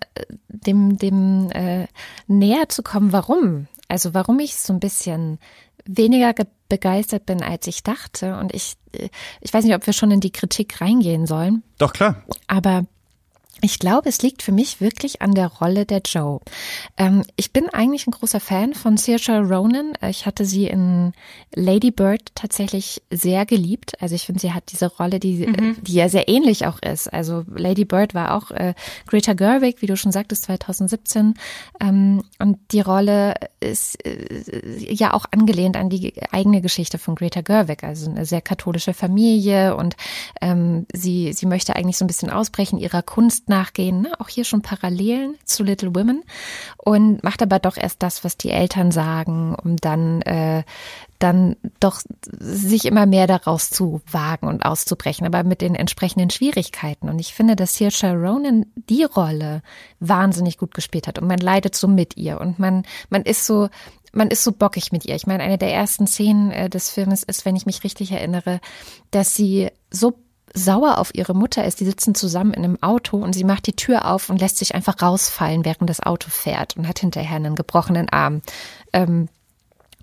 dem, 0.47 0.99
dem 0.99 1.49
äh, 1.49 1.88
näher 2.28 2.69
zu 2.69 2.84
kommen, 2.84 3.12
warum. 3.13 3.67
Also 3.88 4.13
warum 4.13 4.39
ich 4.39 4.56
so 4.56 4.73
ein 4.73 4.80
bisschen 4.80 5.39
weniger 5.85 6.33
begeistert 6.69 7.25
bin, 7.25 7.43
als 7.43 7.67
ich 7.67 7.83
dachte. 7.83 8.37
Und 8.37 8.53
ich, 8.53 8.75
äh, 8.93 9.09
ich 9.41 9.53
weiß 9.53 9.63
nicht, 9.65 9.75
ob 9.75 9.85
wir 9.85 9.93
schon 9.93 10.11
in 10.11 10.19
die 10.19 10.31
Kritik 10.31 10.81
reingehen 10.81 11.27
sollen. 11.27 11.63
Doch, 11.77 11.93
klar. 11.93 12.23
Aber 12.47 12.85
ich 13.61 13.79
glaube, 13.79 14.09
es 14.09 14.21
liegt 14.21 14.41
für 14.43 14.51
mich 14.51 14.81
wirklich 14.81 15.21
an 15.21 15.33
der 15.33 15.47
Rolle 15.47 15.85
der 15.85 16.01
Joe. 16.03 16.41
Ähm, 16.97 17.23
ich 17.37 17.53
bin 17.53 17.69
eigentlich 17.69 18.07
ein 18.07 18.11
großer 18.11 18.39
Fan 18.39 18.73
von 18.73 18.97
Saoirse 18.97 19.39
Ronan. 19.39 19.93
Ich 20.09 20.25
hatte 20.25 20.43
sie 20.45 20.67
in 20.67 21.13
Lady 21.55 21.91
Bird 21.91 22.35
tatsächlich 22.35 23.01
sehr 23.09 23.45
geliebt. 23.45 24.01
Also 24.01 24.15
ich 24.15 24.25
finde, 24.25 24.41
sie 24.41 24.53
hat 24.53 24.71
diese 24.71 24.87
Rolle, 24.87 25.19
die, 25.19 25.47
mhm. 25.47 25.77
die 25.81 25.93
ja 25.93 26.09
sehr 26.09 26.27
ähnlich 26.27 26.65
auch 26.65 26.79
ist. 26.81 27.11
Also 27.13 27.45
Lady 27.55 27.85
Bird 27.85 28.13
war 28.13 28.35
auch 28.35 28.51
äh, 28.51 28.73
Greta 29.07 29.33
Gerwig, 29.33 29.81
wie 29.81 29.87
du 29.87 29.95
schon 29.95 30.11
sagtest, 30.11 30.43
2017. 30.43 31.35
Ähm, 31.79 32.23
und 32.39 32.57
die 32.71 32.81
Rolle 32.81 33.35
ist 33.59 34.03
äh, 34.05 34.93
ja 34.93 35.13
auch 35.13 35.25
angelehnt 35.31 35.77
an 35.77 35.89
die 35.89 36.13
eigene 36.31 36.59
Geschichte 36.59 36.97
von 36.97 37.15
Greta 37.15 37.41
Gerwig. 37.41 37.83
Also 37.83 38.09
eine 38.09 38.25
sehr 38.25 38.41
katholische 38.41 38.93
Familie 38.93 39.77
und 39.77 39.95
ähm, 40.41 40.85
sie, 40.91 41.31
sie 41.31 41.45
möchte 41.45 41.75
eigentlich 41.75 41.97
so 41.97 42.03
ein 42.03 42.07
bisschen 42.07 42.29
ausbrechen 42.29 42.77
ihrer 42.77 43.03
Kunst 43.03 43.42
nachgehen, 43.49 44.01
ne? 44.01 44.12
auch 44.19 44.29
hier 44.29 44.45
schon 44.45 44.62
Parallelen 44.62 45.36
zu 45.45 45.63
Little 45.63 45.95
Women 45.95 46.23
und 46.77 47.23
macht 47.23 47.41
aber 47.41 47.60
doch 47.60 47.77
erst 47.77 48.03
das, 48.03 48.23
was 48.23 48.38
die 48.38 48.51
Eltern 48.51 48.91
sagen, 48.91 49.56
um 49.56 49.77
dann 49.77 50.21
äh, 50.23 50.63
dann 51.23 51.56
doch 51.79 52.01
sich 52.39 52.86
immer 52.86 53.06
mehr 53.06 53.27
daraus 53.27 53.69
zu 53.69 54.01
wagen 54.12 54.47
und 54.47 54.65
auszubrechen, 54.65 55.25
aber 55.25 55.43
mit 55.43 55.62
den 55.62 55.73
entsprechenden 55.73 56.29
Schwierigkeiten. 56.29 57.08
Und 57.08 57.17
ich 57.19 57.34
finde, 57.34 57.56
dass 57.56 57.77
hier 57.77 57.91
Sharonan 57.91 58.65
die 58.75 59.06
Rolle 59.06 59.62
wahnsinnig 60.01 60.58
gut 60.58 60.73
gespielt 60.73 61.08
hat 61.08 61.19
und 61.19 61.27
man 61.27 61.39
leidet 61.39 61.75
so 61.75 61.88
mit 61.88 62.17
ihr 62.17 62.41
und 62.41 62.60
man, 62.60 62.84
man 63.10 63.21
ist 63.21 63.45
so, 63.45 63.69
man 64.12 64.27
ist 64.27 64.43
so 64.43 64.51
bockig 64.51 64.91
mit 64.91 65.06
ihr. 65.06 65.15
Ich 65.15 65.25
meine, 65.25 65.43
eine 65.43 65.58
der 65.58 65.73
ersten 65.73 66.08
Szenen 66.08 66.51
äh, 66.51 66.69
des 66.69 66.89
Filmes 66.89 67.23
ist, 67.23 67.45
wenn 67.45 67.56
ich 67.56 67.65
mich 67.65 67.86
richtig 67.86 68.12
erinnere, 68.12 68.60
dass 69.12 69.34
sie 69.34 69.69
so 69.89 70.13
sauer 70.53 70.97
auf 70.97 71.15
ihre 71.15 71.33
Mutter 71.33 71.65
ist. 71.65 71.79
Die 71.79 71.85
sitzen 71.85 72.15
zusammen 72.15 72.53
in 72.53 72.63
einem 72.63 72.81
Auto 72.81 73.17
und 73.17 73.33
sie 73.33 73.43
macht 73.43 73.67
die 73.67 73.75
Tür 73.75 74.11
auf 74.11 74.30
und 74.30 74.39
lässt 74.39 74.57
sich 74.57 74.75
einfach 74.75 75.01
rausfallen, 75.01 75.65
während 75.65 75.89
das 75.89 76.01
Auto 76.01 76.30
fährt 76.30 76.78
und 76.78 76.88
hat 76.88 76.99
hinterher 76.99 77.38
einen 77.38 77.55
gebrochenen 77.55 78.09
Arm. 78.09 78.41
Ähm, 78.93 79.30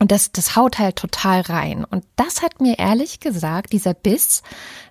Und 0.00 0.12
das, 0.12 0.32
das 0.32 0.56
haut 0.56 0.78
halt 0.78 0.96
total 0.96 1.42
rein. 1.42 1.84
Und 1.84 2.04
das 2.16 2.40
hat 2.40 2.62
mir 2.62 2.78
ehrlich 2.78 3.20
gesagt, 3.20 3.74
dieser 3.74 3.92
Biss, 3.92 4.42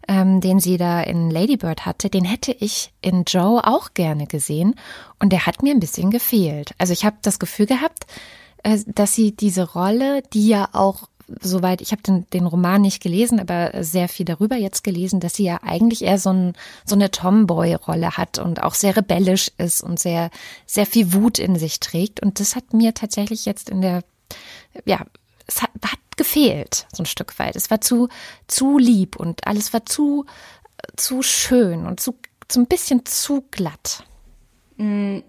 ähm, 0.08 0.40
den 0.40 0.60
sie 0.60 0.78
da 0.78 1.02
in 1.02 1.32
Ladybird 1.32 1.88
hatte, 1.88 2.12
den 2.12 2.26
hätte 2.26 2.52
ich 2.52 2.94
in 3.02 3.24
Joe 3.26 3.60
auch 3.66 3.96
gerne 3.96 4.28
gesehen. 4.28 4.76
Und 5.18 5.32
der 5.32 5.48
hat 5.48 5.64
mir 5.64 5.74
ein 5.74 5.80
bisschen 5.80 6.12
gefehlt. 6.12 6.76
Also 6.78 6.94
ich 6.94 7.06
habe 7.06 7.18
das 7.24 7.40
Gefühl 7.40 7.66
gehabt, 7.66 8.06
äh, 8.62 8.78
dass 8.86 9.16
sie 9.16 9.36
diese 9.36 9.72
Rolle, 9.74 10.22
die 10.32 10.48
ja 10.48 10.70
auch 10.74 11.10
soweit, 11.42 11.82
ich 11.82 11.92
habe 11.92 12.02
den, 12.02 12.30
den 12.32 12.46
Roman 12.46 12.82
nicht 12.82 13.02
gelesen, 13.02 13.40
aber 13.40 13.84
sehr 13.84 14.10
viel 14.10 14.26
darüber 14.26 14.56
jetzt 14.56 14.84
gelesen, 14.84 15.20
dass 15.20 15.36
sie 15.36 15.46
ja 15.46 15.60
eigentlich 15.64 16.04
eher 16.04 16.20
so, 16.20 16.32
ein, 16.32 16.54
so 16.86 16.96
eine 16.96 17.12
Tomboy-Rolle 17.12 18.18
hat 18.18 18.40
und 18.40 18.64
auch 18.64 18.74
sehr 18.74 18.96
rebellisch 18.96 19.52
ist 19.58 19.82
und 19.82 20.00
sehr, 20.00 20.30
sehr 20.66 20.86
viel 20.86 21.14
Wut 21.14 21.40
in 21.40 21.58
sich 21.58 21.80
trägt. 21.80 22.22
Und 22.22 22.40
das 22.40 22.56
hat 22.56 22.74
mir 22.74 22.94
tatsächlich 22.94 23.46
jetzt 23.46 23.70
in 23.70 23.82
der, 23.82 24.04
ja, 24.86 25.06
es 25.48 25.62
hat, 25.62 25.72
hat 25.84 26.00
gefehlt, 26.18 26.86
so 26.94 27.04
ein 27.04 27.08
Stück 27.08 27.38
weit. 27.40 27.56
Es 27.56 27.72
war 27.72 27.82
zu, 27.82 28.10
zu 28.48 28.78
lieb 28.78 29.16
und 29.16 29.48
alles 29.48 29.74
war 29.74 29.86
zu, 29.86 30.26
zu 30.96 31.22
schön 31.24 31.86
und 31.86 32.00
zu, 32.00 32.16
so 32.52 32.60
ein 32.60 32.68
bisschen 32.68 33.06
zu 33.06 33.44
glatt. 33.52 34.04
Mm. 34.78 35.20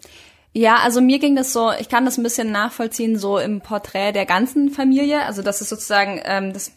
Ja, 0.53 0.79
also 0.83 1.01
mir 1.01 1.21
ging 1.21 1.37
das 1.37 1.53
so, 1.53 1.71
ich 1.79 1.89
kann 1.89 2.05
das 2.05 2.19
ein 2.19 2.25
bisschen 2.25 2.51
nachvollziehen, 2.51 3.17
so 3.19 3.39
im 3.39 3.61
Porträt 3.61 4.13
der 4.13 4.27
ganzen 4.27 4.71
Familie. 4.71 5.23
Also 5.25 5.43
das 5.43 5.61
ist 5.61 5.69
sozusagen, 5.69 6.21
ähm, 6.25 6.53
das, 6.53 6.73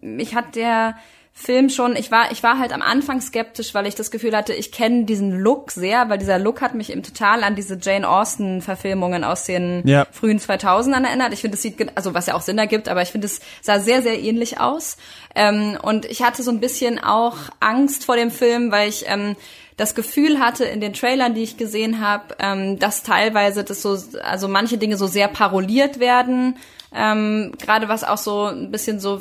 mich 0.00 0.34
hat 0.34 0.56
der 0.56 0.96
Film 1.36 1.68
schon, 1.68 1.96
ich 1.96 2.12
war, 2.12 2.30
ich 2.30 2.44
war 2.44 2.60
halt 2.60 2.72
am 2.72 2.80
Anfang 2.80 3.20
skeptisch, 3.20 3.74
weil 3.74 3.88
ich 3.88 3.96
das 3.96 4.12
Gefühl 4.12 4.36
hatte, 4.36 4.52
ich 4.52 4.70
kenne 4.70 5.04
diesen 5.04 5.32
Look 5.32 5.72
sehr, 5.72 6.08
weil 6.08 6.18
dieser 6.18 6.38
Look 6.38 6.60
hat 6.60 6.74
mich 6.74 6.90
eben 6.92 7.02
total 7.02 7.42
an 7.42 7.56
diese 7.56 7.76
Jane 7.80 8.08
Austen 8.08 8.62
Verfilmungen 8.62 9.24
aus 9.24 9.44
den 9.44 9.82
Ja. 9.84 10.06
frühen 10.12 10.38
2000ern 10.38 11.04
erinnert. 11.04 11.32
Ich 11.32 11.40
finde, 11.40 11.56
es 11.56 11.62
sieht, 11.62 11.96
also 11.96 12.14
was 12.14 12.26
ja 12.26 12.34
auch 12.34 12.40
Sinn 12.40 12.58
ergibt, 12.58 12.88
aber 12.88 13.02
ich 13.02 13.08
finde, 13.10 13.26
es 13.26 13.40
sah 13.62 13.80
sehr, 13.80 14.00
sehr 14.00 14.20
ähnlich 14.20 14.60
aus. 14.60 14.96
Ähm, 15.34 15.76
und 15.82 16.04
ich 16.06 16.22
hatte 16.22 16.44
so 16.44 16.52
ein 16.52 16.60
bisschen 16.60 17.02
auch 17.02 17.36
Angst 17.58 18.04
vor 18.04 18.14
dem 18.14 18.30
Film, 18.30 18.70
weil 18.70 18.88
ich 18.88 19.04
ähm, 19.08 19.34
das 19.76 19.94
Gefühl 19.94 20.38
hatte 20.38 20.64
in 20.64 20.80
den 20.80 20.92
Trailern, 20.92 21.34
die 21.34 21.42
ich 21.42 21.56
gesehen 21.56 22.00
habe, 22.00 22.36
ähm, 22.38 22.78
dass 22.78 23.02
teilweise 23.02 23.64
das 23.64 23.82
so, 23.82 23.98
also 24.22 24.48
manche 24.48 24.78
Dinge 24.78 24.96
so 24.96 25.06
sehr 25.06 25.28
paroliert 25.28 25.98
werden. 25.98 26.56
Ähm, 26.94 27.52
Gerade 27.60 27.88
was 27.88 28.04
auch 28.04 28.18
so 28.18 28.44
ein 28.46 28.70
bisschen 28.70 29.00
so 29.00 29.20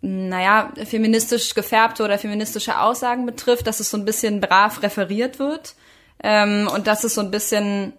naja, 0.00 0.72
feministisch 0.84 1.54
gefärbte 1.54 2.04
oder 2.04 2.18
feministische 2.18 2.78
Aussagen 2.78 3.26
betrifft, 3.26 3.66
dass 3.66 3.80
es 3.80 3.90
so 3.90 3.96
ein 3.96 4.04
bisschen 4.04 4.40
brav 4.40 4.82
referiert 4.82 5.38
wird 5.38 5.74
ähm, 6.22 6.68
und 6.72 6.86
dass 6.86 7.04
es 7.04 7.14
so 7.14 7.20
ein 7.20 7.30
bisschen 7.30 7.94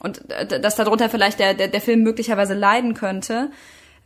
und 0.00 0.30
äh, 0.30 0.60
dass 0.60 0.76
darunter 0.76 1.08
vielleicht 1.08 1.38
der, 1.38 1.54
der, 1.54 1.68
der 1.68 1.80
Film 1.80 2.02
möglicherweise 2.02 2.54
leiden 2.54 2.94
könnte. 2.94 3.50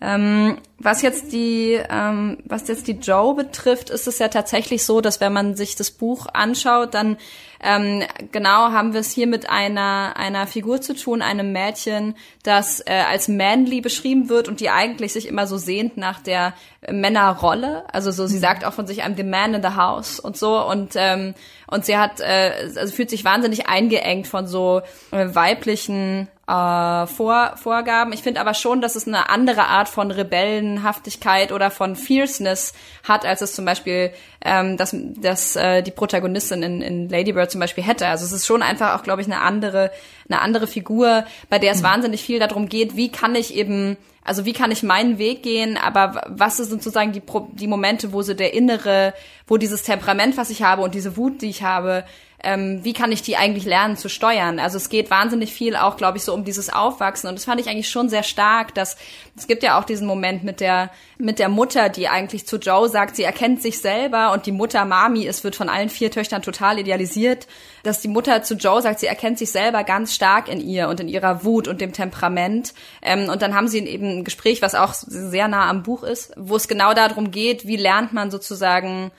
Ähm, 0.01 0.59
was 0.79 1.03
jetzt 1.03 1.33
die, 1.33 1.81
ähm, 1.91 2.39
was 2.45 2.69
jetzt 2.69 2.87
die 2.87 2.93
Joe 2.93 3.35
betrifft, 3.35 3.91
ist 3.91 4.07
es 4.07 4.21
ja 4.21 4.29
tatsächlich 4.29 4.85
so, 4.85 5.01
dass 5.01 5.21
wenn 5.21 5.33
man 5.33 5.57
sich 5.57 5.75
das 5.75 5.91
Buch 5.91 6.27
anschaut, 6.33 6.95
dann 6.95 7.17
ähm, 7.61 8.05
genau 8.33 8.71
haben 8.73 8.93
wir 8.93 9.01
es 9.01 9.11
hier 9.11 9.27
mit 9.27 9.51
einer 9.51 10.15
einer 10.17 10.47
Figur 10.47 10.81
zu 10.81 10.95
tun, 10.95 11.23
einem 11.23 11.53
Mädchen, 11.53 12.15
das 12.43 12.81
äh, 12.81 13.05
als 13.09 13.29
manly 13.29 13.81
beschrieben 13.81 14.29
wird 14.29 14.49
und 14.49 14.61
die 14.61 14.71
eigentlich 14.71 15.13
sich 15.13 15.27
immer 15.27 15.47
so 15.47 15.57
sehnt 15.57 15.97
nach 15.97 16.21
der 16.21 16.55
Männerrolle. 16.89 17.85
Also 17.93 18.11
so, 18.11 18.27
sie 18.27 18.39
sagt 18.39 18.65
auch 18.65 18.73
von 18.73 18.87
sich, 18.87 19.05
I'm 19.05 19.17
the 19.17 19.25
man 19.25 19.55
in 19.55 19.63
the 19.63 19.77
house 19.77 20.21
und 20.21 20.37
so 20.37 20.65
und 20.65 20.93
ähm, 20.95 21.35
und 21.71 21.85
sie 21.85 21.99
hat, 21.99 22.21
äh, 22.21 22.71
also 22.77 22.95
fühlt 22.95 23.11
sich 23.11 23.25
wahnsinnig 23.25 23.69
eingeengt 23.69 24.27
von 24.27 24.47
so 24.47 24.81
äh, 25.11 25.35
weiblichen 25.35 26.29
äh, 26.47 27.07
Vor 27.07 27.53
Vorgaben. 27.57 28.13
Ich 28.13 28.23
finde 28.23 28.41
aber 28.41 28.55
schon, 28.55 28.81
dass 28.81 28.97
es 28.97 29.07
eine 29.07 29.29
andere 29.29 29.67
Art 29.67 29.89
von 29.89 30.11
Rebellenhaftigkeit 30.11 31.53
oder 31.53 31.71
von 31.71 31.95
Fierceness 31.95 32.73
hat, 33.07 33.27
als 33.27 33.43
es 33.43 33.55
zum 33.55 33.67
Beispiel 33.67 34.13
ähm, 34.45 34.77
das, 34.77 34.95
das 35.17 35.57
äh, 35.57 35.83
die 35.83 35.91
Protagonistin 35.91 36.63
in, 36.63 36.83
in 36.83 37.09
Lady 37.09 37.33
Bird 37.33 37.51
zum 37.51 37.61
Beispiel 37.61 37.85
hätte. 37.85 38.07
Also 38.07 38.25
es 38.25 38.33
ist 38.33 38.47
schon 38.47 38.63
einfach 38.63 38.99
auch, 38.99 39.03
glaube 39.03 39.21
ich, 39.23 39.27
eine 39.27 39.41
andere, 39.41 39.91
eine 40.29 40.41
andere 40.41 40.67
Figur, 40.67 41.25
bei 41.49 41.59
der 41.59 41.73
es 41.73 41.83
wahnsinnig 41.83 42.23
viel 42.23 42.39
darum 42.39 42.69
geht, 42.69 42.97
wie 42.97 43.11
kann 43.11 43.35
ich 43.35 43.55
eben 43.55 43.97
also 44.29 44.45
wie 44.45 44.53
kann 44.53 44.71
ich 44.71 44.83
meinen 44.83 45.17
Weg 45.17 45.43
gehen, 45.43 45.79
aber 45.79 46.21
was 46.29 46.59
sind 46.59 46.69
sozusagen 46.69 47.13
die, 47.13 47.21
Pro 47.21 47.49
die 47.55 47.67
Momente, 47.67 48.13
wo 48.13 48.21
so 48.21 48.35
der 48.35 48.53
innere, 48.53 49.15
wo 49.47 49.57
dieses 49.57 49.85
Temperament, 49.85 50.37
was 50.37 50.51
ich 50.51 50.63
habe 50.63 50.83
und 50.83 50.95
diese 50.95 51.17
Wut, 51.17 51.41
die 51.41 51.49
ich 51.49 51.63
habe, 51.63 52.05
ähm, 52.45 52.85
wie 52.85 52.93
kann 52.93 53.11
ich 53.11 53.23
die 53.23 53.37
eigentlich 53.37 53.65
lernen 53.65 53.97
zu 53.97 54.09
steuern? 54.09 54.61
Also 54.61 54.77
es 54.77 54.89
geht 54.89 55.11
wahnsinnig 55.11 55.53
viel 55.53 55.75
auch, 55.75 55.97
glaube 55.97 56.19
ich, 56.19 56.25
so 56.25 56.33
um 56.33 56.45
dieses 56.45 56.73
Aufwachsen 56.73 57.29
und 57.29 57.35
das 57.35 57.45
fand 57.45 57.61
ich 57.61 57.69
eigentlich 57.69 57.91
schon 57.91 58.09
sehr 58.09 58.23
stark, 58.23 58.75
dass 58.75 58.97
es 59.37 59.49
gibt 59.49 59.65
ja 59.65 59.79
auch 59.79 59.85
diesen 59.85 60.07
Moment 60.07 60.45
mit 60.45 60.61
der 60.61 60.91
mit 61.19 61.41
der 61.41 61.49
Mutter, 61.49 61.89
die 61.89 62.09
eigentlich 62.09 62.47
zu 62.47 62.59
Joe 62.59 62.89
sagt, 62.89 63.17
sie 63.17 63.25
erkennt 63.25 63.61
sich 63.61 63.81
selber 63.81 64.33
und 64.33 64.47
die 64.47 64.53
Mutter 64.53 64.85
Mami, 64.85 65.27
es 65.27 65.43
wird 65.43 65.57
von 65.57 65.69
allen 65.69 65.89
vier 65.89 66.13
Töchtern 66.13 66.43
total 66.43 66.79
idealisiert, 66.79 67.49
dass 67.83 68.01
die 68.01 68.09
Mutter 68.09 68.45
zu 68.45 68.55
Joe 68.55 68.81
sagt, 68.81 69.01
sie 69.01 69.07
erkennt 69.07 69.39
sich 69.39 69.51
selber 69.51 69.83
ganz 69.83 70.15
stark 70.15 70.49
in 70.49 70.61
ihr 70.61 70.89
und 70.89 71.01
in 71.01 71.09
ihrer 71.09 71.43
Wut 71.45 71.67
und 71.67 71.81
dem 71.81 71.93
Temperament 71.93 72.73
ähm, 73.03 73.29
und 73.29 73.43
dann 73.43 73.55
haben 73.55 73.67
sie 73.67 73.81
eben 73.81 74.19
ein 74.19 74.25
Gespräch, 74.25 74.63
was 74.63 74.77
auch 74.77 74.95
sehr 74.95 75.49
nah 75.49 75.69
am 75.69 75.83
Buch 75.83 76.05
ist, 76.05 76.33
wo 76.37 76.55
es 76.55 76.69
genau 76.69 76.95
darum 76.95 77.33
geht, 77.33 77.67
wie 77.67 77.77
lernt 77.77 78.13
man 78.13 78.31
sozusagen 78.31 79.11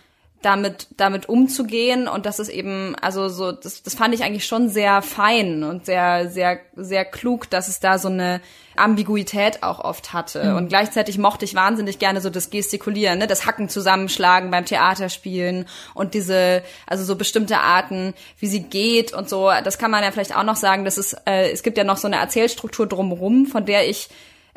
damit 0.42 0.88
damit 0.96 1.28
umzugehen. 1.28 2.08
Und 2.08 2.26
das 2.26 2.40
ist 2.40 2.50
eben 2.50 2.96
also 3.02 3.28
so 3.28 3.52
das, 3.52 3.84
das 3.84 3.96
fand 3.96 4.14
ich 4.14 4.24
eigentlich 4.24 4.46
schon 4.46 4.70
sehr 4.70 5.02
fein 5.02 5.64
und 5.64 5.86
sehr 5.86 6.30
sehr 6.30 6.60
sehr 6.76 7.06
klug, 7.06 7.50
dass 7.50 7.68
es 7.68 7.80
da 7.80 7.98
so 7.98 8.08
eine 8.08 8.40
Ambiguität 8.76 9.64
auch 9.64 9.80
oft 9.80 10.14
hatte. 10.14 10.44
Mhm. 10.44 10.56
und 10.56 10.70
gleichzeitig 10.70 11.18
mochte 11.18 11.44
ich 11.44 11.56
wahnsinnig 11.56 12.00
gerne 12.00 12.22
so 12.22 12.30
das 12.30 12.50
Gestikulieren, 12.50 13.20
ne, 13.20 13.28
das 13.28 13.46
Hacken 13.46 13.68
zusammenschlagen 13.68 14.52
beim 14.52 14.64
Theaterspielen 14.64 15.66
und 15.94 16.14
diese 16.14 16.64
also 16.88 17.04
so 17.04 17.16
bestimmte 17.18 17.60
Arten, 17.60 18.14
wie 18.38 18.48
sie 18.48 18.64
geht 18.64 19.12
und 19.12 19.28
so, 19.28 19.52
das 19.64 19.78
kann 19.78 19.92
man 19.92 20.04
ja 20.04 20.12
vielleicht 20.12 20.36
auch 20.36 20.44
noch 20.44 20.56
sagen, 20.56 20.86
das 20.86 20.98
ist 20.98 21.18
äh, 21.26 21.52
es 21.52 21.64
gibt 21.64 21.78
ja 21.78 21.84
noch 21.84 21.98
so 21.98 22.08
eine 22.08 22.16
Erzählstruktur 22.16 22.88
drumherum, 22.88 23.46
von 23.46 23.66
der 23.66 23.90
ich 23.90 24.10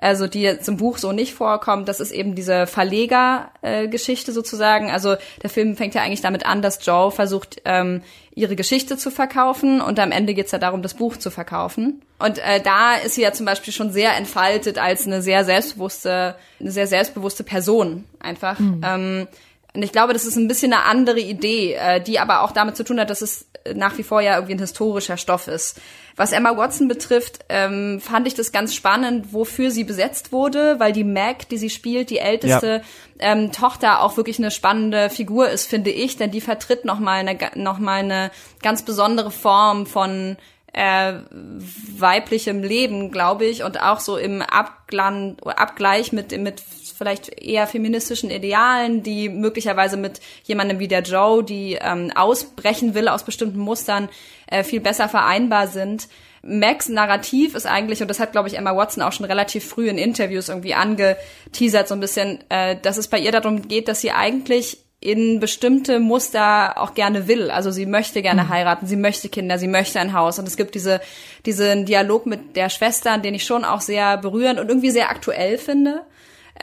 also 0.02 0.26
die 0.26 0.42
jetzt 0.42 0.68
im 0.68 0.76
Buch 0.76 0.98
so 0.98 1.12
nicht 1.12 1.32
vorkommt, 1.32 1.88
das 1.88 2.00
ist 2.00 2.10
eben 2.10 2.34
diese 2.34 2.66
Verleger-Geschichte 2.66 4.32
sozusagen. 4.32 4.90
Also 4.90 5.14
der 5.42 5.48
Film 5.48 5.76
fängt 5.76 5.94
ja 5.94 6.02
eigentlich 6.02 6.20
damit 6.20 6.44
an, 6.44 6.60
dass 6.60 6.84
Joe 6.84 7.12
versucht, 7.12 7.62
ähm, 7.64 8.02
ihre 8.34 8.56
Geschichte 8.56 8.96
zu 8.96 9.10
verkaufen 9.10 9.80
und 9.80 10.00
am 10.00 10.10
Ende 10.10 10.34
geht's 10.34 10.50
ja 10.50 10.58
darum, 10.58 10.82
das 10.82 10.94
Buch 10.94 11.16
zu 11.16 11.30
verkaufen. 11.30 12.02
Und 12.18 12.38
äh, 12.38 12.60
da 12.60 12.96
ist 12.96 13.14
sie 13.14 13.22
ja 13.22 13.32
zum 13.32 13.46
Beispiel 13.46 13.72
schon 13.72 13.92
sehr 13.92 14.16
entfaltet 14.16 14.78
als 14.78 15.06
eine 15.06 15.22
sehr 15.22 15.44
selbstbewusste, 15.44 16.34
eine 16.58 16.70
sehr 16.72 16.86
selbstbewusste 16.88 17.44
Person 17.44 18.04
einfach. 18.18 18.58
Ähm, 18.82 19.28
und 19.74 19.82
ich 19.82 19.92
glaube, 19.92 20.12
das 20.12 20.24
ist 20.24 20.36
ein 20.36 20.48
bisschen 20.48 20.72
eine 20.72 20.84
andere 20.84 21.20
Idee, 21.20 21.74
äh, 21.74 22.00
die 22.00 22.18
aber 22.18 22.42
auch 22.42 22.52
damit 22.52 22.76
zu 22.76 22.84
tun 22.84 23.00
hat, 23.00 23.10
dass 23.10 23.22
es 23.22 23.46
nach 23.74 23.96
wie 23.98 24.02
vor 24.02 24.20
ja 24.20 24.34
irgendwie 24.34 24.54
ein 24.54 24.58
historischer 24.58 25.16
Stoff 25.16 25.48
ist. 25.48 25.80
Was 26.16 26.32
Emma 26.32 26.56
Watson 26.56 26.88
betrifft, 26.88 27.40
ähm, 27.48 28.00
fand 28.00 28.26
ich 28.26 28.34
das 28.34 28.52
ganz 28.52 28.74
spannend, 28.74 29.32
wofür 29.32 29.70
sie 29.70 29.84
besetzt 29.84 30.32
wurde, 30.32 30.78
weil 30.78 30.92
die 30.92 31.04
Meg, 31.04 31.48
die 31.48 31.58
sie 31.58 31.70
spielt, 31.70 32.10
die 32.10 32.18
älteste 32.18 32.82
ähm, 33.18 33.50
Tochter, 33.52 34.02
auch 34.02 34.16
wirklich 34.16 34.38
eine 34.38 34.50
spannende 34.50 35.08
Figur 35.08 35.48
ist, 35.48 35.66
finde 35.66 35.90
ich, 35.90 36.16
denn 36.16 36.30
die 36.30 36.40
vertritt 36.40 36.84
nochmal 36.84 37.20
eine, 37.20 37.38
noch 37.54 37.78
mal 37.78 38.00
eine 38.00 38.30
ganz 38.62 38.82
besondere 38.82 39.30
Form 39.30 39.86
von 39.86 40.36
äh, 40.74 41.14
weiblichem 41.30 42.62
Leben, 42.62 43.10
glaube 43.10 43.44
ich, 43.44 43.62
und 43.62 43.80
auch 43.80 44.00
so 44.00 44.16
im 44.16 44.42
Abglan 44.42 45.36
Abgleich 45.44 46.12
mit, 46.12 46.36
mit 46.38 46.62
vielleicht 47.02 47.42
eher 47.42 47.66
feministischen 47.66 48.30
Idealen, 48.30 49.02
die 49.02 49.28
möglicherweise 49.28 49.96
mit 49.96 50.20
jemandem 50.44 50.78
wie 50.78 50.86
der 50.86 51.02
Joe, 51.02 51.42
die 51.42 51.76
ähm, 51.80 52.12
ausbrechen 52.14 52.94
will 52.94 53.08
aus 53.08 53.24
bestimmten 53.24 53.58
Mustern, 53.58 54.08
äh, 54.46 54.62
viel 54.62 54.78
besser 54.78 55.08
vereinbar 55.08 55.66
sind. 55.66 56.06
Max 56.42 56.88
Narrativ 56.88 57.56
ist 57.56 57.66
eigentlich, 57.66 58.02
und 58.02 58.08
das 58.08 58.20
hat, 58.20 58.30
glaube 58.30 58.48
ich, 58.48 58.56
Emma 58.56 58.76
Watson 58.76 59.02
auch 59.02 59.12
schon 59.12 59.26
relativ 59.26 59.64
früh 59.64 59.88
in 59.88 59.98
Interviews 59.98 60.48
irgendwie 60.48 60.74
angeteasert, 60.74 61.88
so 61.88 61.94
ein 61.94 62.00
bisschen, 62.00 62.38
äh, 62.50 62.76
dass 62.80 62.98
es 62.98 63.08
bei 63.08 63.18
ihr 63.18 63.32
darum 63.32 63.66
geht, 63.66 63.88
dass 63.88 64.00
sie 64.00 64.12
eigentlich 64.12 64.78
in 65.00 65.40
bestimmte 65.40 65.98
Muster 65.98 66.80
auch 66.80 66.94
gerne 66.94 67.26
will. 67.26 67.50
Also 67.50 67.72
sie 67.72 67.86
möchte 67.86 68.22
gerne 68.22 68.48
heiraten, 68.48 68.86
sie 68.86 68.96
möchte 68.96 69.28
Kinder, 69.28 69.58
sie 69.58 69.66
möchte 69.66 69.98
ein 69.98 70.12
Haus. 70.12 70.38
Und 70.38 70.46
es 70.46 70.56
gibt 70.56 70.76
diese, 70.76 71.00
diesen 71.44 71.86
Dialog 71.86 72.26
mit 72.26 72.54
der 72.54 72.68
Schwester, 72.68 73.18
den 73.18 73.34
ich 73.34 73.44
schon 73.44 73.64
auch 73.64 73.80
sehr 73.80 74.16
berührend 74.18 74.60
und 74.60 74.68
irgendwie 74.68 74.92
sehr 74.92 75.10
aktuell 75.10 75.58
finde. 75.58 76.02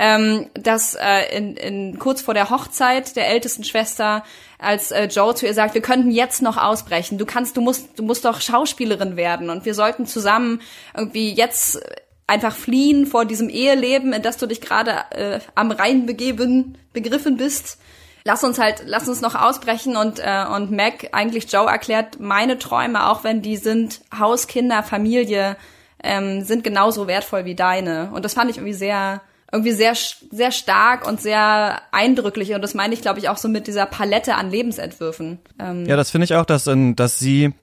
Ähm, 0.01 0.49
dass 0.53 0.95
äh, 0.95 1.35
in, 1.35 1.57
in, 1.57 1.99
kurz 1.99 2.21
vor 2.21 2.33
der 2.33 2.49
Hochzeit 2.49 3.17
der 3.17 3.27
ältesten 3.27 3.65
Schwester, 3.65 4.23
als 4.57 4.91
äh, 4.91 5.07
Joe 5.07 5.35
zu 5.35 5.45
ihr 5.45 5.53
sagt, 5.53 5.73
wir 5.73 5.81
könnten 5.81 6.09
jetzt 6.09 6.41
noch 6.41 6.55
ausbrechen, 6.55 7.17
du 7.17 7.25
kannst, 7.25 7.57
du 7.57 7.61
musst, 7.61 7.99
du 7.99 8.03
musst 8.03 8.23
doch 8.23 8.39
Schauspielerin 8.39 9.17
werden. 9.17 9.49
Und 9.49 9.65
wir 9.65 9.73
sollten 9.73 10.05
zusammen 10.05 10.61
irgendwie 10.95 11.33
jetzt 11.33 11.81
einfach 12.29 12.55
fliehen 12.55 13.07
vor 13.07 13.25
diesem 13.25 13.49
Eheleben, 13.49 14.13
in 14.13 14.21
das 14.21 14.37
du 14.37 14.45
dich 14.45 14.61
gerade 14.61 14.91
äh, 15.11 15.39
am 15.55 15.71
Rhein 15.71 16.05
begeben, 16.05 16.77
begriffen 16.93 17.37
bist. 17.37 17.79
Lass 18.23 18.43
uns 18.43 18.59
halt, 18.59 18.83
lass 18.85 19.09
uns 19.09 19.21
noch 19.21 19.33
ausbrechen 19.35 19.97
und 19.97 20.19
äh, 20.19 20.45
und 20.45 20.71
Mac 20.71 21.09
eigentlich 21.13 21.51
Joe 21.51 21.67
erklärt 21.67 22.19
meine 22.19 22.59
Träume, 22.59 23.09
auch 23.09 23.23
wenn 23.23 23.41
die 23.41 23.57
sind 23.57 24.01
Haus, 24.17 24.47
Kinder, 24.47 24.83
Familie, 24.83 25.57
ähm, 26.03 26.43
sind 26.43 26.63
genauso 26.63 27.07
wertvoll 27.07 27.45
wie 27.45 27.55
deine. 27.55 28.11
Und 28.13 28.25
das 28.25 28.35
fand 28.35 28.51
ich 28.51 28.57
irgendwie 28.57 28.73
sehr, 28.73 29.21
irgendwie 29.51 29.71
sehr, 29.71 29.95
sehr 30.31 30.51
stark 30.51 31.07
und 31.07 31.21
sehr 31.21 31.81
eindrücklich. 31.91 32.53
Und 32.53 32.61
das 32.61 32.73
meine 32.73 32.93
ich, 32.93 33.01
glaube 33.01 33.19
ich, 33.19 33.29
auch 33.29 33.37
so 33.37 33.47
mit 33.47 33.67
dieser 33.67 33.85
Palette 33.85 34.35
an 34.35 34.49
Lebensentwürfen. 34.49 35.39
Ähm, 35.59 35.85
Ja, 35.85 35.95
das 35.95 36.11
finde 36.11 36.25
ich 36.25 36.35
auch, 36.35 36.45
dass, 36.45 36.67
ähm, 36.67 36.95
dass 36.95 37.19
sie 37.19 37.53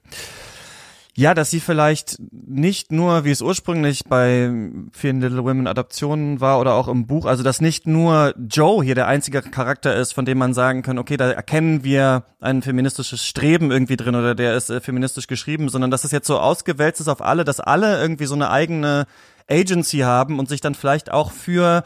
ja, 1.19 1.33
dass 1.33 1.49
sie 1.49 1.59
vielleicht 1.59 2.17
nicht 2.19 2.91
nur, 2.91 3.25
wie 3.25 3.31
es 3.31 3.41
ursprünglich 3.41 4.03
bei 4.07 4.51
vielen 4.91 5.19
Little 5.19 5.43
Women 5.43 5.65
Adaptionen 5.65 6.41
war 6.41 6.59
oder 6.59 6.75
auch 6.75 6.87
im 6.87 7.07
Buch, 7.07 7.25
also 7.25 7.41
dass 7.41 7.59
nicht 7.59 7.87
nur 7.87 8.35
Joe 8.37 8.83
hier 8.83 8.93
der 8.93 9.07
einzige 9.07 9.41
Charakter 9.41 9.95
ist, 9.95 10.13
von 10.13 10.25
dem 10.25 10.37
man 10.37 10.53
sagen 10.53 10.83
kann, 10.83 10.99
okay, 10.99 11.17
da 11.17 11.31
erkennen 11.31 11.83
wir 11.83 12.25
ein 12.39 12.61
feministisches 12.61 13.25
Streben 13.25 13.71
irgendwie 13.71 13.97
drin 13.97 14.13
oder 14.13 14.35
der 14.35 14.55
ist 14.55 14.69
äh, 14.69 14.79
feministisch 14.79 15.25
geschrieben, 15.25 15.69
sondern 15.69 15.89
dass 15.89 16.03
es 16.03 16.11
jetzt 16.11 16.27
so 16.27 16.37
ausgewälzt 16.37 17.01
ist 17.01 17.07
auf 17.07 17.23
alle, 17.23 17.43
dass 17.43 17.59
alle 17.59 17.99
irgendwie 17.99 18.27
so 18.27 18.35
eine 18.35 18.51
eigene 18.51 19.07
Agency 19.49 19.99
haben 19.99 20.39
und 20.39 20.49
sich 20.49 20.61
dann 20.61 20.75
vielleicht 20.75 21.11
auch 21.11 21.31
für 21.31 21.83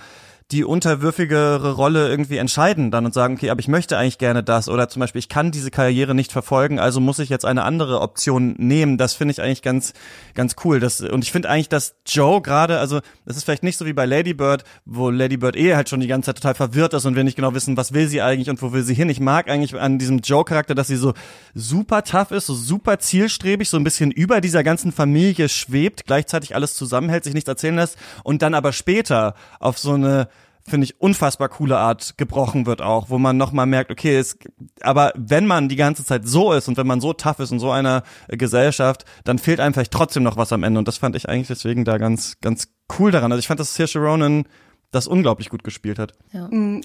die 0.52 0.66
unterwürfigere 0.66 1.74
Rolle 1.74 2.10
irgendwie 2.10 2.38
entscheiden 2.38 2.92
dann 2.92 3.06
und 3.06 3.14
sagen, 3.14 3.36
okay, 3.36 3.50
aber 3.50 3.62
ich 3.62 3.70
möchte 3.70 3.98
eigentlich 3.98 4.18
gerne 4.18 4.44
das 4.44 4.68
oder 4.68 4.90
zum 4.90 5.00
Beispiel, 5.00 5.20
ich 5.20 5.30
kann 5.30 5.52
diese 5.52 5.72
Karriere 5.72 6.14
nicht 6.14 6.32
verfolgen, 6.32 6.80
also 6.80 7.00
muss 7.00 7.20
ich 7.20 7.30
jetzt 7.30 7.46
eine 7.46 7.64
andere 7.64 8.02
Option 8.02 8.56
nehmen. 8.58 8.98
Das 8.98 9.14
finde 9.14 9.32
ich 9.32 9.42
eigentlich 9.42 9.62
ganz, 9.62 9.94
ganz 10.34 10.56
cool. 10.66 10.80
Das, 10.80 11.00
und 11.00 11.24
ich 11.24 11.32
finde 11.32 11.50
eigentlich, 11.50 11.70
dass 11.70 11.96
Joe 12.06 12.42
gerade, 12.42 12.80
also 12.80 13.00
es 13.26 13.38
ist 13.38 13.46
vielleicht 13.46 13.64
nicht 13.64 13.78
so 13.78 13.86
wie 13.86 13.94
bei 13.94 14.06
Lady 14.06 14.34
Bird, 14.34 14.64
wo 14.86 15.10
Lady 15.10 15.38
Bird 15.38 15.56
eh 15.56 15.76
halt 15.76 15.88
schon 15.88 16.02
die 16.02 16.08
ganze 16.08 16.28
Zeit 16.28 16.38
total 16.38 16.56
verwirrt 16.56 16.94
ist 16.94 17.06
und 17.06 17.16
wir 17.16 17.24
nicht 17.24 17.36
genau 17.36 17.54
wissen, 17.54 17.78
was 17.78 17.94
will 17.94 18.08
sie 18.08 18.22
eigentlich 18.22 18.50
und 18.50 18.62
wo 18.62 18.74
will 18.74 18.84
sie 18.84 18.94
hin. 18.94 19.10
Ich 19.10 19.20
mag 19.22 19.50
eigentlich 19.50 19.80
an 19.80 20.00
diesem 20.00 20.20
Joe-Charakter, 20.20 20.76
dass 20.76 20.88
sie 20.88 20.98
so 20.98 21.14
super 21.54 22.04
tough 22.04 22.32
ist, 22.32 22.48
so 22.48 22.54
super 22.54 23.00
zielstrebig, 23.00 23.70
so 23.70 23.78
ein 23.78 23.84
bisschen 23.84 24.12
über 24.12 24.42
dieser 24.42 24.64
ganzen 24.64 24.92
Familie 24.92 25.48
schwebt, 25.48 26.06
gleichzeitig 26.06 26.56
alles 26.56 26.76
zusammenhält, 26.76 27.24
sich 27.24 27.34
nichts 27.34 27.48
erzählen 27.48 27.76
lässt 27.76 27.98
und 28.24 28.42
dann 28.42 28.54
aber 28.54 28.74
später 28.74 29.36
auf 29.60 29.78
so 29.78 29.94
eine 29.94 30.28
finde 30.68 30.86
ich, 30.86 31.02
unfassbar 31.02 31.50
coole 31.50 31.78
Art 31.78 32.18
gebrochen 32.18 32.66
wird 32.66 32.82
auch, 32.82 33.10
wo 33.10 33.18
man 33.18 33.38
nochmal 33.38 33.66
merkt, 33.66 33.92
okay, 33.92 34.18
es, 34.18 34.38
aber 34.82 35.12
wenn 35.16 35.48
man 35.48 35.70
die 35.70 35.76
ganze 35.76 36.06
Zeit 36.06 36.28
so 36.28 36.54
ist 36.54 36.68
und 36.68 36.78
wenn 36.78 36.88
man 36.88 37.02
so 37.02 37.14
tough 37.14 37.40
ist 37.40 37.52
in 37.52 37.60
so 37.60 37.72
einer 37.72 38.04
Gesellschaft, 38.28 39.06
dann 39.24 39.40
fehlt 39.40 39.60
einem 39.60 39.74
vielleicht 39.74 39.94
trotzdem 39.94 40.24
noch 40.24 40.38
was 40.38 40.54
am 40.54 40.64
Ende 40.64 40.80
und 40.80 40.88
das 40.88 40.98
fand 40.98 41.16
ich 41.16 41.28
eigentlich 41.28 41.48
deswegen 41.48 41.86
da 41.86 41.98
ganz, 41.98 42.38
ganz 42.42 42.68
cool 43.00 43.12
daran. 43.12 43.32
Also 43.32 43.40
ich 43.40 43.48
fand, 43.48 43.60
dass 43.60 43.76
Saoirse 43.76 44.00
Ronan 44.00 44.46
das 44.92 45.08
unglaublich 45.08 45.50
gut 45.50 45.64
gespielt 45.64 45.98
hat. 46.00 46.14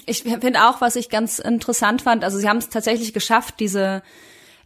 Ich 0.07 0.22
finde 0.22 0.68
auch, 0.68 0.81
was 0.81 0.97
ich 0.97 1.11
ganz 1.11 1.39
interessant 1.39 2.03
fand, 2.03 2.24
also 2.24 2.39
sie 2.39 2.49
haben 2.49 2.59
es 2.59 2.68
tatsächlich 2.68 3.12
geschafft, 3.12 3.57
diese 3.59 4.03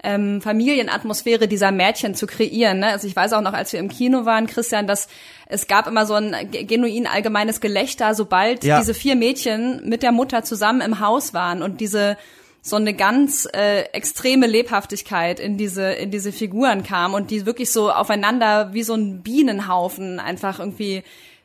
ähm, 0.03 0.41
Familienatmosphäre 0.41 1.49
dieser 1.49 1.73
Mädchen 1.73 2.15
zu 2.15 2.27
kreieren. 2.27 2.81
Ne? 2.81 2.89
Also 2.89 3.07
ich 3.07 3.17
weiß 3.17 3.33
auch 3.33 3.41
noch, 3.41 3.53
als 3.53 3.73
wir 3.73 3.81
im 3.81 3.89
Kino 3.89 4.25
waren, 4.25 4.47
Christian, 4.47 4.87
dass 4.87 5.09
es 5.47 5.67
gab 5.67 5.87
immer 5.87 6.07
so 6.07 6.15
ein 6.15 6.35
genuin 6.51 7.07
allgemeines 7.07 7.61
Gelächter, 7.61 8.15
sobald 8.15 8.65
Ja. 8.65 8.79
diese 8.79 8.95
vier 8.95 9.17
Mädchen 9.17 9.83
mit 9.89 10.03
der 10.03 10.13
Mutter 10.13 10.43
zusammen 10.43 10.81
im 10.81 11.01
Haus 11.01 11.35
waren 11.35 11.63
und 11.63 11.81
diese 11.81 12.17
so 12.63 12.77
eine 12.77 12.93
ganz 12.93 13.49
äh, 13.53 13.85
extreme 13.93 14.47
Lebhaftigkeit 14.47 15.41
in 15.41 15.57
diese 15.57 15.93
in 15.93 16.11
diese 16.11 16.31
Figuren 16.31 16.83
kam 16.83 17.15
und 17.15 17.31
die 17.31 17.47
wirklich 17.47 17.73
so 17.73 17.91
aufeinander 17.91 18.75
wie 18.75 18.83
so 18.83 18.95
ein 18.95 19.23
Bienenhaufen 19.23 20.21
einfach 20.21 20.59
irgendwie 20.59 21.03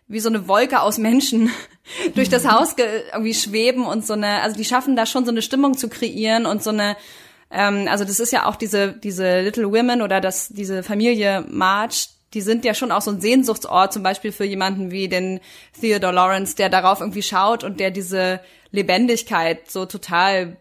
wie 0.08 0.20
so 0.20 0.30
eine 0.30 0.48
Wolke 0.48 0.82
aus 0.82 0.98
Menschen 0.98 1.50
durch 2.16 2.30
das 2.30 2.48
Haus 2.48 2.76
ge 2.76 2.86
irgendwie 3.12 3.34
schweben 3.34 3.86
und 3.86 4.06
so 4.06 4.14
eine, 4.14 4.42
also 4.42 4.56
die 4.56 4.66
schaffen 4.66 4.96
da 4.96 5.06
schon 5.06 5.26
so 5.26 5.32
eine 5.32 5.42
Stimmung 5.42 5.78
zu 5.78 5.90
kreieren 5.90 6.46
und 6.46 6.62
so 6.64 6.70
eine, 6.70 6.96
ähm, 7.56 7.88
also 7.90 8.04
das 8.04 8.20
ist 8.20 8.32
ja 8.32 8.46
auch 8.46 8.56
diese, 8.56 8.94
diese 8.94 9.42
Little 9.42 9.72
Women 9.72 10.02
oder 10.02 10.22
das, 10.22 10.50
diese 10.50 10.84
Familie 10.84 11.46
March, 11.50 12.10
die 12.34 12.42
sind 12.42 12.66
ja 12.66 12.74
schon 12.74 12.92
auch 12.92 13.02
so 13.02 13.12
ein 13.12 13.22
Sehnsuchtsort, 13.22 13.94
zum 13.94 14.04
Beispiel 14.04 14.32
für 14.32 14.44
jemanden 14.44 14.92
wie 14.92 15.08
den 15.08 15.40
Theodore 15.80 16.14
Lawrence, 16.14 16.56
der 16.56 16.70
darauf 16.70 17.00
irgendwie 17.00 17.24
schaut 17.24 17.64
und 17.64 17.80
der 17.80 17.92
diese 17.92 18.42
Lebendigkeit 18.72 19.72
so 19.72 19.86
total 19.86 20.58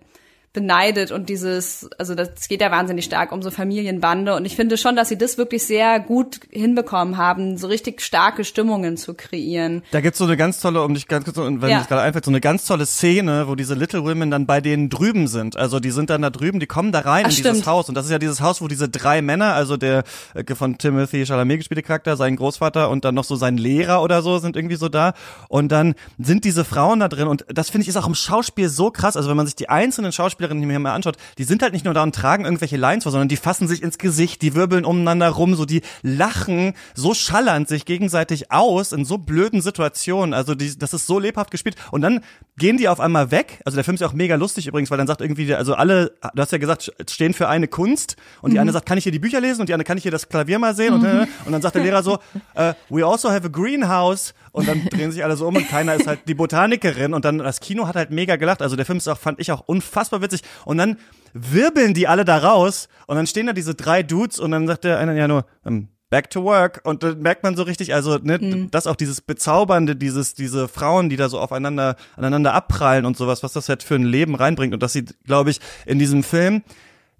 beneidet 0.54 1.10
und 1.10 1.28
dieses, 1.28 1.90
also 1.98 2.14
das 2.14 2.48
geht 2.48 2.62
ja 2.62 2.70
wahnsinnig 2.70 3.04
stark 3.04 3.32
um 3.32 3.42
so 3.42 3.50
Familienbande 3.50 4.34
und 4.34 4.44
ich 4.46 4.56
finde 4.56 4.78
schon, 4.78 4.96
dass 4.96 5.08
sie 5.10 5.18
das 5.18 5.36
wirklich 5.36 5.66
sehr 5.66 6.00
gut 6.00 6.40
hinbekommen 6.50 7.18
haben, 7.18 7.58
so 7.58 7.66
richtig 7.66 8.00
starke 8.00 8.44
Stimmungen 8.44 8.96
zu 8.96 9.14
kreieren. 9.14 9.82
Da 9.90 10.00
gibt's 10.00 10.18
so 10.18 10.24
eine 10.24 10.36
ganz 10.36 10.60
tolle, 10.60 10.82
um 10.82 10.94
dich 10.94 11.08
ganz 11.08 11.24
kurz, 11.24 11.36
wenn 11.36 11.60
Ja. 11.68 11.78
das 11.80 11.88
gerade 11.88 12.02
einfällt, 12.02 12.24
so 12.24 12.30
eine 12.30 12.40
ganz 12.40 12.64
tolle 12.64 12.86
Szene, 12.86 13.48
wo 13.48 13.56
diese 13.56 13.74
Little 13.74 14.04
Women 14.04 14.30
dann 14.30 14.46
bei 14.46 14.60
denen 14.60 14.88
drüben 14.88 15.26
sind. 15.26 15.56
Also 15.56 15.80
die 15.80 15.90
sind 15.90 16.08
dann 16.08 16.22
da 16.22 16.30
drüben, 16.30 16.60
die 16.60 16.66
kommen 16.66 16.92
da 16.92 17.00
rein 17.00 17.24
Ach, 17.26 17.30
in 17.30 17.36
dieses 17.36 17.50
stimmt. 17.50 17.66
Haus. 17.66 17.88
Und 17.88 17.96
das 17.96 18.06
ist 18.06 18.12
ja 18.12 18.20
dieses 18.20 18.40
Haus, 18.40 18.62
wo 18.62 18.68
diese 18.68 18.88
drei 18.88 19.22
Männer, 19.22 19.54
also 19.54 19.76
der 19.76 20.04
äh, 20.34 20.54
von 20.54 20.78
Timothy 20.78 21.26
Chalamet 21.26 21.58
gespielte 21.58 21.82
Charakter, 21.82 22.16
sein 22.16 22.36
Großvater 22.36 22.90
und 22.90 23.04
dann 23.04 23.16
noch 23.16 23.24
so 23.24 23.34
sein 23.34 23.56
Lehrer 23.56 24.02
oder 24.02 24.22
so 24.22 24.38
sind 24.38 24.54
irgendwie 24.54 24.76
so 24.76 24.88
da. 24.88 25.14
Und 25.48 25.72
dann 25.72 25.94
sind 26.18 26.44
diese 26.44 26.64
Frauen 26.64 27.00
da 27.00 27.08
drin. 27.08 27.26
Und 27.26 27.44
das 27.48 27.70
finde 27.70 27.82
ich 27.82 27.88
ist 27.88 27.96
auch 27.96 28.06
im 28.06 28.14
Schauspiel 28.14 28.68
so 28.68 28.92
krass. 28.92 29.16
Also 29.16 29.28
wenn 29.28 29.36
man 29.36 29.46
sich 29.46 29.56
die 29.56 29.68
einzelnen 29.68 30.12
Schauspielerinnen 30.44 30.70
hier 30.70 30.78
mal 30.78 30.94
anschaut, 30.94 31.16
die 31.38 31.44
sind 31.44 31.62
halt 31.62 31.72
nicht 31.72 31.84
nur 31.84 31.94
da 31.94 32.02
und 32.02 32.14
tragen 32.14 32.44
irgendwelche 32.44 32.76
Lines 32.76 33.04
vor, 33.04 33.12
sondern 33.12 33.28
die 33.28 33.36
fassen 33.36 33.68
sich 33.68 33.82
ins 33.82 33.98
Gesicht, 33.98 34.42
die 34.42 34.54
wirbeln 34.54 34.84
umeinander 34.84 35.28
rum, 35.28 35.54
so 35.54 35.64
die 35.64 35.82
lachen 36.02 36.74
so 36.94 37.14
schallernd 37.14 37.68
sich 37.68 37.84
gegenseitig 37.84 38.50
aus 38.50 38.92
in 38.92 39.04
so 39.04 39.18
blöden 39.18 39.60
Situationen. 39.60 40.34
Also 40.34 40.54
die, 40.54 40.76
das 40.78 40.94
ist 40.94 41.06
so 41.06 41.18
lebhaft 41.18 41.50
gespielt. 41.50 41.76
Und 41.90 42.02
dann 42.02 42.20
gehen 42.56 42.76
die 42.76 42.88
auf 42.88 43.00
einmal 43.00 43.30
weg. 43.30 43.60
Also 43.64 43.76
der 43.76 43.84
Film 43.84 43.94
ist 43.94 44.00
ja 44.00 44.06
auch 44.06 44.12
mega 44.12 44.36
lustig 44.36 44.66
übrigens, 44.66 44.90
weil 44.90 44.98
dann 44.98 45.06
sagt 45.06 45.20
irgendwie, 45.20 45.54
also 45.54 45.74
alle, 45.74 46.12
du 46.34 46.42
hast 46.42 46.52
ja 46.52 46.58
gesagt, 46.58 46.92
stehen 47.08 47.34
für 47.34 47.48
eine 47.48 47.68
Kunst. 47.68 48.16
Und 48.42 48.52
die 48.52 48.58
eine 48.58 48.72
sagt, 48.72 48.86
kann 48.86 48.98
ich 48.98 49.04
hier 49.04 49.12
die 49.12 49.18
Bücher 49.18 49.40
lesen? 49.40 49.60
Und 49.60 49.68
die 49.68 49.74
andere, 49.74 49.86
kann 49.86 49.96
ich 49.96 50.02
hier 50.02 50.12
das 50.12 50.28
Klavier 50.28 50.58
mal 50.58 50.74
sehen? 50.74 50.94
Und, 50.94 51.04
äh, 51.04 51.26
und 51.44 51.52
dann 51.52 51.62
sagt 51.62 51.74
der 51.74 51.82
Lehrer 51.82 52.02
so, 52.02 52.18
äh, 52.54 52.74
we 52.88 53.04
also 53.04 53.30
have 53.30 53.46
a 53.46 53.48
greenhouse. 53.48 54.34
Und 54.52 54.68
dann 54.68 54.84
drehen 54.84 55.10
sich 55.10 55.24
alle 55.24 55.36
so 55.36 55.48
um 55.48 55.56
und 55.56 55.68
keiner 55.68 55.94
ist 55.94 56.06
halt 56.06 56.20
die 56.28 56.34
Botanikerin. 56.34 57.12
Und 57.12 57.24
dann 57.24 57.38
das 57.38 57.60
Kino 57.60 57.88
hat 57.88 57.96
halt 57.96 58.10
mega 58.10 58.36
gelacht. 58.36 58.62
Also 58.62 58.76
der 58.76 58.86
Film 58.86 58.98
ist 58.98 59.08
auch, 59.08 59.18
fand 59.18 59.40
ich 59.40 59.50
auch 59.50 59.62
unfassbar 59.66 60.22
witzig. 60.22 60.33
Und 60.64 60.78
dann 60.78 60.98
wirbeln 61.32 61.94
die 61.94 62.08
alle 62.08 62.24
da 62.24 62.38
raus. 62.38 62.88
Und 63.06 63.16
dann 63.16 63.26
stehen 63.26 63.46
da 63.46 63.52
diese 63.52 63.74
drei 63.74 64.02
Dudes 64.02 64.38
und 64.38 64.50
dann 64.50 64.66
sagt 64.66 64.84
der 64.84 64.98
eine 64.98 65.16
ja 65.16 65.28
nur, 65.28 65.46
ähm, 65.66 65.88
Back 66.10 66.30
to 66.30 66.44
work. 66.44 66.80
Und 66.84 67.02
dann 67.02 67.20
merkt 67.20 67.42
man 67.42 67.56
so 67.56 67.64
richtig, 67.64 67.92
also 67.92 68.18
ne, 68.18 68.68
das 68.70 68.86
auch 68.86 68.94
dieses 68.94 69.20
bezaubernde, 69.20 69.96
dieses 69.96 70.34
diese 70.34 70.68
Frauen, 70.68 71.08
die 71.08 71.16
da 71.16 71.28
so 71.28 71.40
aufeinander 71.40 71.96
aneinander 72.16 72.54
abprallen 72.54 73.04
und 73.04 73.16
sowas, 73.16 73.42
was 73.42 73.52
das 73.52 73.68
halt 73.68 73.82
für 73.82 73.96
ein 73.96 74.04
Leben 74.04 74.36
reinbringt. 74.36 74.74
Und 74.74 74.82
dass 74.82 74.92
sie, 74.92 75.06
glaube 75.24 75.50
ich, 75.50 75.60
in 75.86 75.98
diesem 75.98 76.22
Film 76.22 76.62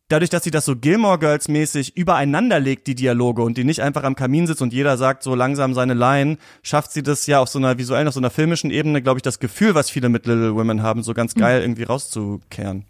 dadurch, 0.09 0.31
dass 0.31 0.45
sie 0.45 0.51
das 0.51 0.65
so 0.65 0.77
Gilmore 0.77 1.19
Girls 1.19 1.49
mäßig 1.49 1.97
übereinander 1.97 2.61
legt, 2.61 2.87
die 2.87 2.95
Dialoge 2.95 3.43
und 3.43 3.57
die 3.57 3.65
nicht 3.65 3.81
einfach 3.81 4.05
am 4.05 4.15
Kamin 4.15 4.47
sitzt 4.47 4.63
und 4.63 4.73
jeder 4.73 4.97
sagt 4.97 5.23
so 5.23 5.35
langsam 5.35 5.75
seine 5.75 5.95
Line, 5.95 6.39
schafft 6.63 6.93
sie 6.93 7.03
das 7.03 7.27
ja 7.27 7.41
auf 7.41 7.49
so 7.49 7.59
einer 7.59 7.79
visuellen, 7.79 8.09
auf 8.09 8.15
so 8.15 8.21
einer 8.21 8.31
filmischen 8.31 8.71
Ebene, 8.71 9.03
glaube 9.03 9.19
ich, 9.19 9.23
das 9.23 9.39
Gefühl, 9.39 9.75
was 9.75 9.91
viele 9.91 10.09
mit 10.09 10.27
Little 10.27 10.55
Women 10.55 10.83
haben, 10.83 11.03
so 11.03 11.15
ganz 11.15 11.35
geil 11.35 11.63
irgendwie 11.63 11.85
rauszukehren. 11.85 12.85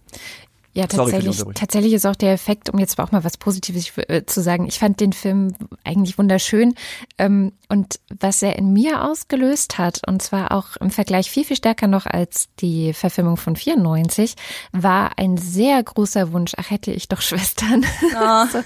Ja, 0.76 0.86
Sorry 0.90 1.12
tatsächlich, 1.12 1.44
tatsächlich 1.54 1.92
ist 1.92 2.04
auch 2.04 2.16
der 2.16 2.32
Effekt, 2.32 2.68
um 2.68 2.80
jetzt 2.80 2.98
auch 2.98 3.12
mal 3.12 3.22
was 3.22 3.36
Positives 3.36 3.92
äh, 3.96 4.26
zu 4.26 4.42
sagen. 4.42 4.66
Ich 4.66 4.80
fand 4.80 4.98
den 4.98 5.12
Film 5.12 5.54
eigentlich 5.84 6.18
wunderschön. 6.18 6.74
Ähm, 7.16 7.52
und 7.68 8.00
was 8.20 8.42
er 8.42 8.56
in 8.56 8.72
mir 8.72 9.04
ausgelöst 9.04 9.78
hat, 9.78 10.00
und 10.06 10.20
zwar 10.20 10.50
auch 10.52 10.76
im 10.80 10.90
Vergleich 10.90 11.30
viel, 11.30 11.44
viel 11.44 11.56
stärker 11.56 11.86
noch 11.86 12.06
als 12.06 12.48
die 12.60 12.92
Verfilmung 12.92 13.36
von 13.36 13.54
94, 13.54 14.34
war 14.72 15.12
ein 15.16 15.36
sehr 15.36 15.80
großer 15.82 16.32
Wunsch. 16.32 16.52
Ach, 16.56 16.70
hätte 16.70 16.90
ich 16.90 17.08
doch 17.08 17.20
Schwestern. 17.22 17.84
Also, 18.14 18.60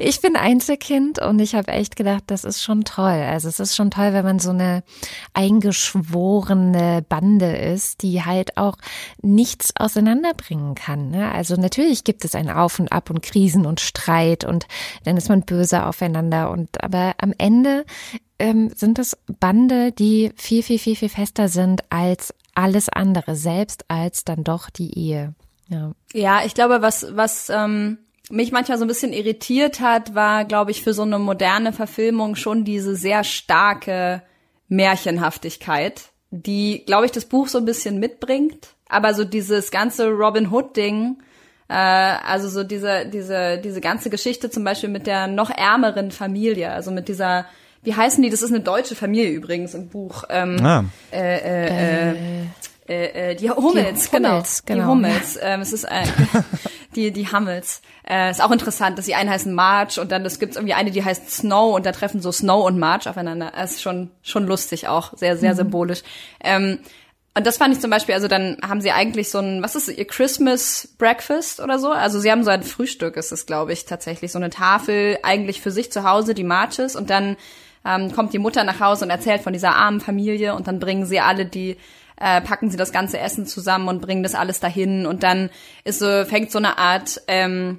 ich 0.00 0.20
bin 0.20 0.36
Einzelkind 0.36 1.20
und 1.20 1.38
ich 1.38 1.54
habe 1.54 1.72
echt 1.72 1.96
gedacht, 1.96 2.24
das 2.28 2.44
ist 2.44 2.62
schon 2.62 2.84
toll. 2.84 3.04
Also 3.10 3.48
es 3.48 3.60
ist 3.60 3.76
schon 3.76 3.90
toll, 3.90 4.12
wenn 4.12 4.24
man 4.24 4.38
so 4.38 4.50
eine 4.50 4.84
eingeschworene 5.34 7.04
Bande 7.08 7.56
ist, 7.56 8.02
die 8.02 8.24
halt 8.24 8.56
auch 8.56 8.76
nichts 9.20 9.74
auseinanderbringen 9.76 10.74
kann. 10.74 11.10
Ne? 11.10 11.30
Also 11.30 11.51
natürlich 11.56 12.04
gibt 12.04 12.24
es 12.24 12.34
ein 12.34 12.50
Auf 12.50 12.78
und 12.78 12.92
Ab 12.92 13.10
und 13.10 13.22
Krisen 13.22 13.66
und 13.66 13.80
Streit 13.80 14.44
und 14.44 14.66
dann 15.04 15.16
ist 15.16 15.28
man 15.28 15.42
böse 15.42 15.86
aufeinander 15.86 16.50
und 16.50 16.82
aber 16.82 17.14
am 17.18 17.32
Ende 17.38 17.84
ähm, 18.38 18.70
sind 18.74 18.98
es 18.98 19.16
Bande, 19.40 19.92
die 19.92 20.32
viel, 20.36 20.62
viel, 20.62 20.78
viel, 20.78 20.96
viel 20.96 21.08
fester 21.08 21.48
sind 21.48 21.82
als 21.90 22.34
alles 22.54 22.88
andere, 22.88 23.36
selbst 23.36 23.84
als 23.88 24.24
dann 24.24 24.44
doch 24.44 24.68
die 24.68 24.98
Ehe. 24.98 25.34
Ja. 25.68 25.92
Ja, 26.12 26.44
ich 26.44 26.54
glaube, 26.54 26.82
was, 26.82 27.06
was 27.16 27.48
ähm, 27.50 27.98
mich 28.30 28.52
manchmal 28.52 28.78
so 28.78 28.84
ein 28.84 28.88
bisschen 28.88 29.12
irritiert 29.12 29.80
hat, 29.80 30.14
war, 30.14 30.44
glaube 30.44 30.70
ich, 30.70 30.82
für 30.82 30.94
so 30.94 31.02
eine 31.02 31.18
moderne 31.18 31.72
Verfilmung 31.72 32.34
schon 32.34 32.64
diese 32.64 32.96
sehr 32.96 33.24
starke 33.24 34.22
Märchenhaftigkeit, 34.68 36.12
die, 36.30 36.84
glaube 36.86 37.06
ich, 37.06 37.12
das 37.12 37.26
Buch 37.26 37.48
so 37.48 37.58
ein 37.58 37.64
bisschen 37.64 37.98
mitbringt. 37.98 38.68
Aber 38.88 39.14
so 39.14 39.24
dieses 39.24 39.70
ganze 39.70 40.08
Robin 40.08 40.50
Hood-Ding, 40.50 41.22
also 41.74 42.48
so 42.48 42.64
diese, 42.64 43.06
diese, 43.06 43.58
diese 43.58 43.80
ganze 43.80 44.10
Geschichte 44.10 44.50
zum 44.50 44.64
Beispiel 44.64 44.88
mit 44.88 45.06
der 45.06 45.26
noch 45.26 45.50
ärmeren 45.50 46.10
Familie, 46.10 46.72
also 46.72 46.90
mit 46.90 47.08
dieser, 47.08 47.46
wie 47.82 47.94
heißen 47.94 48.22
die? 48.22 48.30
Das 48.30 48.42
ist 48.42 48.50
eine 48.52 48.60
deutsche 48.60 48.94
Familie 48.94 49.30
übrigens 49.30 49.74
im 49.74 49.88
Buch. 49.88 50.24
Ähm, 50.28 50.56
Ah. 50.64 50.84
äh, 51.10 52.42
äh, 53.32 53.36
die 53.36 53.50
Hummels, 53.50 54.10
Die 54.10 54.16
Hummels, 54.16 54.64
genau. 54.64 54.66
genau. 54.66 54.84
Die 54.84 54.90
Hummels. 54.90 55.38
Ähm, 55.40 55.60
es 55.60 55.72
ist 55.72 55.88
ein, 55.88 56.08
die, 56.96 57.10
die 57.12 57.30
Hummels. 57.30 57.80
Äh, 58.08 58.30
ist 58.30 58.42
auch 58.42 58.50
interessant, 58.50 58.98
dass 58.98 59.06
die 59.06 59.14
einen 59.14 59.30
heißen 59.30 59.52
March 59.54 59.98
und 59.98 60.12
dann 60.12 60.24
es 60.26 60.38
gibt 60.38 60.56
irgendwie 60.56 60.74
eine, 60.74 60.90
die 60.90 61.04
heißt 61.04 61.30
Snow 61.30 61.74
und 61.74 61.86
da 61.86 61.92
treffen 61.92 62.20
so 62.20 62.32
Snow 62.32 62.66
und 62.66 62.78
March 62.78 63.08
aufeinander. 63.08 63.52
Das 63.54 63.72
ist 63.72 63.82
schon, 63.82 64.10
schon 64.22 64.46
lustig 64.46 64.88
auch, 64.88 65.16
sehr, 65.16 65.36
sehr 65.36 65.54
symbolisch. 65.54 66.02
Ähm, 66.42 66.80
und 67.34 67.46
das 67.46 67.56
fand 67.56 67.74
ich 67.74 67.80
zum 67.80 67.90
Beispiel, 67.90 68.14
also 68.14 68.28
dann 68.28 68.58
haben 68.66 68.82
sie 68.82 68.92
eigentlich 68.92 69.30
so 69.30 69.38
ein, 69.38 69.62
was 69.62 69.74
ist 69.74 69.88
ihr 69.88 70.04
Christmas 70.04 70.88
Breakfast 70.98 71.60
oder 71.60 71.78
so? 71.78 71.90
Also 71.90 72.20
sie 72.20 72.30
haben 72.30 72.44
so 72.44 72.50
ein 72.50 72.62
Frühstück, 72.62 73.16
ist 73.16 73.32
es, 73.32 73.46
glaube 73.46 73.72
ich, 73.72 73.86
tatsächlich. 73.86 74.32
So 74.32 74.38
eine 74.38 74.50
Tafel 74.50 75.18
eigentlich 75.22 75.62
für 75.62 75.70
sich 75.70 75.90
zu 75.90 76.04
Hause, 76.04 76.34
die 76.34 76.44
Marches. 76.44 76.94
Und 76.94 77.08
dann 77.08 77.38
ähm, 77.86 78.12
kommt 78.12 78.34
die 78.34 78.38
Mutter 78.38 78.64
nach 78.64 78.80
Hause 78.80 79.06
und 79.06 79.10
erzählt 79.10 79.40
von 79.40 79.54
dieser 79.54 79.74
armen 79.74 80.00
Familie 80.00 80.54
und 80.54 80.68
dann 80.68 80.78
bringen 80.78 81.06
sie 81.06 81.20
alle 81.20 81.46
die 81.46 81.78
äh, 82.20 82.40
packen 82.40 82.70
sie 82.70 82.76
das 82.76 82.92
ganze 82.92 83.18
Essen 83.18 83.46
zusammen 83.46 83.88
und 83.88 84.00
bringen 84.00 84.22
das 84.22 84.34
alles 84.34 84.60
dahin 84.60 85.06
und 85.06 85.22
dann 85.22 85.50
ist 85.82 85.98
so 85.98 86.24
fängt 86.24 86.52
so 86.52 86.58
eine 86.58 86.78
Art 86.78 87.20
ähm, 87.26 87.78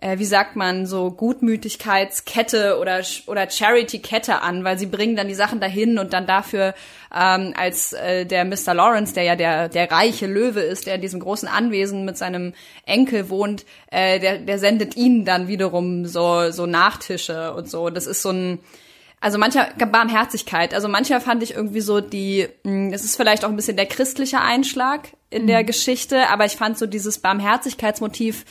äh, 0.00 0.18
wie 0.18 0.24
sagt 0.24 0.54
man, 0.56 0.86
so 0.86 1.10
Gutmütigkeitskette 1.10 2.78
oder, 2.78 3.00
oder 3.26 3.50
Charity-Kette 3.50 4.42
an, 4.42 4.62
weil 4.64 4.78
sie 4.78 4.86
bringen 4.86 5.16
dann 5.16 5.28
die 5.28 5.34
Sachen 5.34 5.60
dahin 5.60 5.98
und 5.98 6.12
dann 6.12 6.26
dafür 6.26 6.74
ähm, 7.14 7.52
als 7.56 7.92
äh, 7.94 8.24
der 8.24 8.44
Mr. 8.44 8.74
Lawrence, 8.74 9.14
der 9.14 9.24
ja 9.24 9.36
der, 9.36 9.68
der 9.68 9.90
reiche 9.90 10.26
Löwe 10.26 10.60
ist, 10.60 10.86
der 10.86 10.96
in 10.96 11.00
diesem 11.00 11.20
großen 11.20 11.48
Anwesen 11.48 12.04
mit 12.04 12.16
seinem 12.16 12.54
Enkel 12.86 13.28
wohnt, 13.28 13.64
äh, 13.90 14.20
der, 14.20 14.38
der 14.38 14.58
sendet 14.58 14.96
ihnen 14.96 15.24
dann 15.24 15.48
wiederum 15.48 16.06
so, 16.06 16.50
so 16.52 16.66
Nachtische 16.66 17.52
und 17.54 17.68
so. 17.68 17.90
Das 17.90 18.06
ist 18.06 18.22
so 18.22 18.30
ein, 18.30 18.60
also 19.20 19.36
mancher 19.36 19.68
Barmherzigkeit, 19.90 20.74
also 20.74 20.86
mancher 20.86 21.20
fand 21.20 21.42
ich 21.42 21.54
irgendwie 21.54 21.80
so 21.80 22.00
die, 22.00 22.46
hm, 22.62 22.92
es 22.92 23.04
ist 23.04 23.16
vielleicht 23.16 23.44
auch 23.44 23.48
ein 23.48 23.56
bisschen 23.56 23.76
der 23.76 23.86
christliche 23.86 24.40
Einschlag 24.40 25.08
in 25.30 25.42
mhm. 25.42 25.46
der 25.48 25.64
Geschichte, 25.64 26.28
aber 26.28 26.44
ich 26.44 26.52
fand 26.52 26.78
so 26.78 26.86
dieses 26.86 27.18
Barmherzigkeitsmotiv 27.18 28.44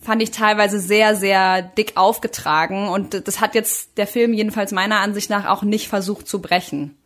fand 0.00 0.22
ich 0.22 0.30
teilweise 0.30 0.78
sehr, 0.78 1.16
sehr 1.16 1.62
dick 1.62 1.92
aufgetragen. 1.96 2.88
Und 2.88 3.26
das 3.26 3.40
hat 3.40 3.54
jetzt 3.54 3.98
der 3.98 4.06
Film 4.06 4.32
jedenfalls 4.32 4.72
meiner 4.72 5.00
Ansicht 5.00 5.30
nach 5.30 5.46
auch 5.46 5.62
nicht 5.62 5.88
versucht 5.88 6.28
zu 6.28 6.40
brechen. 6.40 6.96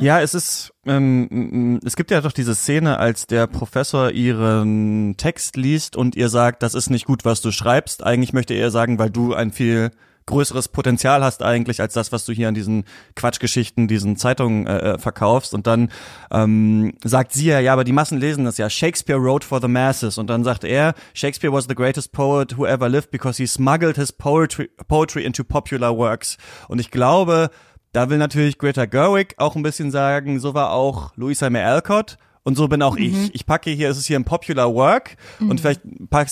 Ja, 0.00 0.20
es 0.20 0.34
ist, 0.34 0.72
ähm, 0.84 1.80
es 1.84 1.94
gibt 1.96 2.10
ja 2.10 2.20
doch 2.20 2.32
diese 2.32 2.54
Szene, 2.54 2.98
als 2.98 3.26
der 3.26 3.46
Professor 3.46 4.10
ihren 4.10 5.16
Text 5.16 5.56
liest 5.56 5.96
und 5.96 6.16
ihr 6.16 6.28
sagt, 6.28 6.62
das 6.62 6.74
ist 6.74 6.90
nicht 6.90 7.06
gut, 7.06 7.24
was 7.24 7.40
du 7.40 7.52
schreibst. 7.52 8.02
Eigentlich 8.02 8.32
möchte 8.32 8.54
er 8.54 8.70
sagen, 8.70 8.98
weil 8.98 9.10
du 9.10 9.34
ein 9.34 9.52
viel 9.52 9.92
größeres 10.26 10.68
Potenzial 10.68 11.24
hast 11.24 11.42
eigentlich 11.42 11.80
als 11.80 11.94
das, 11.94 12.12
was 12.12 12.24
du 12.24 12.32
hier 12.32 12.48
an 12.48 12.54
diesen 12.54 12.84
Quatschgeschichten, 13.14 13.88
diesen 13.88 14.16
Zeitungen 14.16 14.66
äh, 14.66 14.78
äh, 14.78 14.98
verkaufst. 14.98 15.54
Und 15.54 15.66
dann 15.66 15.90
ähm, 16.30 16.94
sagt 17.04 17.32
sie 17.32 17.46
ja, 17.46 17.60
ja, 17.60 17.72
aber 17.72 17.84
die 17.84 17.92
Massen 17.92 18.18
lesen 18.18 18.44
das 18.44 18.58
ja. 18.58 18.68
Shakespeare 18.68 19.20
wrote 19.20 19.46
for 19.46 19.60
the 19.60 19.68
masses. 19.68 20.18
Und 20.18 20.28
dann 20.28 20.44
sagt 20.44 20.64
er, 20.64 20.94
Shakespeare 21.14 21.52
was 21.52 21.66
the 21.68 21.74
greatest 21.74 22.12
poet 22.12 22.58
who 22.58 22.66
ever 22.66 22.88
lived 22.88 23.10
because 23.10 23.40
he 23.40 23.46
smuggled 23.46 23.96
his 23.96 24.12
poetry, 24.12 24.68
poetry 24.88 25.24
into 25.24 25.44
popular 25.44 25.96
works. 25.96 26.36
Und 26.68 26.80
ich 26.80 26.90
glaube, 26.90 27.50
da 27.92 28.10
will 28.10 28.18
natürlich 28.18 28.58
Greta 28.58 28.84
Gerwig 28.84 29.34
auch 29.38 29.56
ein 29.56 29.62
bisschen 29.62 29.90
sagen, 29.90 30.40
so 30.40 30.54
war 30.54 30.72
auch 30.72 31.16
Louisa 31.16 31.48
May 31.48 31.62
Alcott 31.62 32.18
und 32.46 32.54
so 32.54 32.68
bin 32.68 32.80
auch 32.80 32.96
mhm. 32.96 33.02
ich. 33.02 33.34
Ich 33.34 33.44
packe 33.44 33.70
hier, 33.70 33.90
es 33.90 33.98
ist 33.98 34.06
hier 34.06 34.16
ein 34.16 34.24
Popular 34.24 34.72
Work 34.72 35.16
mhm. 35.40 35.50
und 35.50 35.60
vielleicht 35.60 35.80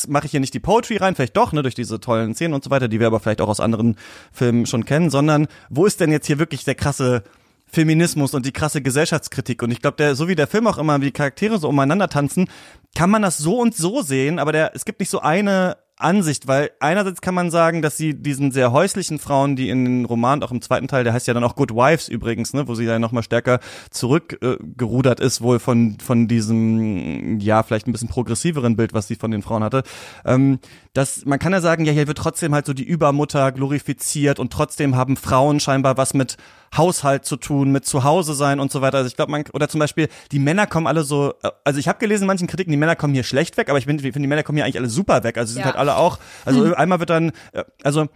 mache 0.09 0.27
ich 0.27 0.31
hier 0.31 0.39
nicht 0.39 0.55
die 0.55 0.61
Poetry 0.61 0.97
rein, 0.97 1.17
vielleicht 1.17 1.37
doch, 1.37 1.53
ne, 1.53 1.63
durch 1.63 1.75
diese 1.75 1.99
tollen 1.99 2.37
Szenen 2.37 2.55
und 2.55 2.63
so 2.63 2.71
weiter, 2.71 2.87
die 2.87 3.01
wir 3.01 3.09
aber 3.09 3.19
vielleicht 3.19 3.41
auch 3.41 3.49
aus 3.49 3.59
anderen 3.59 3.97
Filmen 4.31 4.65
schon 4.65 4.85
kennen, 4.85 5.11
sondern 5.11 5.49
wo 5.71 5.87
ist 5.87 5.99
denn 5.99 6.13
jetzt 6.13 6.29
hier 6.29 6.39
wirklich 6.39 6.63
der 6.63 6.77
krasse 6.77 7.25
Feminismus 7.67 8.33
und 8.33 8.47
die 8.47 8.53
krasse 8.53 8.81
Gesellschaftskritik. 8.81 9.61
Und 9.65 9.73
ich 9.73 9.81
glaube, 9.81 9.97
der, 9.97 10.15
so 10.15 10.29
wie 10.29 10.37
der 10.37 10.47
Film 10.47 10.69
auch 10.69 10.79
immer, 10.79 11.01
wie 11.01 11.07
die 11.07 11.11
Charaktere 11.11 11.59
so 11.59 11.69
umeinander 11.69 12.09
tanzen, 12.09 12.49
kann 12.95 13.11
man 13.11 13.23
das 13.23 13.39
so 13.39 13.59
und 13.59 13.75
so 13.75 14.01
sehen, 14.03 14.39
aber 14.39 14.53
der, 14.53 14.71
es 14.77 14.85
gibt 14.85 15.01
nicht 15.01 15.11
so 15.11 15.19
eine 15.19 15.79
Ansicht, 15.97 16.49
weil 16.49 16.71
einerseits 16.81 17.21
kann 17.21 17.35
man 17.35 17.51
sagen, 17.51 17.81
dass 17.81 17.97
sie 17.97 18.15
diesen 18.15 18.51
sehr 18.51 18.73
häuslichen 18.73 19.21
Frauen, 19.21 19.55
die 19.55 19.69
in 19.69 19.85
den 19.85 20.05
Roman, 20.05 20.43
auch 20.43 20.51
im 20.51 20.61
zweiten 20.61 20.89
Teil, 20.89 21.05
der 21.05 21.13
heißt 21.13 21.29
ja 21.29 21.35
dann 21.35 21.45
auch 21.45 21.55
Good 21.55 21.71
Wives 21.71 22.09
übrigens, 22.09 22.53
ne, 22.53 22.67
wo 22.67 22.75
sie 22.75 22.85
dann 22.87 23.01
nochmal 23.01 23.23
stärker 23.23 23.61
zurückgerudert 23.91 25.21
äh, 25.21 25.25
ist, 25.25 25.41
wohl 25.41 25.61
von, 25.61 25.99
von 26.01 26.27
diesem, 26.27 27.39
ja, 27.39 27.63
vielleicht 27.63 27.87
ein 27.87 27.93
bisschen 27.93 28.09
progressiveren 28.09 28.75
Bild, 28.77 28.93
was 28.93 29.07
sie 29.07 29.15
von 29.15 29.31
den 29.31 29.43
Frauen 29.43 29.63
hatte. 29.63 29.85
Ähm, 30.25 30.59
dass, 30.95 31.25
man 31.25 31.39
kann 31.39 31.53
ja 31.53 31.61
sagen, 31.61 31.85
ja, 31.85 31.93
hier 31.93 32.09
wird 32.09 32.19
trotzdem 32.19 32.55
halt 32.55 32.67
so 32.67 32.73
die 32.73 32.85
Übermutter 32.85 33.53
glorifiziert 33.53 34.41
und 34.41 34.53
trotzdem 34.53 34.97
haben 34.97 35.17
Frauen 35.17 35.61
scheinbar 35.61 35.97
was 35.97 36.13
mit 36.13 36.37
Haushalt 36.77 37.25
zu 37.25 37.37
tun, 37.37 37.73
mit 37.73 37.85
Zuhause 37.85 38.35
sein 38.35 38.61
und 38.61 38.73
so 38.73 38.81
weiter. 38.81 38.99
Also 38.99 39.09
ich 39.09 39.17
glaube, 39.17 39.33
man, 39.33 39.45
oder 39.53 39.69
zum 39.69 39.81
Beispiel, 39.81 40.09
die 40.33 40.39
Männer 40.39 40.67
kommen 40.67 40.87
alle 40.87 41.05
so, 41.05 41.35
äh, 41.43 41.51
also 41.65 41.79
ich 41.79 41.89
habe 41.89 41.99
gelesen 41.99 42.25
in 42.25 42.27
manchen 42.29 42.47
Kritiken, 42.47 42.71
die 42.71 42.77
Männer 42.77 42.97
kommen 42.97 43.15
hier 43.15 43.25
schlecht 43.25 43.57
weg, 43.57 43.69
aber 43.69 43.79
ich 43.79 43.87
finde, 43.87 44.03
find, 44.03 44.17
die 44.17 44.27
Männer 44.27 44.43
kommen 44.43 44.57
hier 44.57 44.65
eigentlich 44.65 44.79
alle 44.79 44.89
super 44.89 45.25
weg. 45.25 45.39
Also 45.39 45.49
sie 45.49 45.55
sind 45.55 45.61
ja. 45.63 45.67
halt 45.67 45.77
alle 45.77 45.97
auch, 45.97 46.19
also 46.45 46.65
hm. 46.65 46.75
einmal 46.77 46.99
wird 47.01 47.11
dann, 47.11 47.33
äh, 47.53 47.65
also, 47.83 48.07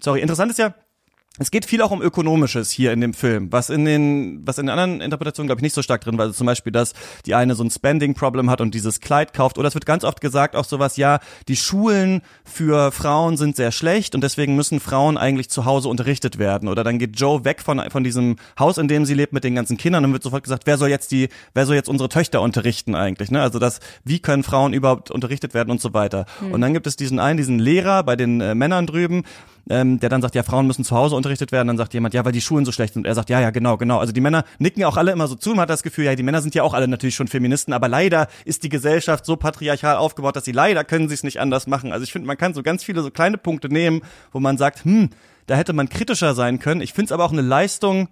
sorry, 0.00 0.20
interessant 0.20 0.50
ist 0.50 0.58
ja, 0.58 0.74
es 1.38 1.52
geht 1.52 1.64
viel 1.64 1.80
auch 1.80 1.92
um 1.92 2.02
Ökonomisches 2.02 2.70
hier 2.70 2.92
in 2.92 3.00
dem 3.00 3.14
Film, 3.14 3.52
was 3.52 3.70
in 3.70 3.84
den, 3.84 4.44
was 4.44 4.58
in 4.58 4.66
den 4.66 4.70
anderen 4.70 5.00
Interpretationen, 5.00 5.46
glaube 5.46 5.60
ich, 5.60 5.62
nicht 5.62 5.74
so 5.74 5.80
stark 5.80 6.00
drin 6.00 6.18
war. 6.18 6.24
Also 6.24 6.36
zum 6.36 6.46
Beispiel, 6.46 6.72
dass 6.72 6.92
die 7.24 7.36
eine 7.36 7.54
so 7.54 7.62
ein 7.62 7.70
Spending-Problem 7.70 8.50
hat 8.50 8.60
und 8.60 8.74
dieses 8.74 9.00
Kleid 9.00 9.32
kauft. 9.32 9.56
Oder 9.56 9.68
es 9.68 9.74
wird 9.74 9.86
ganz 9.86 10.02
oft 10.02 10.20
gesagt 10.20 10.56
auch 10.56 10.64
sowas, 10.64 10.96
ja, 10.96 11.20
die 11.46 11.54
Schulen 11.54 12.22
für 12.44 12.90
Frauen 12.90 13.36
sind 13.36 13.54
sehr 13.54 13.70
schlecht 13.70 14.16
und 14.16 14.22
deswegen 14.22 14.56
müssen 14.56 14.80
Frauen 14.80 15.16
eigentlich 15.16 15.48
zu 15.50 15.64
Hause 15.64 15.88
unterrichtet 15.88 16.38
werden. 16.38 16.68
Oder 16.68 16.82
dann 16.82 16.98
geht 16.98 17.18
Joe 17.18 17.44
weg 17.44 17.62
von, 17.62 17.80
von 17.90 18.02
diesem 18.02 18.34
Haus, 18.58 18.76
in 18.76 18.88
dem 18.88 19.04
sie 19.04 19.14
lebt, 19.14 19.32
mit 19.32 19.44
den 19.44 19.54
ganzen 19.54 19.76
Kindern 19.76 20.04
und 20.04 20.12
wird 20.12 20.24
sofort 20.24 20.42
gesagt, 20.42 20.64
wer 20.66 20.78
soll 20.78 20.88
jetzt 20.88 21.12
die, 21.12 21.28
wer 21.54 21.64
soll 21.64 21.76
jetzt 21.76 21.88
unsere 21.88 22.08
Töchter 22.08 22.42
unterrichten 22.42 22.96
eigentlich, 22.96 23.30
ne? 23.30 23.40
Also 23.40 23.60
das, 23.60 23.78
wie 24.04 24.18
können 24.18 24.42
Frauen 24.42 24.72
überhaupt 24.72 25.12
unterrichtet 25.12 25.54
werden 25.54 25.70
und 25.70 25.80
so 25.80 25.94
weiter. 25.94 26.26
Mhm. 26.40 26.52
Und 26.52 26.60
dann 26.60 26.74
gibt 26.74 26.88
es 26.88 26.96
diesen 26.96 27.20
einen, 27.20 27.36
diesen 27.36 27.60
Lehrer 27.60 28.02
bei 28.02 28.16
den 28.16 28.40
äh, 28.40 28.56
Männern 28.56 28.86
drüben, 28.86 29.22
ähm, 29.68 30.00
der 30.00 30.08
dann 30.08 30.22
sagt, 30.22 30.34
ja, 30.34 30.42
Frauen 30.42 30.66
müssen 30.66 30.84
zu 30.84 30.96
Hause 30.96 31.16
unterrichtet 31.16 31.52
werden. 31.52 31.68
Dann 31.68 31.76
sagt 31.76 31.94
jemand, 31.94 32.14
ja, 32.14 32.24
weil 32.24 32.32
die 32.32 32.40
Schulen 32.40 32.64
so 32.64 32.72
schlecht 32.72 32.94
sind. 32.94 33.02
Und 33.02 33.06
er 33.06 33.14
sagt, 33.14 33.30
ja, 33.30 33.40
ja, 33.40 33.50
genau, 33.50 33.76
genau. 33.76 33.98
Also 33.98 34.12
die 34.12 34.20
Männer 34.20 34.44
nicken 34.58 34.84
auch 34.84 34.96
alle 34.96 35.12
immer 35.12 35.28
so 35.28 35.34
zu. 35.34 35.50
Man 35.50 35.60
hat 35.60 35.70
das 35.70 35.82
Gefühl, 35.82 36.04
ja, 36.04 36.14
die 36.14 36.22
Männer 36.22 36.42
sind 36.42 36.54
ja 36.54 36.62
auch 36.62 36.74
alle 36.74 36.88
natürlich 36.88 37.14
schon 37.14 37.28
Feministen, 37.28 37.72
aber 37.72 37.88
leider 37.88 38.28
ist 38.44 38.62
die 38.62 38.68
Gesellschaft 38.68 39.26
so 39.26 39.36
patriarchal 39.36 39.96
aufgebaut, 39.96 40.36
dass 40.36 40.44
sie 40.44 40.52
leider 40.52 40.84
können 40.84 41.08
sie 41.08 41.14
es 41.14 41.22
nicht 41.22 41.40
anders 41.40 41.66
machen. 41.66 41.92
Also 41.92 42.04
ich 42.04 42.12
finde, 42.12 42.26
man 42.26 42.36
kann 42.36 42.54
so 42.54 42.62
ganz 42.62 42.84
viele 42.84 43.02
so 43.02 43.10
kleine 43.10 43.38
Punkte 43.38 43.68
nehmen, 43.68 44.02
wo 44.32 44.40
man 44.40 44.56
sagt, 44.58 44.84
hm, 44.84 45.10
da 45.46 45.56
hätte 45.56 45.72
man 45.72 45.88
kritischer 45.88 46.34
sein 46.34 46.58
können. 46.58 46.80
Ich 46.80 46.92
finde 46.92 47.06
es 47.06 47.12
aber 47.12 47.24
auch 47.24 47.32
eine 47.32 47.42
Leistung, 47.42 48.08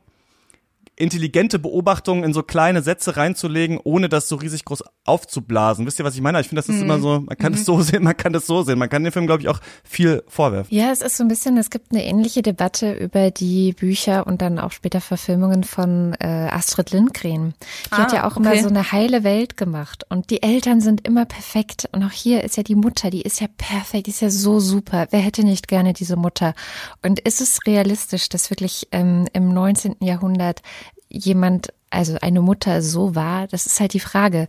intelligente 0.99 1.59
Beobachtungen 1.59 2.25
in 2.25 2.33
so 2.33 2.43
kleine 2.43 2.83
Sätze 2.83 3.17
reinzulegen, 3.17 3.79
ohne 3.83 4.09
das 4.09 4.29
so 4.29 4.37
riesig 4.37 4.65
groß 4.65 4.83
aufzublasen. 5.05 5.87
Wisst 5.87 5.99
ihr, 5.99 6.05
was 6.05 6.15
ich 6.15 6.21
meine? 6.21 6.41
Ich 6.41 6.49
finde, 6.49 6.61
das 6.61 6.69
ist 6.69 6.77
mhm. 6.77 6.83
immer 6.83 6.99
so, 6.99 7.21
man 7.21 7.37
kann 7.37 7.55
es 7.55 7.61
mhm. 7.61 7.65
so 7.65 7.83
sehen, 7.83 8.03
man 8.03 8.17
kann 8.17 8.33
das 8.33 8.47
so 8.47 8.63
sehen. 8.63 8.79
Man 8.79 8.89
kann 8.89 9.05
dem 9.05 9.13
Film, 9.13 9.27
glaube 9.27 9.43
ich, 9.43 9.49
auch 9.49 9.61
viel 9.85 10.23
vorwerfen. 10.27 10.75
Ja, 10.75 10.91
es 10.91 11.01
ist 11.01 11.17
so 11.17 11.25
ein 11.25 11.29
bisschen, 11.29 11.57
es 11.57 11.71
gibt 11.71 11.93
eine 11.93 12.05
ähnliche 12.05 12.43
Debatte 12.43 12.93
über 12.93 13.31
die 13.31 13.73
Bücher 13.73 14.27
und 14.27 14.43
dann 14.43 14.59
auch 14.59 14.73
später 14.73 15.01
Verfilmungen 15.01 15.65
von 15.65 16.15
äh, 16.21 16.27
Astrid 16.27 16.91
Lindgren. 16.91 17.55
Die 17.87 17.93
ah, 17.93 17.99
hat 17.99 18.13
ja 18.13 18.27
auch 18.27 18.37
okay. 18.37 18.53
immer 18.53 18.63
so 18.63 18.69
eine 18.69 18.93
heile 18.93 19.25
Welt 19.25 19.57
gemacht 19.57 20.05
und 20.09 20.31
die 20.31 20.43
Eltern 20.43 20.81
sind 20.81 21.07
immer 21.07 21.25
perfekt 21.25 21.89
und 21.93 22.03
auch 22.03 22.13
hier 22.13 22.45
ist 22.45 22.57
ja 22.57 22.63
die 22.63 22.75
Mutter, 22.75 23.11
die 23.11 23.23
ist 23.23 23.41
ja 23.41 23.47
perfekt, 23.57 24.07
die 24.07 24.11
ist 24.11 24.21
ja 24.21 24.31
so 24.31 24.61
super. 24.61 25.07
Wer 25.11 25.21
hätte 25.21 25.45
nicht 25.45 25.69
gerne 25.69 25.93
diese 25.93 26.17
Mutter? 26.17 26.55
Und 27.03 27.21
ist 27.21 27.41
es 27.41 27.61
realistisch, 27.67 28.29
dass 28.29 28.51
wirklich 28.51 28.89
ähm, 28.93 29.27
im 29.33 29.53
19. 29.53 29.97
Jahrhundert 30.01 30.63
jemand, 31.09 31.73
also 31.91 32.17
eine 32.21 32.41
Mutter 32.41 32.83
so 32.83 33.15
war, 33.15 33.47
das 33.47 33.67
ist 33.67 33.81
halt 33.81 33.93
die 33.95 34.01
Frage. 34.01 34.49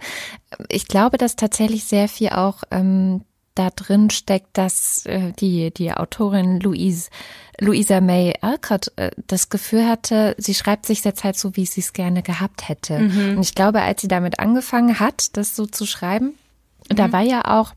Ich 0.70 0.88
glaube, 0.88 1.18
dass 1.18 1.36
tatsächlich 1.36 1.86
sehr 1.86 2.08
viel 2.08 2.30
auch 2.30 2.64
ähm, 2.72 3.22
da 3.56 3.70
drin 3.70 4.10
steckt, 4.10 4.58
dass 4.58 5.06
äh, 5.06 5.34
die, 5.40 5.72
die 5.72 5.92
Autorin 5.92 6.60
Louise, 6.62 7.10
Louisa 7.60 8.00
May 8.00 8.34
Alcott 8.42 8.92
äh, 8.96 9.12
das 9.28 9.50
Gefühl 9.50 9.86
hatte, 9.86 10.36
sie 10.38 10.54
schreibt 10.54 10.86
sich 10.86 11.04
jetzt 11.04 11.24
halt 11.24 11.38
so, 11.38 11.56
wie 11.56 11.66
sie 11.66 11.82
es 11.82 11.94
gerne 11.94 12.24
gehabt 12.24 12.70
hätte. 12.70 13.00
Mhm. 13.00 13.38
Und 13.38 13.42
ich 13.42 13.56
glaube, 13.56 13.82
als 13.82 14.02
sie 14.02 14.08
damit 14.08 14.40
angefangen 14.40 15.00
hat, 15.00 15.36
das 15.36 15.56
so 15.56 15.66
zu 15.66 15.86
schreiben, 15.86 16.36
mhm. 16.90 16.96
da 16.96 17.12
war 17.12 17.22
ja 17.22 17.60
auch 17.60 17.74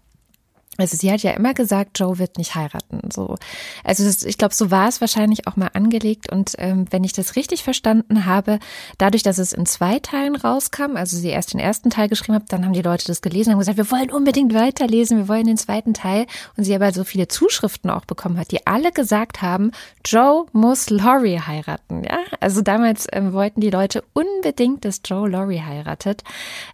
also 0.83 0.97
sie 0.97 1.13
hat 1.13 1.23
ja 1.23 1.31
immer 1.31 1.55
gesagt, 1.55 1.99
Joe 1.99 2.19
wird 2.19 2.39
nicht 2.39 2.57
heiraten. 2.57 3.09
So, 3.13 3.37
also 3.85 4.05
das, 4.05 4.25
ich 4.25 4.37
glaube, 4.37 4.53
so 4.53 4.71
war 4.73 4.89
es 4.89 5.01
wahrscheinlich 5.01 5.47
auch 5.47 5.55
mal 5.55 5.71
angelegt. 5.73 6.31
Und 6.31 6.55
ähm, 6.59 6.87
wenn 6.91 7.05
ich 7.05 7.13
das 7.13 7.37
richtig 7.37 7.63
verstanden 7.63 8.27
habe, 8.27 8.59
dadurch, 8.99 9.23
dass 9.23 9.39
es 9.39 9.53
in 9.53 9.65
zwei 9.65 10.01
Teilen 10.01 10.35
rauskam, 10.35 10.97
also 10.97 11.17
sie 11.17 11.29
erst 11.29 11.53
den 11.53 11.61
ersten 11.61 11.89
Teil 11.89 12.09
geschrieben 12.09 12.35
hat, 12.35 12.53
dann 12.53 12.65
haben 12.65 12.73
die 12.73 12.83
Leute 12.83 13.07
das 13.07 13.23
gelesen 13.23 13.53
und 13.53 13.61
gesagt, 13.61 13.79
wir 13.79 13.91
wollen 13.93 14.11
unbedingt 14.11 14.55
weiterlesen, 14.55 15.19
wir 15.19 15.29
wollen 15.29 15.47
den 15.47 15.57
zweiten 15.57 15.95
Teil. 15.95 16.27
Und 16.57 16.65
sie 16.65 16.75
aber 16.75 16.93
so 16.93 17.05
viele 17.05 17.29
Zuschriften 17.29 17.89
auch 17.89 18.05
bekommen 18.05 18.39
hat, 18.39 18.51
die 18.51 18.67
alle 18.67 18.91
gesagt 18.91 19.41
haben, 19.41 19.71
Joe 20.05 20.47
muss 20.53 20.91
Laurie 20.91 21.39
heiraten. 21.39 22.03
Ja, 22.03 22.19
also 22.41 22.61
damals 22.61 23.07
ähm, 23.13 23.33
wollten 23.33 23.61
die 23.61 23.71
Leute 23.71 24.03
unbedingt, 24.15 24.85
dass 24.85 25.01
Joe 25.05 25.29
Laurie 25.29 25.63
heiratet. 25.63 26.25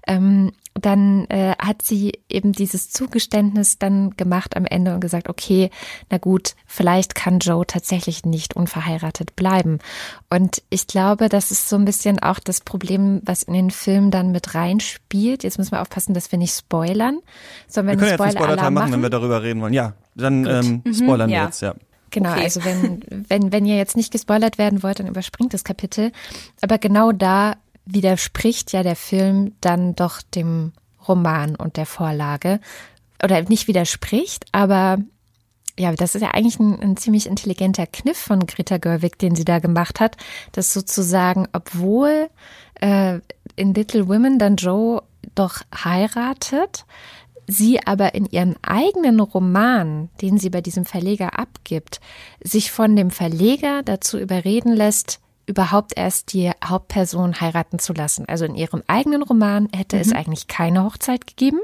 Ähm, 0.07 0.53
dann 0.85 1.27
äh, 1.27 1.55
hat 1.59 1.83
sie 1.83 2.13
eben 2.29 2.53
dieses 2.53 2.91
Zugeständnis 2.91 3.79
dann 3.79 4.17
gemacht 4.17 4.57
am 4.57 4.65
Ende 4.67 4.95
und 4.95 5.01
gesagt, 5.01 5.29
okay, 5.29 5.71
na 6.11 6.19
gut, 6.19 6.55
vielleicht 6.67 7.15
kann 7.15 7.39
Joe 7.39 7.67
tatsächlich 7.67 8.25
nicht 8.25 8.57
unverheiratet 8.57 9.37
bleiben. 9.37 9.79
Und 10.31 10.63
ich 10.71 10.87
glaube, 10.87 11.29
das 11.29 11.51
ist 11.51 11.69
so 11.69 11.77
ein 11.77 11.85
bisschen 11.85 12.19
auch 12.19 12.39
das 12.39 12.61
Problem, 12.61 13.21
was 13.25 13.43
in 13.43 13.55
den 13.55 13.71
Film 13.71 14.11
dann 14.11 14.31
mit 14.33 14.55
reinspielt. 14.55 15.45
Jetzt 15.45 15.59
müssen 15.59 15.73
wir 15.73 15.83
aufpassen, 15.83 16.15
dass 16.15 16.31
wir 16.33 16.39
nicht 16.39 16.57
spoilern. 16.57 17.19
Sollen 17.67 17.87
wir, 17.87 17.93
Wir 17.93 17.99
können 17.99 18.11
jetzt 18.13 18.21
einen 18.21 18.33
Spoiler 18.33 18.57
machen, 18.57 18.75
machen, 18.75 18.93
wenn 18.93 19.03
wir 19.03 19.11
darüber 19.11 19.43
reden 19.43 19.61
wollen. 19.61 19.73
Ja, 19.75 19.95
dann 20.15 20.47
ähm, 20.47 20.83
Mhm. 20.85 20.95
spoilern 20.95 21.29
wir 21.31 21.37
ja. 21.37 21.45
jetzt, 21.47 21.63
ja. 21.63 21.75
Genau, 22.11 22.31
Okay. 22.33 22.45
also 22.45 22.65
wenn, 22.65 23.03
wenn, 23.29 23.53
wenn 23.53 23.67
ihr 23.67 23.77
jetzt 23.77 23.95
nicht 23.97 24.11
gespoilert 24.11 24.57
werden 24.57 24.83
wollt, 24.83 24.99
dann 24.99 25.09
überspringt 25.09 25.53
das 25.53 25.63
Kapitel. 25.63 26.11
Aber 26.63 26.79
genau 26.79 27.13
da 27.13 27.57
widerspricht 27.93 28.73
ja 28.73 28.83
der 28.83 28.97
Film 28.97 29.55
dann 29.61 29.95
doch 29.95 30.23
dem 30.23 30.73
Roman 31.07 31.57
und 31.57 31.77
der 31.77 31.87
Vorlage. 31.87 32.61
Oder 33.23 33.43
nicht 33.43 33.67
widerspricht, 33.67 34.47
aber 34.53 34.99
ja, 35.79 35.93
das 35.93 36.15
ist 36.15 36.23
ja 36.23 36.33
eigentlich 36.33 36.59
ein, 36.59 36.81
ein 36.81 36.97
ziemlich 36.97 37.27
intelligenter 37.27 37.87
Kniff 37.87 38.19
von 38.19 38.47
Greta 38.47 38.79
Gerwig, 38.79 39.19
den 39.19 39.35
sie 39.35 39.45
da 39.45 39.61
gemacht 39.61 40.01
hat, 40.01 40.17
dass 40.53 40.73
sozusagen, 40.73 41.47
obwohl 41.53 42.29
äh, 42.81 43.21
in 43.57 43.75
Little 43.75 44.09
Women 44.09 44.39
dann 44.39 44.57
Joe 44.57 45.03
doch 45.35 45.63
heiratet, 45.73 46.85
sie 47.47 47.85
aber 47.87 48.15
in 48.15 48.27
ihren 48.27 48.57
eigenen 48.63 49.21
Roman, 49.21 50.11
den 50.21 50.39
sie 50.39 50.51
bei 50.51 50.61
diesem 50.61 50.85
Verleger 50.85 51.39
abgibt, 51.39 52.01
sich 52.43 52.71
von 52.71 52.95
dem 52.95 53.11
Verleger 53.11 53.83
dazu 53.83 54.19
überreden 54.19 54.73
lässt, 54.75 55.21
überhaupt 55.49 55.95
erst 55.97 56.33
die 56.35 56.51
Hauptperson 56.65 57.41
heiraten 57.41 57.79
zu 57.79 57.93
lassen. 57.93 58.27
Also 58.29 58.45
in 58.45 58.55
ihrem 58.55 58.83
eigenen 58.87 59.23
Roman 59.23 59.69
hätte 59.75 59.99
es 59.99 60.13
eigentlich 60.13 60.47
keine 60.47 60.85
Hochzeit 60.85 61.27
gegeben. 61.27 61.61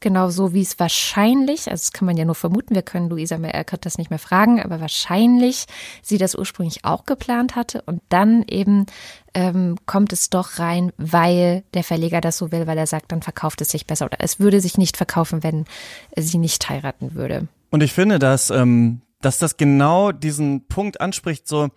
Genauso 0.00 0.52
wie 0.52 0.60
es 0.60 0.78
wahrscheinlich, 0.78 1.70
also 1.70 1.82
das 1.82 1.92
kann 1.92 2.04
man 2.04 2.18
ja 2.18 2.26
nur 2.26 2.34
vermuten, 2.34 2.74
wir 2.74 2.82
können 2.82 3.08
Luisa 3.08 3.38
May 3.38 3.52
Alcott 3.52 3.86
das 3.86 3.96
nicht 3.96 4.10
mehr 4.10 4.18
fragen, 4.18 4.60
aber 4.60 4.78
wahrscheinlich 4.78 5.64
sie 6.02 6.18
das 6.18 6.34
ursprünglich 6.34 6.84
auch 6.84 7.06
geplant 7.06 7.56
hatte 7.56 7.80
und 7.86 8.02
dann 8.10 8.44
eben 8.46 8.84
ähm, 9.32 9.76
kommt 9.86 10.12
es 10.12 10.28
doch 10.28 10.58
rein, 10.58 10.92
weil 10.98 11.64
der 11.72 11.82
Verleger 11.82 12.20
das 12.20 12.36
so 12.36 12.52
will, 12.52 12.66
weil 12.66 12.76
er 12.76 12.86
sagt, 12.86 13.10
dann 13.10 13.22
verkauft 13.22 13.62
es 13.62 13.70
sich 13.70 13.86
besser 13.86 14.04
oder 14.04 14.18
es 14.20 14.38
würde 14.38 14.60
sich 14.60 14.76
nicht 14.76 14.98
verkaufen, 14.98 15.42
wenn 15.42 15.64
sie 16.14 16.36
nicht 16.36 16.68
heiraten 16.68 17.14
würde. 17.14 17.48
Und 17.70 17.82
ich 17.82 17.94
finde, 17.94 18.18
dass, 18.18 18.50
ähm, 18.50 19.00
dass 19.22 19.38
das 19.38 19.56
genau 19.56 20.12
diesen 20.12 20.66
Punkt 20.66 21.00
anspricht, 21.00 21.48
so, 21.48 21.70